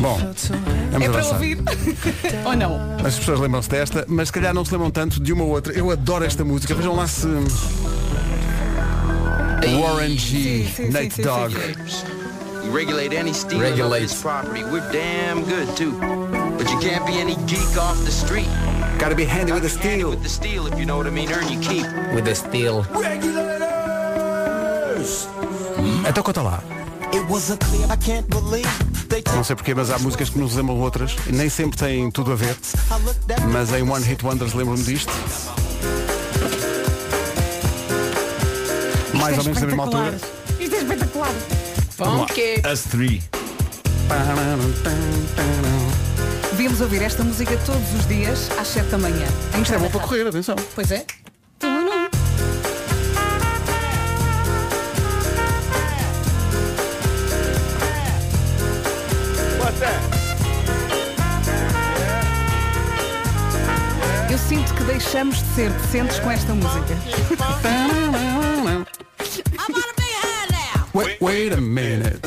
Bom, 0.00 0.18
vamos 0.18 0.50
É 0.50 0.98
para 0.98 1.06
avançar. 1.18 1.32
ouvir. 1.34 1.58
Ou 2.44 2.56
não? 2.56 2.96
As 3.04 3.16
pessoas 3.16 3.40
lembram-se 3.40 3.68
desta, 3.68 4.04
mas 4.08 4.28
se 4.28 4.32
calhar 4.32 4.52
não 4.54 4.64
se 4.64 4.72
lembram 4.72 4.90
tanto 4.90 5.22
de 5.22 5.32
uma 5.32 5.44
ou 5.44 5.50
outra. 5.50 5.72
Eu 5.72 5.90
adoro 5.90 6.24
esta 6.24 6.44
música. 6.44 6.74
Vejam 6.74 6.94
lá 6.96 7.06
se. 7.06 7.26
Warren 9.80 10.16
G, 10.16 10.64
Sim, 10.64 10.72
sim, 10.86 10.90
Nate 10.90 11.10
sim, 11.10 11.10
sim, 11.16 11.22
Dogg. 11.22 11.54
You 12.64 12.72
regulate 12.72 13.14
any 13.16 13.32
Regulate. 13.58 14.04
of 14.04 14.08
this 14.12 14.22
property. 14.22 14.62
We're 14.64 14.80
damn 14.92 15.42
good 15.44 15.74
too. 15.76 15.92
But 16.56 16.70
you 16.70 16.78
can't 16.78 17.04
be 17.06 17.18
any 17.20 17.34
geek 17.46 17.76
off 17.78 18.02
the 18.04 18.10
street. 18.10 18.48
Gotta 18.98 19.14
be 19.14 19.24
handy 19.24 19.52
with 19.52 19.62
the 19.62 19.68
handy 19.68 19.68
steel. 19.68 20.10
With 20.10 20.22
the 20.22 20.28
steel, 20.28 20.66
if 20.66 20.78
you 20.78 20.84
know 20.86 20.96
what 20.96 21.06
I 21.06 21.10
mean, 21.10 21.30
earn 21.32 21.48
your 21.52 21.62
keep. 21.62 21.84
With 22.14 22.24
the 22.24 22.34
steel. 22.34 22.84
Então 26.08 26.22
conta 26.22 26.42
lá. 26.42 26.62
Não 29.34 29.42
sei 29.44 29.56
porquê, 29.56 29.74
mas 29.74 29.90
há 29.90 29.98
músicas 29.98 30.28
que 30.28 30.38
nos 30.38 30.54
lembram 30.54 30.78
outras. 30.78 31.16
Nem 31.26 31.48
sempre 31.48 31.78
têm 31.78 32.10
tudo 32.10 32.32
a 32.32 32.34
ver. 32.36 32.56
Mas 33.50 33.72
em 33.72 33.82
One 33.82 34.04
Hit 34.04 34.24
Wonders 34.24 34.52
lembro-me 34.52 34.82
disto. 34.82 35.12
Mais 39.14 39.38
ou 39.38 39.44
menos 39.44 39.60
da 39.60 39.66
mesma 39.66 39.82
altura. 39.84 40.18
Isto 40.60 40.74
é 40.74 40.78
espetacular. 40.78 41.32
Funky. 41.90 42.62
Us 42.72 42.82
Three. 42.82 43.22
Devíamos 46.50 46.80
ouvir 46.80 47.02
esta 47.02 47.22
música 47.24 47.56
todos 47.64 47.94
os 47.94 48.06
dias 48.06 48.50
às 48.58 48.68
7 48.68 48.88
da 48.88 48.98
manhã. 48.98 49.26
Isto 49.60 49.74
é 49.74 49.78
bom 49.78 49.88
para 49.90 50.00
correr, 50.00 50.26
atenção. 50.26 50.56
Pois 50.74 50.90
é. 50.90 51.06
Deixamos 65.10 65.38
de 65.38 65.54
ser 65.54 65.70
decentes 65.70 66.18
com 66.20 66.30
esta 66.30 66.52
música. 66.52 66.94
Wait, 70.92 71.16
wait 71.22 71.52
a 71.54 71.56
minute. 71.56 72.20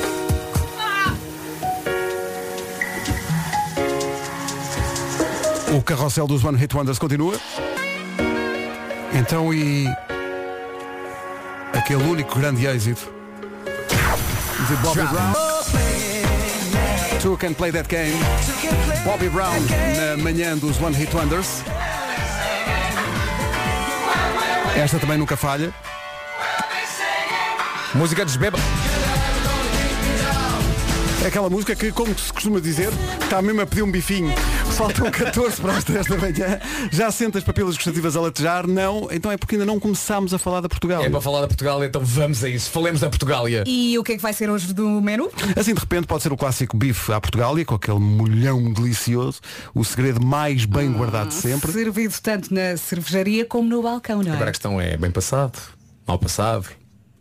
O 5.71 5.81
carrossel 5.83 6.25
dos 6.25 6.43
One 6.43 6.57
Hit 6.57 6.75
Wonders 6.75 6.97
continua. 6.97 7.35
Então 9.13 9.53
e 9.53 9.87
aquele 11.73 12.03
único 12.03 12.39
grande 12.39 12.65
êxito 12.65 13.13
de 14.67 14.75
Bobby 14.77 15.01
Brown. 15.01 15.33
Two 17.21 17.37
can 17.37 17.53
play 17.53 17.71
that 17.71 17.87
game. 17.87 18.17
Bobby 19.05 19.29
Brown 19.29 19.53
na 19.97 20.17
manhã 20.23 20.57
dos 20.57 20.81
One 20.81 20.95
Hit 20.95 21.15
Wonders. 21.15 21.61
Esta 24.75 24.99
também 24.99 25.17
nunca 25.17 25.35
falha. 25.35 25.73
Música 27.93 28.23
desbeba. 28.23 28.57
É 31.23 31.27
aquela 31.27 31.49
música 31.49 31.75
que, 31.75 31.91
como 31.91 32.17
se 32.17 32.33
costuma 32.33 32.59
dizer, 32.59 32.89
está 33.21 33.41
mesmo 33.41 33.61
a 33.61 33.65
pedir 33.65 33.83
um 33.83 33.91
bifinho. 33.91 34.33
Faltam 34.81 35.11
14 35.13 35.61
para 35.61 35.77
as 35.77 35.83
10 35.83 36.07
da 36.07 36.17
manhã. 36.17 36.59
Já 36.91 37.11
sente 37.11 37.37
as 37.37 37.43
papilas 37.43 37.75
gustativas 37.75 38.15
a 38.15 38.21
latejar? 38.21 38.65
Não. 38.65 39.07
Então 39.11 39.31
é 39.31 39.37
porque 39.37 39.53
ainda 39.53 39.65
não 39.65 39.79
começámos 39.79 40.33
a 40.33 40.39
falar 40.39 40.59
da 40.59 40.67
Portugal. 40.67 41.03
É 41.03 41.09
para 41.09 41.21
falar 41.21 41.41
da 41.41 41.47
Portugal, 41.47 41.83
então 41.83 42.03
vamos 42.03 42.43
a 42.43 42.49
isso. 42.49 42.71
Falemos 42.71 42.99
da 42.99 43.07
Portugália. 43.07 43.63
E 43.67 43.95
o 43.99 44.03
que 44.03 44.13
é 44.13 44.15
que 44.15 44.21
vai 44.23 44.33
ser 44.33 44.49
hoje 44.49 44.73
do 44.73 44.99
menu? 44.99 45.29
Assim 45.55 45.75
de 45.75 45.79
repente 45.79 46.07
pode 46.07 46.23
ser 46.23 46.33
o 46.33 46.37
clássico 46.37 46.75
bife 46.75 47.13
à 47.13 47.21
Portugália, 47.21 47.63
com 47.63 47.75
aquele 47.75 47.99
molhão 47.99 48.73
delicioso, 48.73 49.39
o 49.75 49.85
segredo 49.85 50.19
mais 50.25 50.65
bem 50.65 50.91
guardado 50.91 51.27
de 51.27 51.35
sempre. 51.35 51.71
Servido 51.71 52.15
tanto 52.19 52.51
na 52.51 52.75
cervejaria 52.75 53.45
como 53.45 53.69
no 53.69 53.83
balcão, 53.83 54.23
não 54.23 54.31
é? 54.31 54.33
Agora 54.33 54.49
a 54.49 54.53
questão 54.53 54.81
é 54.81 54.97
bem 54.97 55.11
passado, 55.11 55.59
mal 56.07 56.17
passado, 56.17 56.65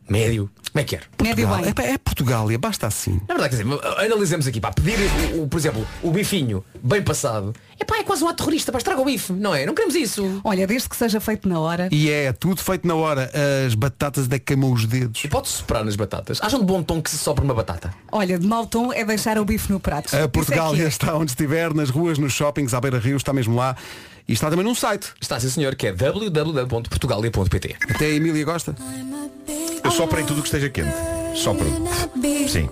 médio. 0.08 0.48
Como 0.72 0.80
é 0.80 0.84
que? 0.84 0.98
Médio 1.22 1.48
Portugal. 1.48 1.74
bem. 1.74 1.86
É, 1.86 1.92
é 1.94 1.98
Portugália, 1.98 2.58
basta 2.58 2.86
assim. 2.86 3.20
Na 3.28 3.34
verdade, 3.34 3.56
quer 3.56 3.62
dizer, 3.64 3.80
analisemos 4.04 4.46
aqui, 4.46 4.60
pá, 4.60 4.70
pedir, 4.72 4.96
o, 5.34 5.42
o- 5.42 5.48
por 5.48 5.58
exemplo, 5.58 5.86
o 6.02 6.10
bifinho 6.12 6.64
bem 6.82 7.02
passado, 7.02 7.52
é 7.78 7.84
pá, 7.84 7.98
é 7.98 8.04
quase 8.04 8.22
um 8.22 8.28
ato 8.28 8.36
terrorista, 8.38 8.70
pá, 8.70 8.78
estraga 8.78 9.00
o 9.00 9.04
bife, 9.04 9.32
não 9.32 9.52
é? 9.54 9.66
Não 9.66 9.74
queremos 9.74 9.94
isso. 9.96 10.40
Olha, 10.44 10.66
desde 10.66 10.88
que 10.88 10.96
seja 10.96 11.18
feito 11.20 11.48
na 11.48 11.58
hora. 11.58 11.88
E 11.90 12.08
é 12.10 12.32
tudo 12.32 12.60
feito 12.62 12.86
na 12.86 12.94
hora. 12.94 13.30
As 13.66 13.74
batatas 13.74 14.28
de 14.28 14.38
queimam 14.38 14.72
os 14.72 14.86
dedos. 14.86 15.24
E 15.24 15.28
pode-se 15.28 15.54
soprar 15.54 15.84
nas 15.84 15.96
batatas. 15.96 16.38
Acham 16.40 16.60
de 16.60 16.66
bom 16.66 16.82
tom 16.82 17.02
que 17.02 17.10
se 17.10 17.18
sopra 17.18 17.44
uma 17.44 17.54
batata? 17.54 17.92
Olha, 18.12 18.38
de 18.38 18.46
mau 18.46 18.64
tom 18.66 18.92
é 18.92 19.04
deixar 19.04 19.38
o 19.38 19.44
bife 19.44 19.72
no 19.72 19.80
prato. 19.80 20.14
A 20.16 20.28
Portugália 20.28 20.74
é 20.76 20.76
que 20.76 20.84
é. 20.84 20.88
está 20.88 21.14
onde 21.16 21.32
estiver, 21.32 21.74
nas 21.74 21.90
ruas, 21.90 22.16
nos 22.18 22.32
shoppings, 22.32 22.74
à 22.74 22.80
beira-rio, 22.80 23.16
está 23.16 23.32
mesmo 23.32 23.56
lá. 23.56 23.74
E 24.30 24.32
está 24.32 24.48
também 24.48 24.64
num 24.64 24.76
site. 24.76 25.08
Está 25.20 25.40
sim 25.40 25.50
senhor, 25.50 25.74
que 25.74 25.88
é 25.88 25.92
www.portugalia.pt 25.92 27.76
Até 27.92 28.04
a 28.04 28.10
Emília 28.10 28.44
gosta. 28.44 28.76
Eu 29.82 29.90
sopro 29.90 30.20
em 30.20 30.24
tudo 30.24 30.38
o 30.38 30.42
que 30.42 30.46
esteja 30.46 30.70
quente. 30.70 30.94
Sopro. 31.34 31.66
Sim. 32.48 32.70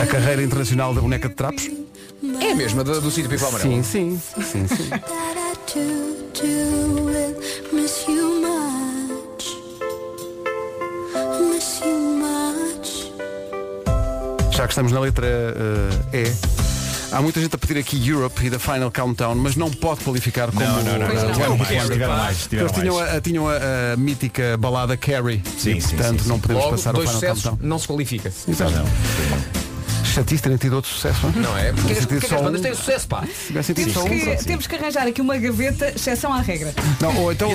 A 0.00 0.06
carreira 0.06 0.42
internacional 0.42 0.94
da 0.94 1.02
boneca 1.02 1.28
de 1.28 1.34
trapos. 1.34 1.68
É 2.40 2.52
a 2.52 2.54
mesma 2.54 2.82
do, 2.82 2.98
do 3.02 3.10
sítio 3.10 3.28
Pipa 3.28 3.48
Amarelo. 3.48 3.70
Sim, 3.70 3.82
sim, 3.82 4.18
sim, 4.42 4.66
sim. 4.66 4.88
Já 14.52 14.66
que 14.66 14.72
estamos 14.72 14.90
na 14.90 15.00
letra 15.00 15.26
eh, 16.12 16.24
E, 16.24 16.67
há 17.12 17.22
muita 17.22 17.40
gente 17.40 17.54
a 17.54 17.58
pedir 17.58 17.78
aqui 17.78 18.08
Europe 18.08 18.44
e 18.44 18.50
da 18.50 18.58
Final 18.58 18.90
Countdown, 18.90 19.34
mas 19.34 19.56
não 19.56 19.70
pode 19.70 20.04
qualificar 20.04 20.50
como 20.50 20.60
Não, 20.60 20.82
não, 20.82 20.98
não, 20.98 21.08
não. 21.08 21.32
Tiveram 21.32 21.56
Hit 21.56 21.72
mais, 21.74 21.88
tiveram 21.88 22.16
mais, 22.16 22.42
tiveram 22.42 22.66
Eles 22.66 22.72
tinham, 22.78 22.94
mais. 22.96 23.14
a, 23.14 23.20
tinham 23.20 23.48
a, 23.48 23.54
a 23.92 23.96
mítica 23.96 24.56
balada 24.58 24.96
Carrie. 24.96 25.42
Sim, 25.58 25.76
e, 25.76 25.80
sim, 25.80 25.96
portanto, 25.96 26.18
sim, 26.18 26.24
sim. 26.24 26.28
não 26.28 26.40
podemos 26.40 26.64
Logo, 26.64 26.76
passar 26.76 26.90
o 26.90 26.94
dois 26.94 27.08
Final 27.08 27.20
sucessos 27.20 27.44
Countdown. 27.44 27.68
não 27.68 27.78
se 27.78 27.86
qualifica. 27.86 28.28
Exato. 28.48 28.72
Chatice 30.04 30.42
terem 30.42 30.58
tido 30.58 30.72
outro 30.74 30.90
sucesso. 30.90 31.26
Não 31.36 31.56
é? 31.56 31.72
Porque 31.72 31.92
as, 31.92 31.98
tido 31.98 32.08
porque 32.08 32.26
só 32.26 32.36
as 32.36 32.42
bandas 32.42 32.60
um. 32.60 32.64
têm 32.64 32.74
sucesso, 32.74 33.06
pá. 33.06 33.24
Temos 33.74 33.92
só 33.92 34.04
um, 34.04 34.08
que, 34.08 34.36
sim. 34.38 34.44
temos 34.44 34.66
que 34.66 34.74
arranjar 34.74 35.06
aqui 35.06 35.20
uma 35.20 35.36
gaveta, 35.36 35.92
exceção 35.94 36.32
à 36.32 36.40
regra. 36.40 36.74
Não, 37.00 37.16
ou 37.18 37.30
então 37.32 37.50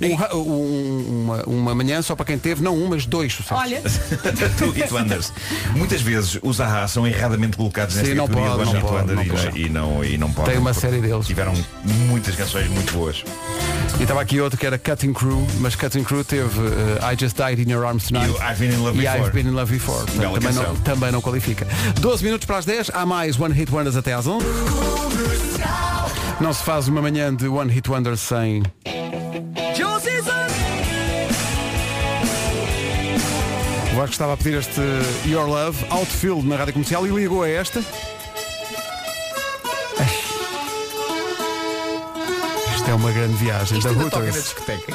um 0.00 0.36
um- 0.38 1.22
uma, 1.24 1.42
uma 1.44 1.74
manhã 1.74 2.00
só 2.02 2.14
para 2.14 2.24
quem 2.26 2.38
teve, 2.38 2.62
não 2.62 2.74
um, 2.76 2.88
mas 2.88 3.04
dois 3.06 3.32
sucessos. 3.32 3.62
Olha, 3.62 3.80
Two 4.58 4.70
Hit 4.70 4.92
Wonders. 4.92 5.32
Muitas 5.74 6.00
vezes 6.00 6.38
os 6.42 6.60
Ahá 6.60 6.86
são 6.88 7.06
erradamente 7.06 7.56
colocados 7.56 7.94
Sim, 7.94 8.00
nesta 8.00 8.14
não 8.14 8.26
categoria 8.28 8.56
pode, 8.56 8.64
do 8.64 8.70
One 8.70 8.72
não 8.72 8.80
Hit 8.80 8.92
pode, 8.92 9.14
não 9.14 9.22
e, 9.22 9.28
pode. 9.44 9.60
e 9.60 9.68
não, 9.68 10.04
e 10.04 10.18
não 10.18 10.32
podem. 10.32 10.52
Tem 10.52 10.60
uma 10.60 10.74
série 10.74 11.00
deles. 11.00 11.26
Tiveram 11.26 11.52
muitas 11.84 12.34
canções 12.36 12.68
muito 12.68 12.92
boas. 12.92 13.24
E 13.98 14.02
estava 14.02 14.20
aqui 14.20 14.40
outro 14.40 14.58
que 14.58 14.66
era 14.66 14.78
Cutting 14.78 15.12
Crew, 15.12 15.44
mas 15.60 15.74
Cutting 15.74 16.04
Crew 16.04 16.22
teve 16.22 16.60
eh, 16.60 17.12
I 17.12 17.16
Just 17.18 17.36
Died 17.36 17.58
in 17.66 17.70
Your 17.72 17.84
Arms 17.84 18.06
Tonight. 18.08 18.30
E 18.30 18.52
I've 18.52 18.60
Been 18.64 18.74
in 18.74 18.82
Love 18.82 18.98
e 18.98 19.02
Before. 19.02 19.20
I've 19.20 19.30
Been 19.32 19.46
in 19.48 19.54
Love 19.54 19.72
Before. 19.72 20.04
Portanto, 20.06 20.32
também, 20.40 20.52
não, 20.54 20.76
também 20.76 21.12
não 21.12 21.20
qualifica. 21.20 21.66
12 22.00 22.22
minutos 22.24 22.46
para 22.46 22.58
as 22.58 22.64
10, 22.64 22.90
há 22.94 23.04
mais 23.04 23.38
One 23.40 23.54
Hit 23.54 23.72
Wonders 23.72 23.96
até 23.96 24.12
às 24.12 24.26
11. 24.26 24.44
Não 26.40 26.52
se 26.52 26.62
faz 26.62 26.86
uma 26.86 27.02
manhã 27.02 27.34
de 27.34 27.48
One 27.48 27.72
Hit 27.72 27.90
Wonders 27.90 28.20
sem. 28.20 28.62
O 33.98 34.00
Vasco 34.00 34.12
estava 34.12 34.34
a 34.34 34.36
pedir 34.36 34.54
este 34.54 34.80
Your 35.26 35.48
Love, 35.48 35.84
Outfield 35.90 36.46
na 36.46 36.54
rádio 36.54 36.72
comercial 36.72 37.04
e 37.04 37.10
ligou 37.10 37.42
a 37.42 37.48
esta. 37.48 37.80
Isto 42.76 42.90
é 42.90 42.94
uma 42.94 43.10
grande 43.10 43.34
viagem 43.34 43.76
Isto 43.78 43.92
da 43.92 43.98
ainda 43.98 44.08
toca 44.08 44.26
na 44.26 44.30
discoteca. 44.30 44.92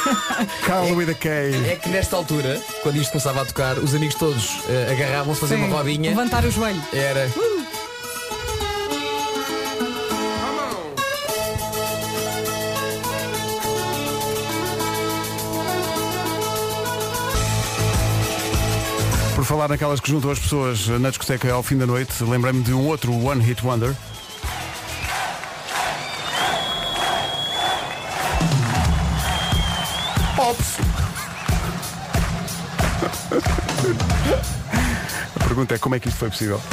Carl 0.64 0.94
with 0.94 1.10
a 1.10 1.14
K. 1.14 1.28
É 1.28 1.76
que 1.76 1.90
nesta 1.90 2.16
altura, 2.16 2.58
quando 2.82 2.96
isto 2.96 3.10
começava 3.10 3.42
a 3.42 3.44
tocar, 3.44 3.76
os 3.76 3.94
amigos 3.94 4.14
todos 4.14 4.62
eh, 4.70 4.92
agarravam-se 4.92 5.40
a 5.40 5.40
fazer 5.42 5.56
sim, 5.56 5.64
uma 5.64 5.76
rodinha. 5.76 6.08
levantar 6.08 6.42
o 6.46 6.50
joelho. 6.50 6.82
Era. 6.90 7.30
Por 19.38 19.44
falar 19.44 19.68
naquelas 19.68 20.00
que 20.00 20.10
juntam 20.10 20.32
as 20.32 20.38
pessoas 20.40 20.88
na 20.88 21.10
discoteca 21.10 21.52
ao 21.52 21.62
fim 21.62 21.78
da 21.78 21.86
noite, 21.86 22.24
lembrei-me 22.24 22.60
de 22.60 22.74
um 22.74 22.84
outro 22.84 23.12
One 23.24 23.40
Hit 23.40 23.64
Wonder. 23.64 23.94
Ops! 30.36 30.78
A 35.38 35.44
pergunta 35.44 35.76
é 35.76 35.78
como 35.78 35.94
é 35.94 36.00
que 36.00 36.08
isto 36.08 36.18
foi 36.18 36.30
possível? 36.30 36.60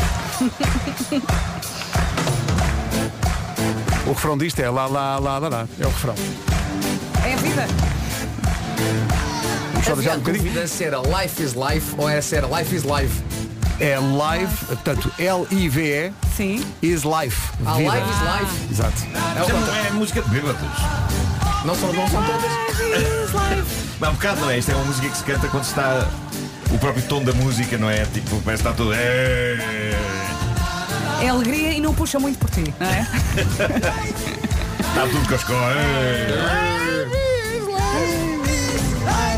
O 4.07 4.13
refrão 4.13 4.38
disto 4.38 4.59
é 4.59 4.70
lá, 4.72 4.88
lá, 4.88 5.20
lá, 5.20 5.38
lá, 5.38 5.49
lá. 5.49 5.68
É 5.80 5.86
o 5.86 5.89
refrão. 5.89 6.16
É 7.24 7.34
a 7.34 7.38
vida. 7.38 7.68
Deixar 9.94 10.12
a 10.12 10.16
um 10.16 10.20
bocadinho. 10.20 10.44
dúvida 10.44 10.68
se 10.68 10.84
era 10.84 10.98
Life 10.98 11.44
is 11.44 11.54
Life 11.54 11.96
ou 11.98 12.10
era 12.10 12.22
se 12.22 12.36
era 12.36 12.48
Life 12.48 12.76
is 12.76 12.84
Live. 12.84 13.12
É 13.78 14.00
live, 14.00 14.56
portanto, 14.68 15.12
L-I-V-E, 15.20 16.14
Sim. 16.38 16.66
is 16.82 17.04
life. 17.04 17.52
Ah. 17.66 17.78
Life 17.78 18.10
is 18.10 18.22
Life. 18.22 18.72
Exato. 18.72 19.04
É 19.36 19.46
Já 19.46 19.54
não 19.54 19.76
é 19.76 19.92
música 19.92 20.22
de 20.22 20.30
bêbados. 20.30 20.62
Não 21.66 21.76
são, 21.76 21.92
não 21.92 22.08
são 22.08 22.24
todas. 22.24 22.52
Mas 24.00 24.08
há 24.10 24.12
um 24.12 24.16
bocado 24.16 24.40
não 24.42 24.50
é. 24.50 24.60
Isto 24.60 24.72
é 24.72 24.76
uma 24.76 24.86
música 24.86 25.10
que 25.10 25.18
se 25.18 25.24
canta 25.26 25.48
quando 25.50 25.66
está 25.66 26.08
o 26.72 26.78
próprio 26.78 27.04
tom 27.04 27.22
da 27.22 27.34
música, 27.34 27.78
não 27.78 27.90
é? 27.90 28.06
Tipo, 28.06 28.40
parece 28.46 28.64
que 28.64 28.70
está 28.70 28.74
tudo. 28.74 28.94
"É". 28.94 29.58
É 31.22 31.28
alegria 31.28 31.72
e 31.74 31.82
não 31.82 31.94
puxa 31.94 32.18
muito 32.18 32.38
por 32.40 32.50
ti, 32.50 32.74
não 32.80 32.88
é? 32.88 33.02
Está 34.96 35.08
tudo 35.12 35.28
coscó. 35.28 35.54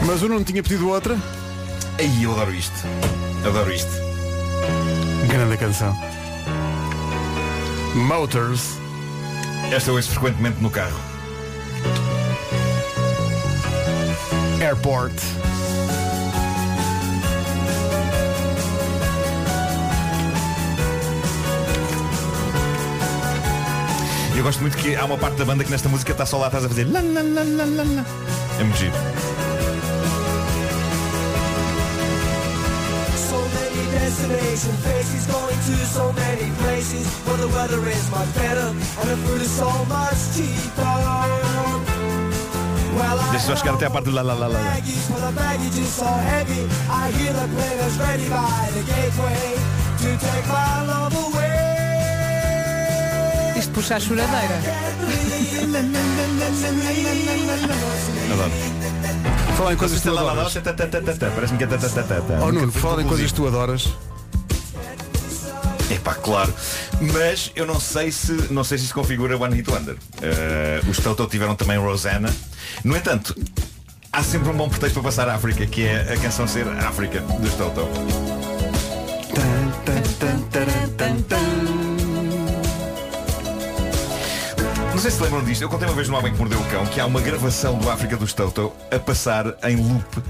Mas 0.08 0.24
o 0.24 0.30
Nuno 0.30 0.46
tinha 0.46 0.64
pedido 0.64 0.88
outra. 0.88 1.18
Ai, 2.00 2.24
eu 2.24 2.32
adoro 2.32 2.56
isto. 2.56 2.74
Adoro 3.46 3.74
isto. 3.74 3.92
Grande 5.28 5.58
canção. 5.58 5.94
Motors. 7.94 8.78
Esta 9.70 9.90
eu 9.90 9.96
ouço 9.96 10.10
frequentemente 10.12 10.62
no 10.62 10.70
carro. 10.70 10.98
Airport. 14.62 15.14
Eu 24.38 24.44
gosto 24.44 24.62
muito 24.62 24.78
que 24.78 24.96
há 24.96 25.04
uma 25.04 25.18
parte 25.18 25.36
da 25.36 25.44
banda 25.44 25.66
que 25.66 25.70
nesta 25.70 25.90
música 25.90 26.14
está 26.14 26.26
só 26.26 26.38
lá 26.38 26.48
atrás 26.48 26.64
a 26.64 26.70
fazer. 26.70 26.88
É 28.58 28.64
muito 28.64 28.78
giro. 28.78 29.27
Many 34.26 34.40
destination 34.40 34.76
faces 34.78 35.26
going 35.28 35.60
to 35.68 35.76
so 35.86 36.12
many 36.14 36.50
places 36.62 37.06
where 37.26 37.38
the 37.38 37.48
weather 37.50 37.82
is 37.90 38.10
much 38.10 38.34
better 38.36 38.68
and 38.70 39.10
the 39.10 39.18
food 39.26 39.42
is 39.42 39.52
so 39.52 39.70
much 39.86 40.18
cheaper. 40.36 40.98
Well, 42.98 43.18
Deixa 43.32 43.48
só 43.48 43.56
chegar 43.56 43.76
até 43.76 43.86
à 43.86 43.90
parte 43.90 44.06
do 44.06 44.12
lá, 44.12 44.22
lá, 44.22 44.34
lá, 44.34 44.48
lá. 44.48 44.58
lá. 44.58 44.64
baggage, 44.64 45.08
but 45.10 45.22
the 45.22 45.32
baggage 45.34 45.78
is 45.80 45.90
so 45.90 46.06
heavy. 46.06 46.66
I 46.90 47.12
hear 47.12 47.34
the 47.34 47.48
players 47.54 47.98
ready 48.00 48.28
by 48.30 48.72
the 48.74 48.84
gateway 48.90 49.56
to 50.02 50.18
take 50.18 50.48
my 50.48 50.82
love 50.88 51.16
away. 51.16 51.68
Isto 53.60 53.72
puxa 53.72 53.96
a 53.98 54.00
choradeira. 54.00 54.58
Adoro. 58.34 58.52
Falar 59.58 59.74
em 59.74 59.78
coisas 59.78 60.00
que 60.00 60.10
tu 60.10 60.18
adoras. 60.18 60.54
Parece-me 61.36 61.58
que 61.58 61.64
é 61.64 61.68
tá. 61.68 62.46
Oh 62.46 62.52
Nuno, 62.52 62.72
falar 62.72 63.02
em 63.02 63.08
coisas 63.08 63.28
que 63.28 63.34
tu 63.34 63.48
adoras. 63.48 63.90
Epá, 65.90 66.14
claro. 66.16 66.54
Mas 67.14 67.52
eu 67.56 67.66
não 67.66 67.80
sei 67.80 68.12
se 68.12 68.32
não 68.52 68.64
sei 68.64 68.78
se 68.78 68.86
isso 68.86 68.94
configura 68.94 69.38
One 69.38 69.56
Hit 69.56 69.70
Wonder. 69.70 69.96
Eh, 70.22 70.82
os 70.88 70.98
Toto 70.98 71.28
tiveram 71.28 71.56
também 71.56 71.78
Rosanna. 71.78 72.34
No 72.84 72.96
entanto, 72.96 73.36
há 74.12 74.22
sempre 74.24 74.50
um 74.50 74.58
bom 74.58 74.68
pretexto 74.68 74.96
para 74.96 75.04
passar 75.04 75.30
a 75.30 75.36
África, 75.36 75.66
que 75.66 75.86
é 75.86 76.14
a 76.14 76.18
canção 76.18 76.48
ser 76.48 76.68
África 76.68 77.22
dos 77.22 77.54
Toto. 77.54 77.88
Não 84.92 85.02
sei 85.02 85.12
se 85.12 85.22
lembram 85.22 85.44
disto. 85.44 85.62
Eu 85.62 85.70
contei 85.70 85.88
uma 85.88 85.96
vez 85.96 86.10
no 86.10 86.18
Homem 86.18 86.34
que 86.34 86.40
Mordeu 86.40 86.60
o 86.60 86.66
Cão 86.66 86.86
que 86.88 87.00
há 87.00 87.06
uma 87.06 87.22
gravação 87.22 87.78
do 87.78 87.90
África 87.90 88.18
dos 88.18 88.34
Toto 88.34 88.74
a 88.92 88.98
passar 88.98 89.46
em 89.64 89.76
loop, 89.76 90.24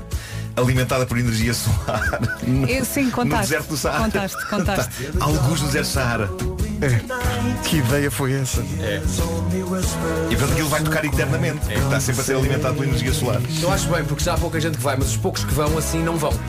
alimentada 0.57 1.05
por 1.05 1.17
energia 1.17 1.53
solar. 1.53 2.19
No, 2.45 2.67
Eu, 2.67 2.83
sim, 2.83 3.05
no 3.05 3.11
contaste. 3.11 3.49
deserto 3.51 3.69
do 3.69 3.77
Saara. 3.77 4.03
Contaste, 4.03 4.49
contaste. 4.49 5.03
Tá. 5.05 5.25
Alguns 5.25 5.61
no 5.61 5.67
deserto 5.67 5.87
do 5.87 5.93
Saara. 5.93 6.29
É. 6.81 6.99
Que 7.63 7.77
ideia 7.77 8.09
foi 8.11 8.33
essa? 8.33 8.61
É. 8.81 9.01
E 10.29 10.35
portanto 10.35 10.51
aquilo 10.53 10.69
vai 10.69 10.81
tocar 10.81 11.05
eternamente. 11.05 11.59
porque 11.59 11.73
Está 11.75 11.99
sempre 11.99 12.21
a 12.21 12.23
ser 12.23 12.35
alimentado 12.35 12.75
pela 12.75 12.85
energia 12.87 13.13
solar. 13.13 13.41
Eu 13.61 13.71
acho 13.71 13.87
bem, 13.89 14.03
porque 14.05 14.23
já 14.23 14.33
há 14.33 14.37
pouca 14.37 14.59
gente 14.59 14.77
que 14.77 14.83
vai, 14.83 14.95
mas 14.97 15.09
os 15.09 15.17
poucos 15.17 15.43
que 15.43 15.53
vão 15.53 15.77
assim 15.77 16.03
não 16.03 16.17
vão. 16.17 16.31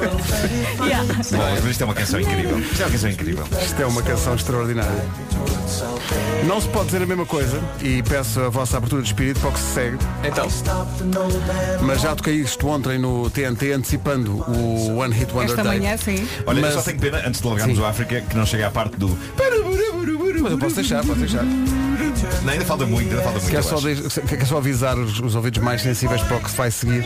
Bom, 0.00 1.54
mas 1.62 1.64
isto 1.66 1.82
é 1.82 1.84
uma 1.84 1.94
canção 1.94 2.20
incrível. 2.20 2.58
Isto 2.58 2.82
é 2.82 2.84
uma 2.86 2.90
canção 2.92 3.10
incrível. 3.10 3.44
Isto 3.62 3.82
é 3.82 3.86
uma 3.86 4.02
canção 4.02 4.34
extraordinária. 4.34 5.04
Não 6.46 6.60
se 6.60 6.68
pode 6.68 6.86
dizer 6.86 7.02
a 7.02 7.06
mesma 7.06 7.26
coisa 7.26 7.60
e 7.82 8.02
peço 8.02 8.40
a 8.40 8.48
vossa 8.48 8.76
abertura 8.78 9.02
de 9.02 9.08
espírito 9.08 9.40
para 9.40 9.50
o 9.50 9.52
que 9.52 9.60
se 9.60 9.74
segue. 9.74 9.98
Então, 10.24 10.46
Mas 11.82 12.00
já 12.00 12.16
toquei 12.16 12.34
isto 12.36 12.66
ontem 12.66 12.98
no 12.98 13.28
TNT 13.30 13.72
antecipando 13.72 14.36
o 14.50 14.96
One 14.98 15.14
Hit 15.14 15.32
Wonder 15.32 15.50
Esta 15.50 15.62
Day. 15.62 15.78
manhã, 15.80 15.96
sim. 15.96 16.26
Olha, 16.46 16.58
eu 16.58 16.62
Mas- 16.62 16.74
só 16.74 16.82
tenho 16.82 16.98
pena, 16.98 17.22
antes 17.26 17.40
de 17.40 17.46
largarmos 17.46 17.76
Sim. 17.76 17.82
o 17.82 17.86
África, 17.86 18.20
que 18.22 18.36
não 18.36 18.46
chega 18.46 18.68
à 18.70 18.72
parte 18.72 18.96
do. 18.96 19.08
Mas 20.42 20.52
eu 20.52 20.58
posso 20.58 20.76
deixar, 20.76 21.04
posso 21.04 21.18
deixar. 21.20 21.42
Não, 21.44 22.52
ainda 22.52 22.64
falta 22.64 22.86
muito, 22.86 23.10
ainda 23.10 23.22
falta 23.22 23.38
muito. 23.40 23.50
Quer 23.50 23.62
só, 23.62 23.76
de- 23.76 24.20
quer 24.36 24.46
só 24.46 24.56
avisar 24.58 24.96
os, 24.98 25.18
os 25.20 25.34
ouvidos 25.34 25.62
mais 25.62 25.82
sensíveis 25.82 26.22
para 26.22 26.36
o 26.36 26.40
que 26.40 26.50
se 26.50 26.56
vai 26.56 26.70
seguir. 26.70 27.04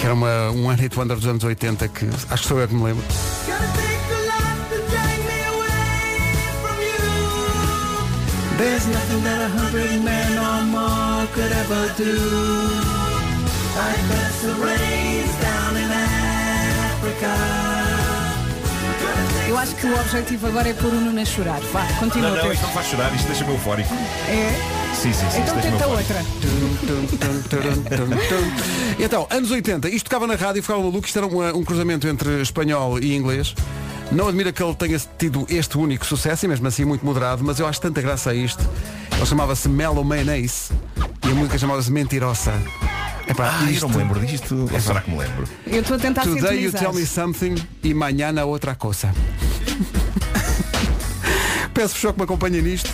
Que 0.00 0.04
era 0.06 0.14
uma, 0.14 0.50
um 0.50 0.66
One 0.66 0.80
Hit 0.80 0.98
Wonder 0.98 1.16
dos 1.16 1.26
anos 1.26 1.44
80 1.44 1.88
que 1.88 2.06
acho 2.30 2.42
que 2.42 2.48
sou 2.48 2.58
eu 2.58 2.66
que 2.66 2.74
me 2.74 2.82
lembro. 2.82 3.04
There's 8.58 8.86
nothing 8.88 9.22
that 9.24 9.40
a 9.42 9.48
hundred 9.48 10.02
men 10.02 10.38
or 10.38 10.64
more 10.72 11.26
could 11.34 11.52
ever 11.52 11.84
do. 12.00 12.16
I 13.78 13.92
the 14.42 14.54
rains 14.64 15.34
down 15.42 15.76
in 15.76 15.90
Africa. 15.92 17.75
Eu 19.48 19.56
acho 19.56 19.76
que 19.76 19.86
o 19.86 20.00
objetivo 20.00 20.48
agora 20.48 20.68
é 20.68 20.74
pôr 20.74 20.92
o 20.92 21.00
Nuno 21.00 21.20
a 21.20 21.24
chorar. 21.24 21.60
Vá, 21.72 21.86
continua. 22.00 22.30
Não, 22.30 22.44
não, 22.44 22.52
isto 22.52 22.62
não 22.62 22.72
faz 22.72 22.86
chorar, 22.88 23.14
isto 23.14 23.26
deixa-me 23.26 23.52
eufórico. 23.52 23.94
É? 24.28 24.94
Sim, 24.94 25.12
sim, 25.12 25.30
sim, 25.30 25.40
Então 25.40 25.60
tenta 25.60 25.86
outra. 25.86 26.24
Então, 28.98 29.26
anos 29.30 29.50
80, 29.50 29.88
isto 29.88 30.04
tocava 30.04 30.26
na 30.26 30.34
rádio 30.34 30.58
e 30.58 30.62
ficava 30.62 30.80
maluco, 30.80 31.06
isto 31.06 31.18
era 31.18 31.26
um, 31.26 31.58
um 31.58 31.64
cruzamento 31.64 32.08
entre 32.08 32.40
espanhol 32.40 32.98
e 32.98 33.14
inglês. 33.14 33.54
Não 34.10 34.28
admira 34.28 34.52
que 34.52 34.62
ele 34.62 34.74
tenha 34.74 34.98
tido 35.18 35.46
este 35.48 35.78
único 35.78 36.04
sucesso 36.06 36.44
e 36.44 36.48
mesmo 36.48 36.66
assim 36.66 36.84
muito 36.84 37.04
moderado, 37.04 37.44
mas 37.44 37.60
eu 37.60 37.66
acho 37.66 37.80
tanta 37.80 38.00
graça 38.00 38.30
a 38.30 38.34
isto. 38.34 38.64
Ele 39.12 39.26
chamava-se 39.26 39.68
Mellow 39.68 40.02
Mayonnaise 40.02 40.72
e 41.26 41.30
a 41.30 41.34
música 41.34 41.58
chamava-se 41.58 41.90
Mentirosa. 41.90 42.52
Epá, 43.28 43.58
Ah, 43.58 43.64
eu 43.64 43.70
isto- 43.70 43.82
não 43.82 43.88
me 43.90 43.96
lembro 43.96 44.20
disto. 44.24 44.68
Ou 44.72 44.80
será 44.80 45.00
que 45.00 45.10
me 45.10 45.18
lembro? 45.18 45.46
Eu 45.66 45.80
estou 45.80 45.96
a 45.96 46.00
tentar 46.00 46.22
Today 46.22 46.62
you 46.64 46.72
tell 46.72 46.92
me 46.92 47.04
something 47.04 47.54
e 47.82 47.92
mañana 47.92 48.44
outra 48.44 48.74
coisa. 48.74 49.12
Peço-vos 51.74 52.00
só 52.00 52.12
que 52.12 52.18
me 52.18 52.24
acompanhem 52.24 52.62
nisto, 52.62 52.90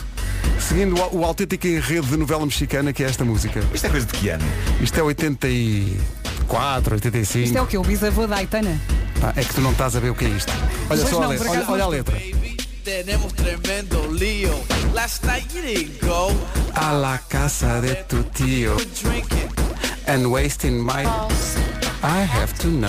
seguindo 0.59 0.97
o, 1.01 1.18
o 1.20 1.24
autêntico 1.24 1.66
enredo 1.66 2.07
de 2.07 2.16
novela 2.16 2.45
mexicana 2.45 2.93
que 2.93 3.05
é 3.05 3.07
esta 3.07 3.24
música. 3.24 3.61
Isto 3.72 3.87
é 3.87 3.91
coisa 3.91 4.07
de 4.07 4.12
que 4.12 4.28
ano? 4.30 4.45
Isto 4.80 4.99
é 4.99 5.03
84, 5.03 6.95
85. 6.95 7.45
Isto 7.45 7.59
é 7.59 7.62
o 7.62 7.66
que? 7.66 7.78
O 7.78 7.83
bisavô 7.83 8.26
da 8.26 8.37
Aitana? 8.37 8.80
Pá, 9.20 9.33
é 9.37 9.45
que 9.45 9.55
tu 9.55 9.61
não 9.61 9.70
estás 9.72 9.95
a 9.95 10.01
ver 10.01 10.11
o 10.11 10.14
que 10.14 10.24
é 10.24 10.28
isto. 10.28 10.53
Olha 10.91 10.99
Pois 11.01 11.01
só 11.11 11.18
a 11.18 11.20
não, 11.20 11.28
letra. 11.28 11.47
por 11.47 11.57
Olha, 11.57 11.70
olha 11.70 11.85
a 11.85 11.89
letra. 11.89 12.16
Tenemos 12.85 13.33
tremendo 13.35 14.09
lío. 14.12 14.51
Last 14.93 15.24
night 15.24 15.47
you 15.55 15.62
didn't 15.62 16.05
go. 16.05 16.33
A 16.74 16.91
la 16.93 17.18
casa 17.28 17.80
de 17.80 17.95
tu 18.09 18.24
tío 18.35 18.74
Drinking. 19.01 19.41
And 20.12 20.30
wasting 20.30 20.78
my 20.78 21.04
I 22.02 22.20
have 22.20 22.52
to 22.58 22.68
know. 22.68 22.88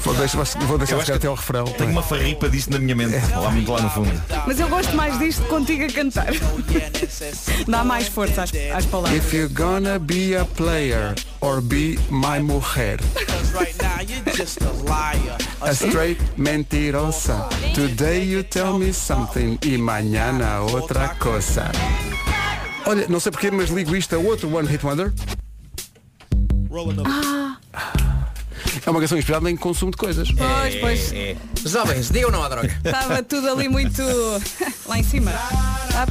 Vou 0.00 0.14
deixar, 0.14 0.44
vou 0.66 0.78
deixar 0.78 1.00
chegar 1.00 1.16
até 1.16 1.28
ao 1.28 1.34
refrão. 1.34 1.64
Tenho 1.66 1.90
uma 1.90 2.02
farripa 2.02 2.48
disso 2.48 2.70
na 2.70 2.78
minha 2.78 2.96
mente, 2.96 3.14
lá 3.30 3.50
muito 3.50 3.70
lá 3.70 3.80
no 3.80 3.90
fundo. 3.90 4.22
Mas 4.46 4.58
eu 4.58 4.68
gosto 4.68 4.96
mais 4.96 5.16
disto 5.18 5.42
contigo 5.44 5.84
a 5.84 5.88
cantar. 5.88 6.26
Dá 7.68 7.84
mais 7.84 8.08
força 8.08 8.42
às, 8.42 8.52
às 8.74 8.86
palavras. 8.86 9.24
If 9.24 9.32
you're 9.32 9.52
gonna 9.52 10.00
be 10.00 10.34
a 10.34 10.44
player 10.44 11.14
or 11.40 11.60
be 11.60 11.98
my 12.10 12.40
mujer. 12.40 12.98
A 15.60 15.70
straight 15.74 16.20
mentirosa. 16.36 17.48
Today 17.74 18.24
you 18.24 18.42
tell 18.42 18.78
me 18.78 18.92
something 18.92 19.58
e 19.62 19.78
mañana 19.78 20.62
outra 20.62 21.10
coisa. 21.20 21.70
Olha, 22.84 23.06
não 23.08 23.20
sei 23.20 23.30
porquê, 23.30 23.50
mas 23.50 23.70
ligo 23.70 23.94
isto 23.94 24.16
a 24.16 24.18
outro 24.18 24.52
One 24.56 24.66
Hit 24.66 24.84
Wonder. 24.84 25.12
É 28.86 28.90
uma 28.90 29.00
canção 29.00 29.18
inspirada 29.18 29.50
em 29.50 29.56
consumo 29.56 29.90
de 29.90 29.96
coisas. 29.96 30.28
Pois, 30.32 30.74
pois. 30.76 31.12
é. 31.12 31.36
Jovens, 31.64 32.10
digam 32.10 32.30
não 32.30 32.42
à 32.42 32.48
droga. 32.48 32.68
Estava 32.84 33.22
tudo 33.22 33.50
ali 33.50 33.68
muito 33.68 34.02
lá 34.86 34.98
em 34.98 35.02
cima. 35.02 35.32
Ah. 35.34 36.06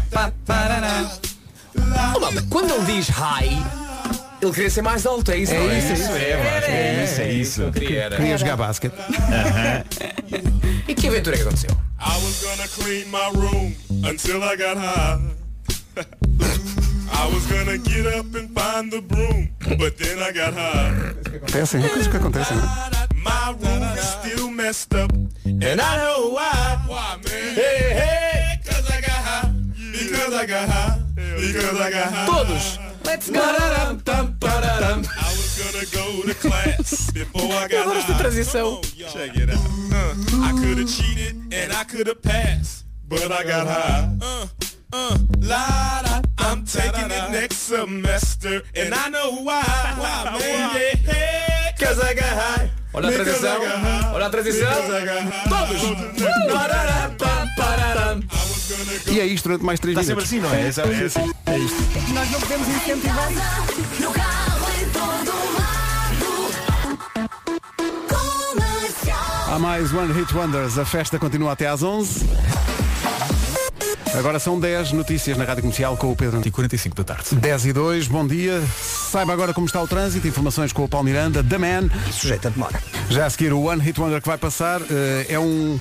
Oh, 2.15 2.19
malta, 2.19 2.45
quando 2.49 2.71
ele 2.73 2.85
diz 2.85 3.09
hi, 3.09 3.61
ele 4.41 4.51
queria 4.51 4.69
ser 4.69 4.81
mais 4.81 5.05
alto, 5.05 5.31
é 5.31 5.37
isso? 5.37 5.53
não 5.53 5.65
isso, 5.65 5.87
é 5.87 5.93
Isso 5.93 6.11
é, 6.11 6.37
Vasco, 6.37 6.71
é 6.71 7.03
isso, 7.03 7.21
é 7.21 7.31
isso. 7.31 7.61
Eu 7.63 7.71
queria 7.71 8.03
era. 8.03 8.15
Queria 8.17 8.37
jogar 8.37 8.57
basquete. 8.57 8.93
E 10.87 10.95
que 10.95 11.07
aventura 11.07 11.35
é 11.35 11.39
que 11.39 11.43
aconteceu? 11.45 11.69
I 11.99 12.17
was 12.23 12.43
gonna 12.43 12.67
clean 12.67 13.05
my 13.09 13.29
room 13.39 13.73
until 14.03 14.43
I 14.43 14.57
got 14.57 14.77
high. 14.77 15.21
I 17.21 17.27
was 17.27 17.45
gonna 17.45 17.77
get 17.77 18.07
up 18.07 18.33
and 18.33 18.49
find 18.49 18.91
the 18.91 18.99
broom, 18.99 19.49
but 19.77 19.95
then 19.95 20.17
I 20.17 20.31
got 20.31 20.55
high. 20.55 21.13
Acontecem, 21.35 21.85
é 21.85 21.87
coisas 21.89 22.07
que 22.07 22.17
acontecem. 22.17 22.57
não 22.57 22.63
é? 22.63 23.07
My 23.13 23.53
room 23.61 23.83
is 23.95 24.03
still 24.03 24.49
messed 24.49 24.95
up, 24.95 25.13
and 25.45 25.79
I 25.79 25.97
know 25.97 26.33
why. 26.33 26.79
Why, 26.87 27.17
man? 27.23 27.53
Hey, 27.53 27.93
hey, 27.93 28.59
cause 28.65 28.89
I 28.89 29.01
got 29.01 29.21
high. 29.23 29.51
Because 29.91 30.33
I 30.33 30.45
got 30.47 30.67
high. 30.67 30.99
Because 31.15 31.79
I 31.79 31.91
got 31.91 32.11
high. 32.11 32.25
Todos! 32.25 32.79
Let's 33.05 33.29
go! 33.29 33.39
I 33.39 33.93
was 33.93 34.01
gonna 35.61 35.85
go 35.93 36.23
to 36.27 36.33
class 36.33 37.11
before 37.11 37.53
I 37.53 37.67
got 37.67 37.85
high. 37.85 38.17
transição. 38.17 38.81
Check 38.81 39.37
it 39.37 39.51
out. 39.51 39.59
Uh, 39.93 40.41
I 40.41 40.53
could 40.59 40.79
have 40.79 40.89
cheated 40.89 41.35
and 41.53 41.71
I 41.71 41.83
could 41.83 42.07
have 42.07 42.23
passed, 42.23 42.85
but 43.07 43.31
I 43.31 43.43
got 43.43 43.67
high. 43.67 44.09
Uh, 44.19 44.47
uh, 44.93 45.17
la 45.41 46.01
da. 46.03 46.21
I'm 46.39 46.63
taking 46.65 47.11
it 47.11 47.29
next 47.31 47.57
semester, 47.67 48.63
and 48.75 48.93
I 48.93 49.09
know 49.09 49.31
why. 49.43 49.63
Why, 49.97 50.23
man? 50.31 50.75
Yeah, 51.07 51.71
cause 51.79 51.99
I 51.99 52.13
got 52.13 52.25
high. 52.25 52.69
Olha 52.93 53.07
a 53.07 53.11
Because 53.11 53.39
transição. 53.39 53.55
I 53.55 53.65
got 53.65 53.79
high. 53.79 54.11
Olha 54.13 54.25
a 54.25 54.29
transição. 54.29 54.73
Todos! 55.49 55.81
E 59.07 59.19
é 59.19 59.25
isto 59.25 59.43
durante 59.45 59.63
mais 59.65 59.79
3 59.79 59.97
Está 59.97 60.15
sempre 60.15 60.25
minutos. 60.25 60.31
assim, 60.31 60.39
não 60.39 60.53
é? 60.53 60.61
É 60.61 61.01
é 61.01 61.05
assim. 61.05 61.33
É 61.45 61.57
isto. 61.57 61.77
Nós 62.13 62.31
não 62.31 62.39
podemos 62.39 62.67
incentivar 62.67 63.31
isso. 63.31 64.03
No 64.03 64.11
carro 64.11 64.67
em 64.81 64.85
todo 64.89 65.31
lado. 65.57 66.49
Comercial. 68.07 69.55
Há 69.55 69.59
mais 69.59 69.93
One 69.93 70.13
Hit 70.13 70.33
Wonders. 70.35 70.77
A 70.77 70.85
festa 70.85 71.19
continua 71.19 71.51
até 71.53 71.67
às 71.67 71.83
11. 71.83 72.25
Agora 74.13 74.39
são 74.39 74.59
10 74.59 74.91
notícias 74.91 75.37
na 75.37 75.45
Rádio 75.45 75.63
Comercial 75.63 75.95
com 75.95 76.11
o 76.11 76.15
Pedro. 76.15 76.41
E 76.45 76.51
45 76.51 76.95
da 76.95 77.03
tarde. 77.03 77.35
10 77.35 77.65
e 77.67 77.73
2, 77.73 78.07
bom 78.07 78.27
dia. 78.27 78.61
Saiba 79.09 79.31
agora 79.31 79.53
como 79.53 79.65
está 79.65 79.81
o 79.81 79.87
trânsito, 79.87 80.27
informações 80.27 80.73
com 80.73 80.83
o 80.83 80.87
Paulo 80.87 81.05
Miranda, 81.05 81.43
The 81.43 81.57
Man. 81.57 81.89
Sujeito 82.11 82.47
a 82.47 82.51
demora. 82.51 82.81
Já 83.09 83.25
a 83.25 83.29
seguir 83.29 83.53
o 83.53 83.61
One 83.61 83.81
Hit 83.81 83.99
Wonder 83.99 84.21
que 84.21 84.27
vai 84.27 84.37
passar 84.37 84.81
eh, 84.81 85.27
é 85.29 85.39
um. 85.39 85.79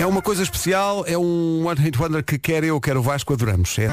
É 0.00 0.06
uma 0.06 0.20
coisa 0.20 0.42
especial, 0.42 1.04
é 1.06 1.16
um 1.16 1.66
One 1.66 1.80
Hit 1.80 1.96
Wonder 2.00 2.24
que 2.24 2.38
quer 2.38 2.64
eu, 2.64 2.80
quer 2.80 2.96
o 2.96 3.02
Vasco, 3.02 3.32
adoramos. 3.32 3.78
É 3.78 3.88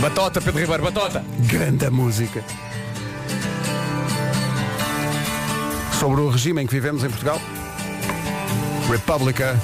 Batota, 0.00 0.40
Pedro 0.40 0.60
Ribeiro, 0.60 0.84
batota! 0.84 1.22
grande 1.40 1.90
música. 1.90 2.42
Sobre 5.98 6.20
o 6.20 6.30
regime 6.30 6.62
em 6.62 6.66
que 6.66 6.72
vivemos 6.72 7.04
em 7.04 7.08
Portugal. 7.08 7.40
República. 8.88 9.60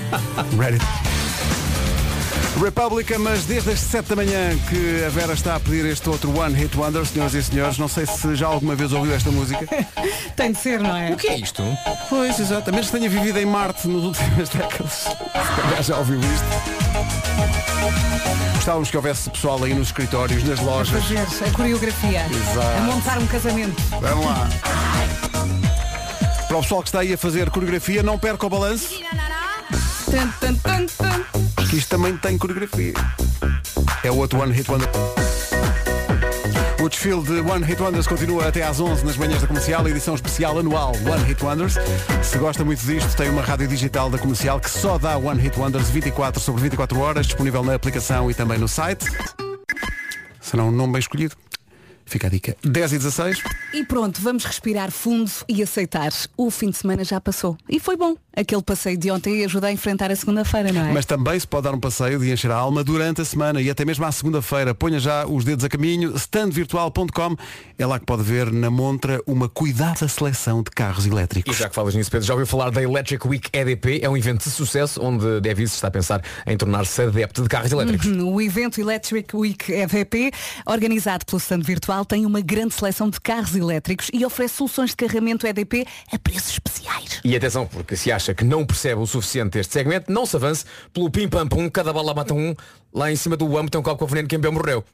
Ready. 0.58 1.11
República, 2.60 3.18
mas 3.18 3.44
desde 3.44 3.70
as 3.70 3.80
7 3.80 4.10
da 4.10 4.16
manhã 4.16 4.56
que 4.68 5.04
a 5.04 5.08
Vera 5.08 5.32
está 5.32 5.56
a 5.56 5.60
pedir 5.60 5.84
este 5.86 6.08
outro 6.08 6.36
One 6.38 6.54
Hit 6.54 6.76
Wonder, 6.76 7.04
senhoras 7.04 7.34
e 7.34 7.42
senhores, 7.42 7.78
não 7.78 7.88
sei 7.88 8.06
se 8.06 8.34
já 8.36 8.46
alguma 8.46 8.74
vez 8.74 8.92
ouviu 8.92 9.14
esta 9.14 9.30
música. 9.30 9.66
Tem 10.36 10.52
de 10.52 10.58
ser, 10.58 10.80
não 10.80 10.96
é? 10.96 11.10
O 11.12 11.16
que 11.16 11.28
é 11.28 11.38
isto? 11.38 11.62
Pois, 12.08 12.38
exato. 12.38 12.70
A 12.70 12.72
menos 12.72 12.90
que 12.90 12.98
tenha 12.98 13.08
vivido 13.08 13.38
em 13.38 13.46
Marte 13.46 13.88
nas 13.88 14.02
últimas 14.02 14.48
décadas. 14.50 15.04
Já 15.80 15.98
ouviu 15.98 16.20
isto. 16.20 16.92
Gostávamos 18.54 18.90
que 18.90 18.96
houvesse 18.96 19.30
pessoal 19.30 19.62
aí 19.64 19.74
nos 19.74 19.88
escritórios, 19.88 20.44
nas 20.44 20.60
lojas. 20.60 21.02
Fazer 21.02 21.44
a 21.44 21.50
coreografia. 21.50 22.26
Exato. 22.30 22.78
A 22.78 22.80
montar 22.82 23.18
um 23.18 23.26
casamento. 23.26 23.82
Vamos 24.00 24.24
lá. 24.24 24.48
Para 26.46 26.58
o 26.58 26.60
pessoal 26.62 26.82
que 26.82 26.88
está 26.88 27.00
aí 27.00 27.12
a 27.12 27.18
fazer 27.18 27.50
coreografia, 27.50 28.02
não 28.02 28.18
perca 28.18 28.46
o 28.46 28.50
balanço. 28.50 28.90
Que 31.72 31.78
isto 31.78 31.88
também 31.88 32.14
tem 32.18 32.36
coreografia. 32.36 32.92
É 34.04 34.10
o 34.10 34.16
outro 34.18 34.38
One 34.38 34.52
Hit 34.52 34.70
Wonder. 34.70 34.90
O 36.82 36.86
desfile 36.86 37.22
de 37.22 37.40
One 37.40 37.64
Hit 37.64 37.80
Wonders 37.80 38.06
continua 38.06 38.48
até 38.48 38.62
às 38.62 38.78
11 38.78 39.02
nas 39.06 39.16
manhãs 39.16 39.40
da 39.40 39.46
comercial, 39.46 39.88
edição 39.88 40.14
especial 40.14 40.58
anual 40.58 40.92
One 40.96 41.24
Hit 41.24 41.42
Wonders. 41.42 41.78
Se 42.22 42.36
gosta 42.36 42.62
muito 42.62 42.84
disto, 42.84 43.16
tem 43.16 43.30
uma 43.30 43.40
rádio 43.40 43.66
digital 43.66 44.10
da 44.10 44.18
comercial 44.18 44.60
que 44.60 44.68
só 44.68 44.98
dá 44.98 45.16
One 45.16 45.40
Hit 45.40 45.58
Wonders 45.58 45.88
24 45.88 46.42
sobre 46.42 46.60
24 46.60 47.00
horas, 47.00 47.26
disponível 47.26 47.64
na 47.64 47.74
aplicação 47.74 48.30
e 48.30 48.34
também 48.34 48.58
no 48.58 48.68
site. 48.68 49.06
Será 50.42 50.64
um 50.64 50.70
nome 50.70 50.92
bem 50.92 51.00
escolhido. 51.00 51.34
Fica 52.04 52.26
a 52.26 52.30
dica. 52.30 52.56
10 52.62 52.92
e 52.92 52.98
16. 52.98 53.42
E 53.74 53.84
pronto, 53.84 54.20
vamos 54.20 54.44
respirar 54.44 54.90
fundo 54.90 55.30
e 55.48 55.62
aceitar. 55.62 56.12
O 56.36 56.50
fim 56.50 56.70
de 56.70 56.76
semana 56.76 57.04
já 57.04 57.20
passou. 57.20 57.56
E 57.68 57.80
foi 57.80 57.96
bom. 57.96 58.16
Aquele 58.34 58.62
passeio 58.62 58.96
de 58.96 59.10
ontem 59.10 59.44
ajuda 59.44 59.66
a 59.66 59.72
enfrentar 59.72 60.10
a 60.10 60.16
segunda-feira, 60.16 60.72
não 60.72 60.86
é? 60.86 60.92
Mas 60.92 61.04
também 61.04 61.38
se 61.38 61.46
pode 61.46 61.64
dar 61.64 61.74
um 61.74 61.80
passeio 61.80 62.18
de 62.18 62.30
encher 62.30 62.50
a 62.50 62.54
alma 62.56 62.82
durante 62.82 63.20
a 63.20 63.24
semana 63.24 63.60
e 63.60 63.68
até 63.70 63.84
mesmo 63.84 64.04
à 64.06 64.12
segunda-feira. 64.12 64.74
Ponha 64.74 64.98
já 64.98 65.26
os 65.26 65.44
dedos 65.44 65.64
a 65.64 65.68
caminho. 65.68 66.14
Standvirtual.com 66.16 67.36
é 67.78 67.86
lá 67.86 67.98
que 67.98 68.06
pode 68.06 68.22
ver 68.22 68.50
na 68.52 68.70
montra 68.70 69.20
uma 69.26 69.48
cuidada 69.48 70.06
seleção 70.08 70.62
de 70.62 70.70
carros 70.70 71.06
E 71.06 71.10
elétricos. 71.10 71.56
já 71.56 71.68
que 71.68 71.74
falas 71.74 71.94
nisso, 71.94 72.10
Pedro, 72.10 72.26
já 72.26 72.34
ouviu 72.34 72.46
falar 72.46 72.70
da 72.70 72.82
Electric 72.82 73.26
Week 73.26 73.48
EDP? 73.52 74.00
É 74.02 74.08
um 74.08 74.16
evento 74.16 74.44
de 74.44 74.50
sucesso 74.50 75.00
onde 75.02 75.40
Devis 75.40 75.72
está 75.74 75.88
a 75.88 75.90
pensar 75.90 76.22
em 76.46 76.56
tornar-se 76.56 77.02
adepto 77.02 77.42
de 77.42 77.48
carros 77.48 77.70
elétricos. 77.72 78.06
Uhum, 78.06 78.32
O 78.34 78.40
evento 78.40 78.80
Electric 78.80 79.34
Week 79.36 79.72
EVP, 79.72 80.30
organizado 80.66 81.24
pelo 81.26 81.38
Stand 81.38 81.60
Virtual, 81.60 81.91
tem 82.04 82.24
uma 82.24 82.40
grande 82.40 82.72
seleção 82.72 83.10
de 83.10 83.20
carros 83.20 83.54
elétricos 83.54 84.08
e 84.12 84.24
oferece 84.24 84.54
soluções 84.54 84.90
de 84.90 84.96
carregamento 84.96 85.46
EDP 85.46 85.86
a 86.10 86.18
preços 86.18 86.52
especiais. 86.52 87.20
E 87.22 87.36
atenção, 87.36 87.66
porque 87.66 87.94
se 87.94 88.10
acha 88.10 88.34
que 88.34 88.44
não 88.44 88.64
percebe 88.64 89.00
o 89.00 89.06
suficiente 89.06 89.58
este 89.58 89.74
segmento, 89.74 90.10
não 90.10 90.24
se 90.24 90.34
avance 90.34 90.64
pelo 90.92 91.10
pim 91.10 91.28
pam 91.28 91.46
pum, 91.46 91.68
cada 91.68 91.92
bala 91.92 92.14
mata 92.14 92.32
um, 92.32 92.54
lá 92.92 93.12
em 93.12 93.16
cima 93.16 93.36
do 93.36 93.56
amo 93.58 93.68
tem 93.68 93.78
um 93.78 93.84
copo 93.84 93.98
com 93.98 94.06
veneno, 94.06 94.26
quem 94.26 94.38
bebeu 94.38 94.52
morreu. 94.52 94.84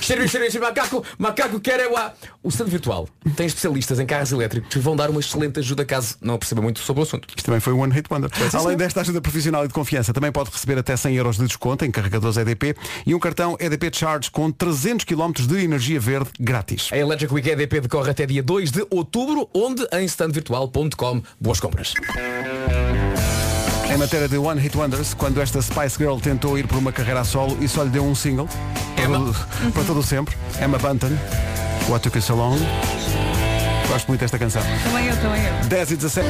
Cheiro, 0.00 0.28
cheiro, 0.28 0.50
cheiro, 0.50 0.66
macaco, 0.66 1.04
macaco 1.18 1.60
quer 1.60 1.80
é 1.80 1.88
o 1.88 1.94
O 2.42 2.48
stand 2.48 2.66
virtual 2.66 3.08
tem 3.36 3.46
especialistas 3.46 3.98
em 4.00 4.06
carros 4.06 4.32
elétricos 4.32 4.68
que 4.68 4.78
vão 4.78 4.96
dar 4.96 5.10
uma 5.10 5.20
excelente 5.20 5.60
ajuda 5.60 5.84
caso 5.84 6.16
não 6.20 6.38
perceba 6.38 6.60
muito 6.60 6.80
sobre 6.80 7.00
o 7.00 7.02
assunto. 7.04 7.28
Isto 7.28 7.46
também 7.46 7.60
foi 7.60 7.72
um 7.72 7.80
One 7.80 7.92
Hit 7.92 8.08
Wonder. 8.10 8.30
Além 8.52 8.76
desta 8.76 9.00
ajuda 9.00 9.20
profissional 9.20 9.64
e 9.64 9.68
de 9.68 9.74
confiança, 9.74 10.12
também 10.12 10.32
pode 10.32 10.50
receber 10.50 10.78
até 10.78 10.96
100 10.96 11.16
euros 11.16 11.36
de 11.36 11.46
desconto 11.46 11.84
em 11.84 11.90
carregadores 11.90 12.36
EDP 12.36 12.76
e 13.06 13.14
um 13.14 13.18
cartão 13.18 13.56
EDP 13.58 13.90
Charge 13.92 14.30
com 14.30 14.50
300 14.50 15.04
km 15.04 15.32
de 15.32 15.64
energia 15.64 16.00
verde 16.00 16.30
grátis. 16.38 16.88
A 16.92 16.98
Electric 16.98 17.32
Week 17.32 17.48
EDP 17.48 17.80
decorre 17.80 18.10
até 18.10 18.26
dia 18.26 18.42
2 18.42 18.70
de 18.70 18.86
outubro, 18.90 19.48
onde 19.54 19.86
em 19.92 20.04
standvirtual.com. 20.04 21.22
Boas 21.40 21.60
compras. 21.60 21.94
Em 23.92 23.96
matéria 23.98 24.28
de 24.28 24.38
One 24.38 24.60
Hit 24.60 24.76
Wonders, 24.76 25.12
quando 25.14 25.40
esta 25.40 25.60
Spice 25.60 25.96
Girl 25.98 26.16
tentou 26.18 26.58
ir 26.58 26.66
por 26.66 26.78
uma 26.78 26.92
carreira 26.92 27.20
a 27.20 27.24
solo 27.24 27.56
e 27.60 27.68
só 27.68 27.82
lhe 27.82 27.90
deu 27.90 28.04
um 28.04 28.14
single 28.14 28.48
para, 28.96 29.06
todo, 29.06 29.36
para 29.72 29.84
todo 29.84 30.00
o 30.00 30.02
sempre, 30.02 30.34
Emma 30.64 30.78
Bunton, 30.78 31.10
What 31.88 32.02
Took 32.02 32.16
You 32.16 32.22
So 32.22 32.34
Long. 32.34 32.56
Gosto 33.88 34.08
muito 34.08 34.20
desta 34.20 34.38
canção. 34.38 34.62
Também 34.84 35.06
eu, 35.08 35.16
também 35.20 35.42
eu. 35.44 35.64
10 35.68 35.90
e 35.90 35.96
17. 35.96 36.26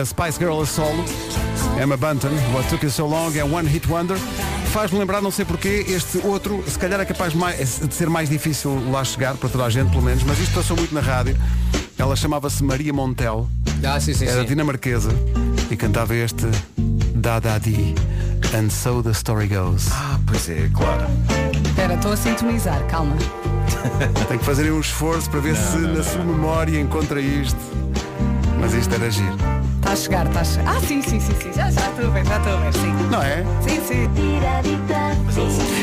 A 0.00 0.04
Spice 0.04 0.38
Girl 0.38 0.60
a 0.60 0.66
solo. 0.66 1.04
Emma 1.80 1.96
Bunton, 1.96 2.30
What 2.52 2.68
Took 2.68 2.84
You 2.84 2.90
So 2.90 3.06
Long 3.06 3.32
é 3.36 3.44
One 3.44 3.68
Hit 3.68 3.88
Wonder. 3.88 4.16
Faz-me 4.72 4.98
lembrar, 4.98 5.22
não 5.22 5.30
sei 5.30 5.44
porquê, 5.44 5.84
este 5.88 6.18
outro, 6.26 6.62
se 6.66 6.78
calhar 6.78 7.00
é 7.00 7.04
capaz 7.04 7.32
de 7.32 7.38
mais- 7.38 7.78
de 7.78 7.94
ser 7.94 8.10
mais 8.10 8.28
difícil 8.28 8.90
lá 8.90 9.04
chegar, 9.04 9.34
para 9.36 9.48
toda 9.48 9.64
a 9.64 9.70
gente 9.70 9.90
pelo 9.90 10.02
menos, 10.02 10.22
mas 10.24 10.38
isto 10.40 10.52
passou 10.54 10.76
muito 10.76 10.92
na 10.94 11.00
rádio. 11.00 11.36
Ela 11.96 12.14
chamava-se 12.16 12.62
Maria 12.62 12.92
Montel. 12.92 13.48
Ah, 13.84 13.98
sim, 14.00 14.12
sim, 14.12 14.26
Era 14.26 14.40
sim. 14.40 14.46
dinamarquesa 14.48 15.10
e 15.70 15.76
cantava 15.76 16.14
este 16.14 16.46
Da 17.14 17.40
Da 17.40 17.58
Di. 17.58 17.94
And 18.54 18.70
so 18.70 19.02
the 19.02 19.12
story 19.12 19.48
goes. 19.48 19.88
Ah, 19.92 20.18
pois 20.26 20.48
é, 20.48 20.70
claro. 20.72 21.06
Espera, 21.66 21.94
estou 21.94 22.12
a 22.12 22.16
sintonizar, 22.16 22.82
calma. 22.86 23.16
Tem 24.28 24.38
que 24.38 24.44
fazer 24.44 24.72
um 24.72 24.80
esforço 24.80 25.30
para 25.30 25.40
ver 25.40 25.56
se 25.56 25.76
na 25.78 26.02
sua 26.02 26.24
memória 26.24 26.80
encontra 26.80 27.20
isto. 27.20 27.58
Mas 28.58 28.72
isto 28.72 28.94
era 28.94 29.10
giro. 29.10 29.36
Está 29.76 29.92
a 29.92 29.96
chegar, 29.96 30.26
está 30.26 30.40
a 30.40 30.44
chegar. 30.44 30.76
Ah, 30.76 30.80
sim, 30.80 31.02
sim, 31.02 31.20
sim, 31.20 31.34
sim. 31.40 31.52
Já, 31.52 31.70
já 31.70 31.88
estou 31.90 32.06
a 32.06 32.10
ver, 32.10 32.24
já 32.24 32.36
estou 32.38 32.52
a 32.52 32.60
ver, 32.60 32.74
sim. 32.74 32.92
Não 33.10 33.22
é? 33.22 33.44
Sim, 33.62 33.80
sim. 33.86 34.08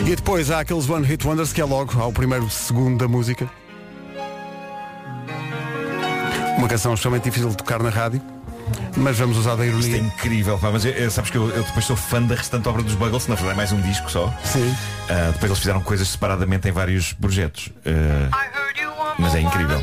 E 0.05 0.15
depois 0.15 0.51
há 0.51 0.59
aqueles 0.59 0.89
One 0.89 1.05
Hit 1.05 1.25
Wonders 1.25 1.53
que 1.53 1.61
é 1.61 1.65
logo 1.65 1.99
ao 1.99 2.11
primeiro 2.11 2.49
segundo 2.49 2.97
da 2.97 3.07
música. 3.07 3.49
Uma 6.57 6.67
canção 6.67 6.93
extremamente 6.93 7.25
difícil 7.25 7.49
de 7.49 7.57
tocar 7.57 7.81
na 7.81 7.89
rádio, 7.89 8.21
mas 8.97 9.17
vamos 9.17 9.37
usar 9.37 9.55
da 9.55 9.65
Isto 9.65 9.77
é 9.77 9.89
ironia. 9.89 9.97
incrível, 10.13 10.57
pá, 10.57 10.69
mas 10.71 10.85
eh, 10.85 11.09
sabes 11.09 11.29
que 11.31 11.37
eu, 11.37 11.49
eu 11.49 11.63
depois 11.63 11.85
sou 11.85 11.95
fã 11.95 12.21
da 12.21 12.35
restante 12.35 12.67
obra 12.67 12.81
dos 12.83 12.95
Buggles, 12.95 13.27
na 13.27 13.35
verdade 13.35 13.53
é 13.53 13.57
mais 13.57 13.71
um 13.71 13.81
disco 13.81 14.09
só. 14.11 14.33
Sim. 14.43 14.75
Ah, 15.09 15.29
depois 15.33 15.51
eles 15.51 15.59
fizeram 15.59 15.81
coisas 15.81 16.07
separadamente 16.07 16.67
em 16.67 16.71
vários 16.71 17.13
projetos. 17.13 17.69
Ah, 17.85 19.15
mas 19.19 19.35
é 19.35 19.41
incrível. 19.41 19.81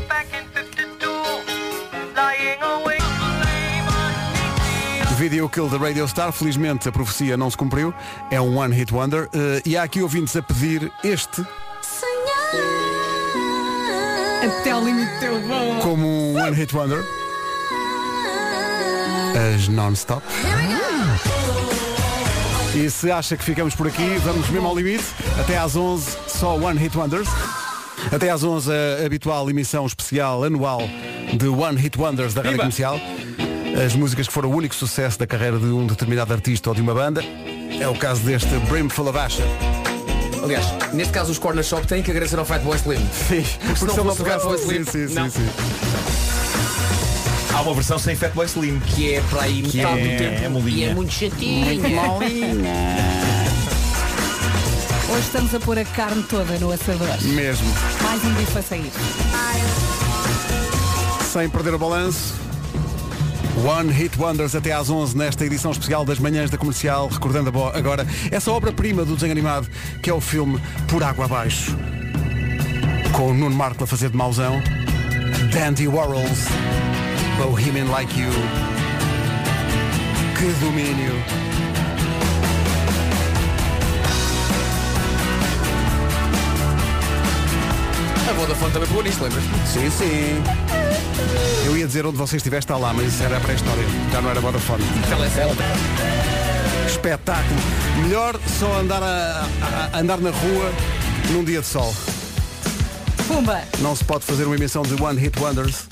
Video 5.17 5.47
Kill 5.47 5.69
da 5.69 5.77
Radio 5.77 6.05
Star, 6.07 6.31
felizmente 6.33 6.89
a 6.89 6.91
profecia 6.91 7.37
não 7.37 7.49
se 7.49 7.55
cumpriu, 7.55 7.93
é 8.29 8.41
um 8.41 8.57
One 8.57 8.75
Hit 8.75 8.93
Wonder. 8.93 9.29
eh, 9.33 9.61
e 9.65 9.77
há 9.77 9.83
aqui 9.83 10.01
ouvintes 10.01 10.35
a 10.35 10.41
pedir 10.41 10.91
este 11.03 11.41
Até 14.43 14.71
ao 14.71 14.83
limite 14.83 15.19
teu 15.19 15.39
bom. 15.47 15.79
como 15.81 16.05
um 16.05 16.35
One 16.41 16.55
Hit 16.55 16.75
Wonder. 16.75 17.01
As 19.35 19.67
non-stop. 19.67 20.23
E 22.75 22.89
se 22.89 23.11
acha 23.11 23.37
que 23.37 23.43
ficamos 23.43 23.75
por 23.75 23.87
aqui, 23.87 24.17
vamos 24.23 24.49
mesmo 24.49 24.67
ao 24.67 24.75
limite. 24.75 25.03
Até 25.39 25.57
às 25.57 25.75
11, 25.75 26.17
só 26.27 26.55
One 26.55 26.79
Hit 26.79 26.97
Wonders. 26.97 27.27
Até 28.11 28.29
às 28.29 28.43
11, 28.43 28.71
a 28.71 29.05
habitual 29.05 29.49
emissão 29.49 29.85
especial 29.85 30.43
anual 30.43 30.81
de 31.33 31.47
One 31.47 31.79
Hit 31.79 31.97
Wonders 31.99 32.33
da 32.33 32.41
Rádio 32.41 32.51
Viva! 32.51 32.63
Comercial. 32.63 32.99
As 33.85 33.95
músicas 33.95 34.27
que 34.27 34.33
foram 34.33 34.49
o 34.51 34.55
único 34.55 34.75
sucesso 34.75 35.17
da 35.19 35.25
carreira 35.27 35.57
de 35.57 35.65
um 35.65 35.85
determinado 35.87 36.33
artista 36.33 36.69
ou 36.69 36.75
de 36.75 36.81
uma 36.81 36.93
banda. 36.93 37.23
É 37.79 37.87
o 37.87 37.95
caso 37.95 38.21
deste 38.21 38.55
Brimful 38.69 39.07
of 39.07 39.17
Asher. 39.17 39.45
Aliás, 40.43 40.65
neste 40.93 41.13
caso 41.13 41.31
os 41.31 41.39
Corner 41.39 41.63
Shop 41.63 41.87
têm 41.87 42.03
que 42.03 42.11
agradecer 42.11 42.37
ao 42.37 42.45
Fatboy 42.45 42.75
Slim. 42.75 42.97
Sim, 43.27 43.43
Porque 43.65 43.79
se 43.79 43.85
não 43.85 43.95
fosse 43.95 44.21
o 44.21 44.25
Fatboy 44.25 44.57
sim, 44.57 44.63
Slim, 44.65 44.83
sim, 44.83 45.07
sim, 45.07 45.13
não. 45.15 45.29
sim. 45.29 45.49
Há 47.53 47.61
uma 47.61 47.73
versão 47.73 47.97
sem 47.99 48.15
Fatboy 48.15 48.45
Slim. 48.45 48.79
Que 48.79 49.15
é 49.15 49.21
para 49.29 49.43
aí 49.43 49.61
Que 49.61 49.77
metade 49.77 49.99
é- 50.01 50.03
do 50.03 50.17
tempo. 50.17 50.43
é 50.45 50.49
molinha. 50.49 50.87
e 50.87 50.89
é 50.89 50.93
muito 50.93 51.13
chatinho. 51.13 51.65
Hoje 55.09 55.21
estamos 55.21 55.53
a 55.53 55.59
pôr 55.59 55.77
a 55.77 55.85
carne 55.85 56.23
toda 56.23 56.57
no 56.57 56.71
assador. 56.71 57.07
Mesmo. 57.21 57.67
Mais 58.01 58.23
um 58.23 58.33
bife 58.33 58.57
a 58.57 58.61
sair. 58.63 58.91
Sem 61.31 61.47
perder 61.49 61.75
o 61.75 61.77
balanço. 61.79 62.33
One 63.63 63.91
Hit 63.93 64.17
Wonders 64.19 64.55
até 64.55 64.71
às 64.73 64.89
11 64.89 65.15
nesta 65.15 65.45
edição 65.45 65.69
especial 65.71 66.03
das 66.03 66.17
manhãs 66.17 66.49
da 66.49 66.57
comercial, 66.57 67.07
recordando 67.07 67.49
agora 67.73 68.07
essa 68.31 68.51
obra-prima 68.51 69.05
do 69.05 69.13
desenho 69.13 69.31
animado 69.31 69.67
que 70.01 70.09
é 70.09 70.13
o 70.13 70.19
filme 70.19 70.59
Por 70.87 71.03
Água 71.03 71.25
Abaixo. 71.25 71.77
Com 73.11 73.27
o 73.29 73.33
Nuno 73.33 73.55
Marco 73.55 73.83
a 73.83 73.87
fazer 73.87 74.09
de 74.09 74.17
mauzão, 74.17 74.59
Dandy 75.53 75.87
Warhols, 75.87 76.45
Bohemian 77.37 77.89
Like 77.91 78.13
You. 78.17 78.29
Que 80.37 80.51
domínio! 80.59 81.13
A 88.29 88.33
Vodafone 88.33 88.71
também 88.71 88.87
pegou 88.87 89.03
nisto, 89.03 89.23
lembras? 89.23 89.43
Sim, 89.71 89.89
sim. 89.89 90.43
Eu 91.65 91.77
ia 91.77 91.85
dizer 91.85 92.05
onde 92.05 92.17
você 92.17 92.37
estiver 92.37 92.59
está 92.59 92.77
lá, 92.77 92.93
mas 92.93 93.13
isso 93.13 93.23
era 93.23 93.39
pré-história. 93.39 93.83
Já 94.11 94.21
não 94.21 94.29
era 94.29 94.39
Vodafone. 94.39 94.83
Telecel. 95.09 95.49
Espetáculo. 96.87 97.59
Melhor 98.03 98.39
só 98.59 98.79
andar, 98.79 99.03
a, 99.03 99.45
a- 99.61 99.97
a 99.97 99.99
andar 99.99 100.17
na 100.19 100.29
rua 100.31 100.71
num 101.31 101.43
dia 101.43 101.61
de 101.61 101.67
sol. 101.67 101.93
Pumba! 103.27 103.61
Não 103.79 103.95
se 103.95 104.03
pode 104.03 104.23
fazer 104.25 104.45
uma 104.45 104.55
emissão 104.55 104.83
de 104.83 105.01
One 105.01 105.19
Hit 105.19 105.39
Wonders 105.39 105.85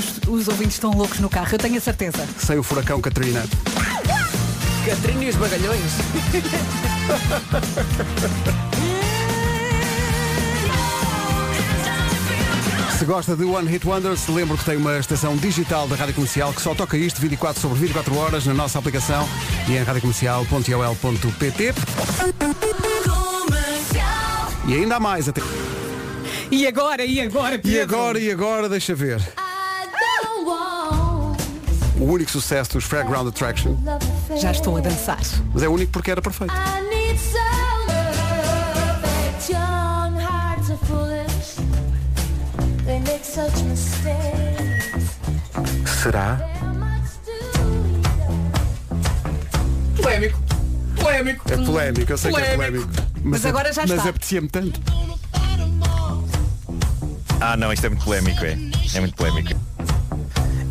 Os, 0.00 0.20
os 0.26 0.48
ouvintes 0.48 0.76
estão 0.76 0.92
loucos 0.92 1.18
no 1.20 1.28
carro, 1.28 1.48
eu 1.52 1.58
tenho 1.58 1.76
a 1.76 1.80
certeza. 1.80 2.26
sem 2.38 2.58
o 2.58 2.62
furacão 2.62 3.02
Katrina. 3.02 3.44
Catrina 4.86 5.24
e 5.24 5.28
os 5.28 5.36
bagalhões. 5.36 5.92
Se 12.98 13.04
gosta 13.04 13.36
de 13.36 13.44
One 13.44 13.68
Hit 13.68 13.86
Wonders, 13.86 14.26
lembro 14.28 14.56
que 14.56 14.64
tem 14.64 14.78
uma 14.78 14.98
estação 14.98 15.36
digital 15.36 15.86
da 15.86 15.96
Rádio 15.96 16.14
Comercial 16.14 16.52
que 16.54 16.62
só 16.62 16.74
toca 16.74 16.96
isto 16.96 17.20
24 17.20 17.60
sobre 17.60 17.78
24 17.78 18.16
horas 18.16 18.46
na 18.46 18.54
nossa 18.54 18.78
aplicação 18.78 19.28
e 19.68 19.72
em 19.72 19.82
radiocomercial.ol.pt 19.82 21.74
E 24.66 24.74
ainda 24.74 24.96
há 24.96 25.00
mais 25.00 25.28
até. 25.28 25.42
E 26.50 26.66
agora, 26.66 27.04
e 27.04 27.20
agora, 27.20 27.58
Pedro? 27.58 27.70
E 27.70 27.80
agora, 27.80 28.18
e 28.18 28.30
agora, 28.30 28.68
deixa 28.68 28.94
ver. 28.94 29.20
O 32.00 32.04
único 32.04 32.30
sucesso 32.30 32.72
dos 32.72 32.84
Fairground 32.84 33.28
Attraction, 33.28 33.76
Já 34.40 34.50
estou 34.52 34.76
a 34.76 34.80
dançar. 34.80 35.20
mas 35.52 35.62
é 35.62 35.68
único 35.68 35.92
porque 35.92 36.10
era 36.10 36.22
perfeito. 36.22 36.52
make 42.86 43.24
such 43.24 43.62
mistakes. 43.64 45.16
Será? 46.02 46.38
Polémico. 49.96 50.38
Polémico. 51.00 51.52
É 51.52 51.56
polémico, 51.56 52.12
eu 52.12 52.18
sei 52.18 52.32
que 52.32 52.40
é 52.40 52.54
Polémico. 52.56 52.86
polémico. 52.88 53.10
Mas 53.22 53.44
agora 53.46 53.72
já 53.72 53.82
mas 53.82 53.90
está. 53.92 54.08
apetecia-me 54.10 54.48
tanto. 54.48 54.80
Ah, 57.40 57.56
não, 57.56 57.72
isto 57.72 57.86
é 57.86 57.88
muito 57.88 58.04
polémico, 58.04 58.44
é. 58.44 58.58
É 58.94 59.00
muito 59.00 59.14
polémico. 59.16 59.50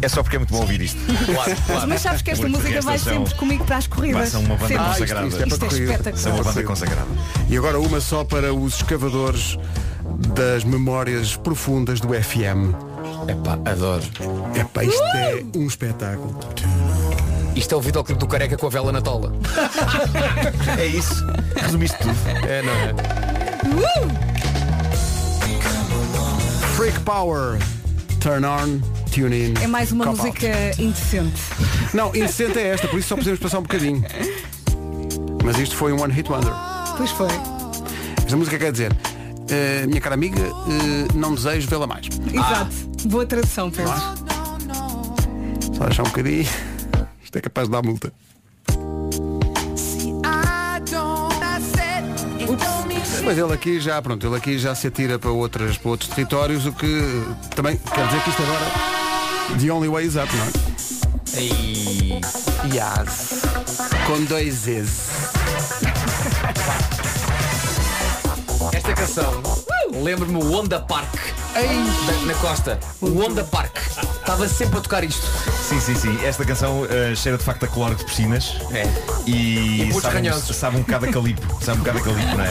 É 0.02 0.08
só 0.08 0.22
porque 0.24 0.38
é 0.38 0.40
muito 0.40 0.52
bom 0.54 0.62
ouvir 0.62 0.82
isto. 0.82 0.98
Claro, 1.34 1.56
claro. 1.68 1.88
Mas 1.88 2.02
sabes 2.02 2.22
que 2.22 2.32
esta 2.32 2.44
Porque 2.46 2.58
música 2.58 2.82
vai 2.82 2.98
são- 2.98 3.14
sempre 3.26 3.36
comigo 3.36 3.66
para 3.66 3.78
as 3.78 3.88
corridas. 3.88 4.30
São 4.30 4.42
uma 4.42 4.56
banda 4.56 4.68
Sempre. 4.68 4.84
Ah, 4.84 4.90
isto- 4.92 5.00
consagrada. 5.00 5.28
isto 5.28 5.36
é 5.36 5.46
para 5.46 5.56
Isto 5.56 5.66
é 5.66 5.68
espetacular. 5.84 6.18
São 6.18 6.34
uma 6.36 6.44
banda 6.44 6.64
consagrada. 6.64 7.08
E 7.50 7.58
agora 7.58 7.80
uma 7.80 8.00
só 8.02 8.24
para 8.24 8.54
os 8.54 8.76
escavadores 8.76 9.58
das 10.36 10.64
memórias 10.64 11.36
profundas 11.36 12.00
do 12.00 12.10
FM. 12.14 12.74
Epá, 13.28 13.60
adoro. 13.70 14.04
Epá, 14.56 14.84
isto 14.84 15.04
é 15.04 15.44
um 15.56 15.68
espetáculo. 15.68 16.38
Isto 17.56 17.76
é 17.76 17.78
o 17.78 17.82
videoclipe 17.82 18.20
do 18.20 18.28
Careca 18.28 18.58
com 18.58 18.68
a 18.68 18.70
vela 18.70 18.92
na 18.92 19.02
tola. 19.02 19.34
É 20.80 20.86
isso. 20.86 21.26
Resumiste 21.56 21.98
tudo. 21.98 22.16
É, 22.48 22.62
não 22.62 22.74
é? 22.74 22.94
Freak 26.76 27.00
Power. 27.02 27.58
Turn 28.20 28.46
on, 28.46 28.82
tune 29.10 29.50
in. 29.50 29.54
É 29.62 29.68
mais 29.68 29.92
uma 29.92 30.06
cop 30.06 30.20
out. 30.20 30.28
música 30.28 30.82
indecente. 30.82 31.42
Não, 31.94 32.10
indecente 32.16 32.58
é 32.60 32.68
esta, 32.70 32.88
por 32.88 33.00
isso 33.00 33.10
só 33.10 33.16
podemos 33.16 33.40
passar 33.40 33.60
um 33.60 33.64
bocadinho. 33.64 34.04
Mas 35.44 35.58
isto 35.58 35.76
foi 35.76 35.92
um 35.92 36.02
One 36.02 36.14
Hit 36.14 36.32
Wonder. 36.32 36.54
Pois 36.98 37.12
foi. 37.12 37.28
Esta 38.18 38.38
música 38.38 38.58
quer 38.58 38.72
dizer, 38.72 38.96
eh, 39.50 39.86
minha 39.88 40.00
cara 40.00 40.16
amiga, 40.16 40.42
eh, 40.42 41.08
não 41.16 41.34
desejo 41.34 41.68
vê-la 41.68 41.88
mais. 41.88 42.08
Exato. 42.32 43.08
Boa 43.08 43.26
tradução, 43.26 43.72
Pedro. 43.72 43.94
Só 45.76 45.86
deixar 45.86 46.04
um 46.04 46.08
bocadinho. 46.08 46.48
Isto 47.24 47.38
é 47.38 47.42
capaz 47.42 47.68
de 47.68 47.72
dar 47.72 47.82
multa. 47.82 48.14
Mas 53.26 53.38
ele 53.38 53.54
aqui 53.54 53.80
já, 53.80 54.02
pronto, 54.02 54.26
ele 54.26 54.36
aqui 54.36 54.58
já 54.58 54.74
se 54.74 54.88
atira 54.88 55.20
para, 55.20 55.30
outras, 55.30 55.78
para 55.78 55.92
outros 55.92 56.10
territórios, 56.10 56.66
o 56.66 56.74
que 56.74 57.24
também 57.56 57.78
quer 57.78 58.08
dizer 58.08 58.24
que 58.24 58.30
isto 58.32 58.42
agora 58.42 58.99
The 59.58 59.70
Only 59.72 59.88
Way 59.90 60.06
is 60.06 60.16
Up, 60.16 60.30
não 60.36 60.46
é? 60.46 60.50
Ei. 61.38 62.22
Yes. 62.74 63.42
Com 64.06 64.24
dois 64.26 64.68
Es. 64.68 64.90
Esta 68.74 68.94
canção 68.94 69.42
lembra-me 70.02 70.36
o 70.36 70.52
Honda 70.54 70.80
Park. 70.80 71.14
Na, 71.56 72.26
na 72.26 72.34
costa. 72.40 72.80
O 73.02 73.08
Honda 73.22 73.44
Park. 73.44 73.76
Estava 74.20 74.48
sempre 74.48 74.78
a 74.78 74.82
tocar 74.82 75.04
isto. 75.04 75.26
Sim, 75.68 75.80
sim, 75.82 75.96
sim. 75.96 76.18
Esta 76.26 76.46
canção 76.46 76.86
eh, 76.90 77.14
cheira 77.16 77.38
de 77.38 77.44
facto 77.44 77.64
a 77.66 77.68
cloro 77.68 77.96
de 77.96 78.06
piscinas. 78.06 78.56
É. 78.72 78.84
E, 79.26 79.90
E 79.90 79.94
sabe, 80.02 80.30
um- 80.30 80.40
sabe 80.42 80.78
um 80.78 80.82
bocado 80.82 81.06
a 81.08 81.12
calipo. 81.12 81.42
Sabe 81.64 81.78
um 81.80 81.84
bocado 81.84 81.98
a 82.00 82.02
calipo, 82.02 82.38
não 82.38 82.44
é? 82.46 82.50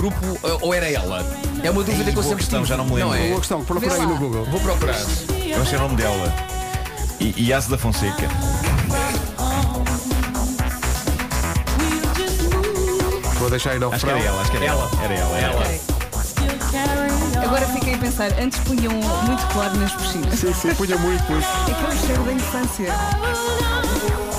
Grupo 0.00 0.38
eh, 0.42 0.58
ou 0.62 0.72
era 0.72 0.90
ela? 0.90 1.24
É 1.62 1.70
uma 1.70 1.84
dúvida 1.84 2.10
que 2.10 2.18
eu 2.18 2.22
sempre 2.22 2.38
questão, 2.38 2.60
tive. 2.60 2.70
já 2.70 2.76
não 2.76 2.86
me 2.86 2.94
lembro. 2.94 3.14
é? 3.14 3.28
Boa 3.28 3.38
questão, 3.40 3.64
procura 3.64 3.94
aí 3.94 4.06
no 4.06 4.16
Google. 4.16 4.44
Vou 4.46 4.60
procurar. 4.60 4.96
Eu 5.46 5.60
achei 5.62 5.76
o 5.76 5.80
nome 5.82 5.96
dela. 5.96 6.34
E, 7.18 7.34
e 7.36 7.52
Asa 7.52 7.70
da 7.70 7.76
Fonseca. 7.78 8.28
Vou 13.38 13.50
deixar 13.50 13.74
ir 13.76 13.82
ao 13.82 13.92
Acho 13.92 14.04
que 14.04 14.10
era 14.10 14.20
ela, 14.20 14.40
acho 14.40 14.50
que 14.50 14.56
era 14.56 14.66
ela. 14.66 14.90
Era 15.02 15.14
ela, 15.14 15.36
era 15.38 15.52
ela. 15.52 15.64
Agora 17.44 17.66
fiquei 17.68 17.94
a 17.94 17.98
pensar, 17.98 18.30
antes 18.40 18.58
punham 18.60 18.92
muito 18.92 19.46
claro 19.52 19.76
nas 19.76 19.92
piscinas. 19.92 20.38
Sim, 20.38 20.54
sim, 20.54 20.74
punha 20.74 20.96
muito, 20.98 21.22
muito. 21.30 21.46
Aquele 21.46 22.06
cheiro 22.06 22.22
da 22.24 22.32
infância. 22.32 24.29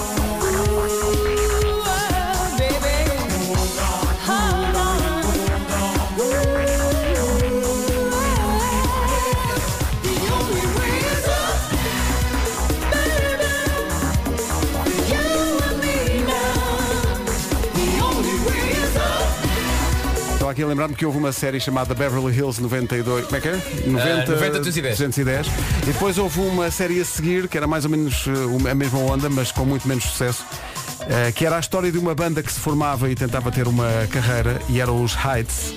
Estava 20.51 20.63
aqui 20.63 20.63
a 20.63 20.67
lembrar-me 20.67 20.95
que 20.95 21.05
houve 21.05 21.17
uma 21.17 21.31
série 21.31 21.61
chamada 21.61 21.93
Beverly 21.93 22.35
Hills 22.37 22.61
92. 22.61 23.23
Como 23.25 23.37
é 23.37 23.39
que 23.39 23.47
é? 23.47 23.51
90, 23.87 24.31
90, 24.33 24.59
210. 24.59 24.97
210. 24.97 25.47
E 25.81 25.85
depois 25.85 26.17
houve 26.17 26.41
uma 26.41 26.69
série 26.69 26.99
a 26.99 27.05
seguir, 27.05 27.47
que 27.47 27.55
era 27.57 27.65
mais 27.67 27.85
ou 27.85 27.91
menos 27.91 28.27
uma- 28.27 28.71
a 28.71 28.75
mesma 28.75 28.99
onda, 28.99 29.29
mas 29.29 29.49
com 29.51 29.63
muito 29.63 29.87
menos 29.87 30.03
sucesso. 30.03 30.45
eh, 31.09 31.31
que 31.31 31.45
era 31.45 31.55
a 31.57 31.59
história 31.59 31.91
de 31.91 31.97
uma 31.97 32.13
banda 32.13 32.43
que 32.43 32.51
se 32.53 32.59
formava 32.59 33.09
e 33.09 33.15
tentava 33.15 33.49
ter 33.51 33.67
uma 33.67 33.87
carreira, 34.11 34.61
e 34.69 34.79
eram 34.79 35.01
os 35.03 35.15
Heights. 35.15 35.73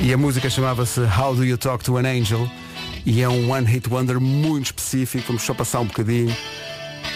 E 0.00 0.12
a 0.12 0.18
música 0.18 0.50
chamava-se 0.50 1.00
How 1.00 1.34
Do 1.34 1.42
You 1.44 1.56
Talk 1.56 1.82
to 1.84 1.96
an 1.96 2.02
Angel? 2.06 2.46
E 3.06 3.22
é 3.22 3.28
um 3.28 3.50
One 3.50 3.66
Hit 3.66 3.88
Wonder 3.88 4.20
muito 4.20 4.66
específico. 4.66 5.24
Vamos 5.28 5.42
só 5.42 5.54
passar 5.54 5.80
um 5.80 5.86
bocadinho. 5.86 6.36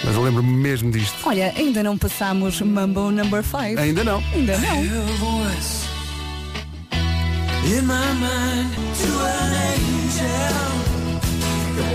Mas 0.05 0.15
eu 0.15 0.23
lembro-me 0.23 0.51
mesmo 0.53 0.91
disto. 0.91 1.15
Olha, 1.27 1.53
ainda 1.57 1.83
não 1.83 1.99
passámos 1.99 2.61
Mambo 2.63 3.11
Number 3.11 3.43
5. 3.43 3.79
Ainda 3.81 4.03
não. 4.05 4.23
Ainda 4.33 4.57
não. 4.59 5.92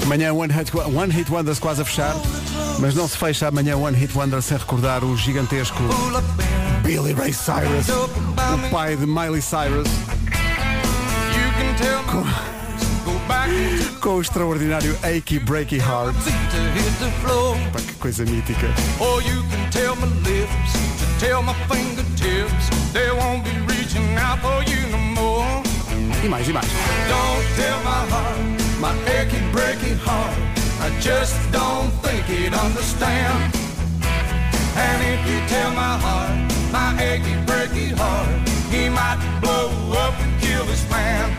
Amanhã 0.03 0.33
One 0.33 0.53
Hit, 0.53 0.71
One 0.73 1.11
Hit 1.11 1.29
Wonders 1.29 1.59
quase 1.59 1.81
a 1.81 1.85
fechar, 1.85 2.15
mas 2.79 2.95
não 2.95 3.07
se 3.07 3.17
fecha 3.17 3.47
amanhã 3.49 3.75
One 3.75 3.95
Hit 3.97 4.17
Wonder 4.17 4.41
sem 4.41 4.57
recordar 4.57 5.03
o 5.03 5.17
gigantesco 5.17 5.77
Billy 6.83 7.11
Ray 7.13 7.33
Cyrus, 7.33 7.89
o 7.89 8.69
pai 8.71 8.95
de 8.95 9.05
Miley 9.05 9.41
Cyrus, 9.41 9.87
com 13.99 14.15
o 14.15 14.21
extraordinário 14.21 14.97
Achy 15.03 15.39
Breaky 15.39 15.77
Heart. 15.77 16.15
Pá, 17.73 17.79
que 17.81 17.93
coisa 17.95 18.23
mítica. 18.23 18.67
Or 18.99 19.21
you 19.21 19.43
can 19.51 19.69
tell 19.69 19.95
my 19.97 20.07
lips, 20.23 21.19
tell 21.19 21.43
my 21.43 21.53
fingertips, 22.27 22.93
they 22.93 23.11
won't 23.11 23.43
be 23.43 23.51
reaching 23.73 24.15
out 24.17 24.39
for 24.39 24.63
you 24.69 24.87
no 24.91 24.97
more. 24.97 25.63
E 26.23 26.27
mais, 26.27 26.47
e 26.47 26.53
mais. 26.53 26.67
Don't 27.07 27.45
tell 27.55 27.79
my 27.83 28.03
heart, 28.11 28.39
my 28.79 28.93
achy 29.15 29.39
breaky 29.51 29.95
heart, 29.97 30.35
I 30.81 30.89
just 30.99 31.35
don't 31.51 31.91
think 32.03 32.29
it 32.29 32.53
understand. 32.53 33.53
And 34.75 34.97
if 35.03 35.21
you 35.29 35.39
tell 35.47 35.71
my 35.71 35.97
heart, 36.03 36.37
my 36.71 36.89
achy 37.01 37.35
breaky 37.45 37.91
heart, 37.97 38.27
he 38.71 38.89
might 38.89 39.19
blow 39.41 39.69
up 39.93 40.13
and 40.19 40.41
kill 40.41 40.65
this 40.65 40.85
man. 40.89 41.35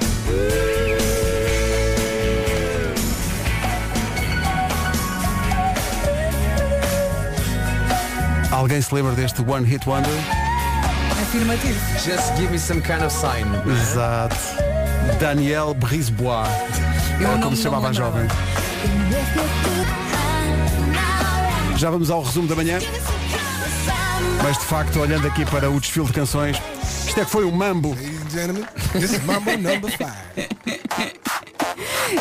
Alguém 8.50 8.82
se 8.82 8.92
lembra 8.92 9.12
deste 9.12 9.40
One 9.42 9.64
Hit 9.64 9.86
Wonder? 9.86 10.47
Afirmativo. 11.28 11.78
Just 11.98 12.34
give 12.38 12.50
me 12.50 12.58
some 12.58 12.80
kind 12.80 13.02
of 13.02 13.12
sign. 13.12 13.44
Exato. 13.70 14.34
Daniel 15.20 15.74
Brisebois. 15.74 16.48
Eu 17.20 17.28
não 17.28 17.40
como 17.42 17.54
se 17.56 17.64
chamava 17.64 17.90
a 17.90 17.92
jovem. 17.92 18.26
Já 21.76 21.90
vamos 21.90 22.10
ao 22.10 22.22
resumo 22.22 22.48
da 22.48 22.56
manhã. 22.56 22.78
Mas 24.42 24.56
de 24.56 24.64
facto, 24.64 25.00
olhando 25.00 25.26
aqui 25.26 25.44
para 25.44 25.70
o 25.70 25.78
desfile 25.78 26.06
de 26.06 26.14
canções, 26.14 26.56
isto 27.06 27.20
é 27.20 27.24
que 27.26 27.30
foi 27.30 27.44
um 27.44 27.52
mambo. 27.52 27.94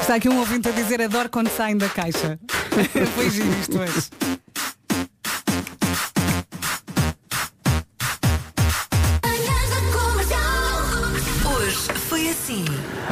Está 0.02 0.16
aqui 0.16 0.28
um 0.28 0.38
ouvinte 0.38 0.68
a 0.68 0.72
dizer 0.74 1.02
adoro 1.02 1.30
quando 1.30 1.48
saem 1.48 1.78
da 1.78 1.88
caixa. 1.88 2.38
Foi 3.16 3.30
giro 3.30 3.48
isto. 3.62 3.80
Hoje 3.80 4.27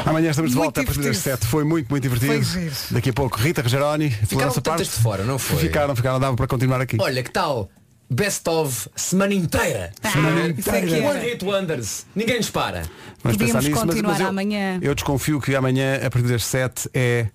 Amanhã 0.05 0.29
estamos 0.29 0.51
de 0.51 0.57
Muito 0.57 0.65
volta 0.65 0.81
a 0.81 0.83
partir 0.83 0.99
das 1.01 1.11
divertido. 1.17 1.37
7. 1.39 1.47
Foi 1.47 1.63
muito, 1.63 1.89
muito 1.89 2.03
divertido. 2.03 2.45
Daqui 2.91 3.09
a 3.09 3.13
pouco, 3.13 3.37
Rita 3.37 3.61
Rogeroni. 3.61 4.09
Ficaram 4.11 4.51
tantas 4.53 4.87
de 4.87 4.93
fora, 4.93 5.23
não 5.23 5.39
foi? 5.39 5.57
Ficaram, 5.59 5.95
ficaram, 5.95 6.19
dava 6.19 6.35
para 6.35 6.47
continuar 6.47 6.79
aqui. 6.81 6.97
Olha, 6.99 7.23
que 7.23 7.31
tal? 7.31 7.69
Best 8.07 8.47
of 8.47 8.87
semana 8.95 9.33
inteira. 9.33 9.91
Semana 10.11 10.39
é 10.41 10.53
que 10.53 10.59
inteira. 10.59 10.97
era. 10.97 11.09
One 11.09 11.19
Hit 11.21 11.43
Wonders. 11.43 12.05
Ninguém 12.15 12.37
nos 12.37 12.51
para. 12.51 12.83
Vamos 13.23 13.37
Podíamos 13.37 13.45
pensar 13.47 13.61
nisso, 13.63 13.71
mas- 13.71 13.79
continuar 13.89 14.11
mas 14.11 14.19
eu, 14.21 14.27
amanhã. 14.27 14.79
Eu 14.81 14.93
desconfio 14.93 15.41
que 15.41 15.55
amanhã, 15.55 15.95
a 16.05 16.09
partir 16.11 16.27
das 16.27 16.45
7, 16.45 16.87
é. 16.93 17.25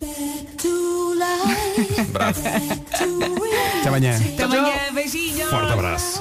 Bravo. 2.13 2.41
Até 3.81 3.89
amanhã. 3.89 4.17
Até 4.35 4.43
amanhã, 4.45 4.73
beijinhos. 4.95 5.51
Forte 5.51 5.73
abraço. 5.73 6.21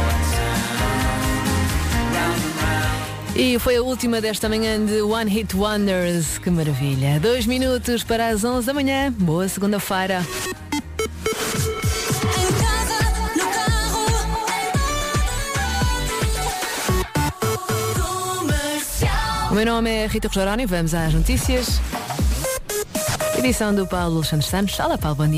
E 3.36 3.58
foi 3.60 3.78
a 3.78 3.82
última 3.82 4.20
desta 4.20 4.50
manhã 4.50 4.84
de 4.84 5.02
One 5.02 5.30
Hit 5.30 5.56
Wonders. 5.56 6.38
Que 6.40 6.50
maravilha. 6.50 7.20
Dois 7.20 7.46
minutos 7.46 8.04
para 8.04 8.28
as 8.28 8.44
11 8.44 8.68
da 8.68 8.74
manhã. 8.74 9.12
Boa 9.12 9.48
segunda-feira. 9.48 10.26
O 19.52 19.54
meu 19.56 19.66
nome 19.66 19.90
é 19.90 20.08
Rita 20.08 20.28
Rogeroni. 20.28 20.66
Vamos 20.66 20.94
às 20.94 21.14
notícias. 21.14 21.80
Edição 23.38 23.74
do 23.74 23.88
Paulo 23.88 24.18
Alexandre 24.18 24.46
Santos. 24.46 24.80
Olá, 24.80 24.98
Paulo, 24.98 25.16
bom 25.16 25.28
dia. 25.28 25.38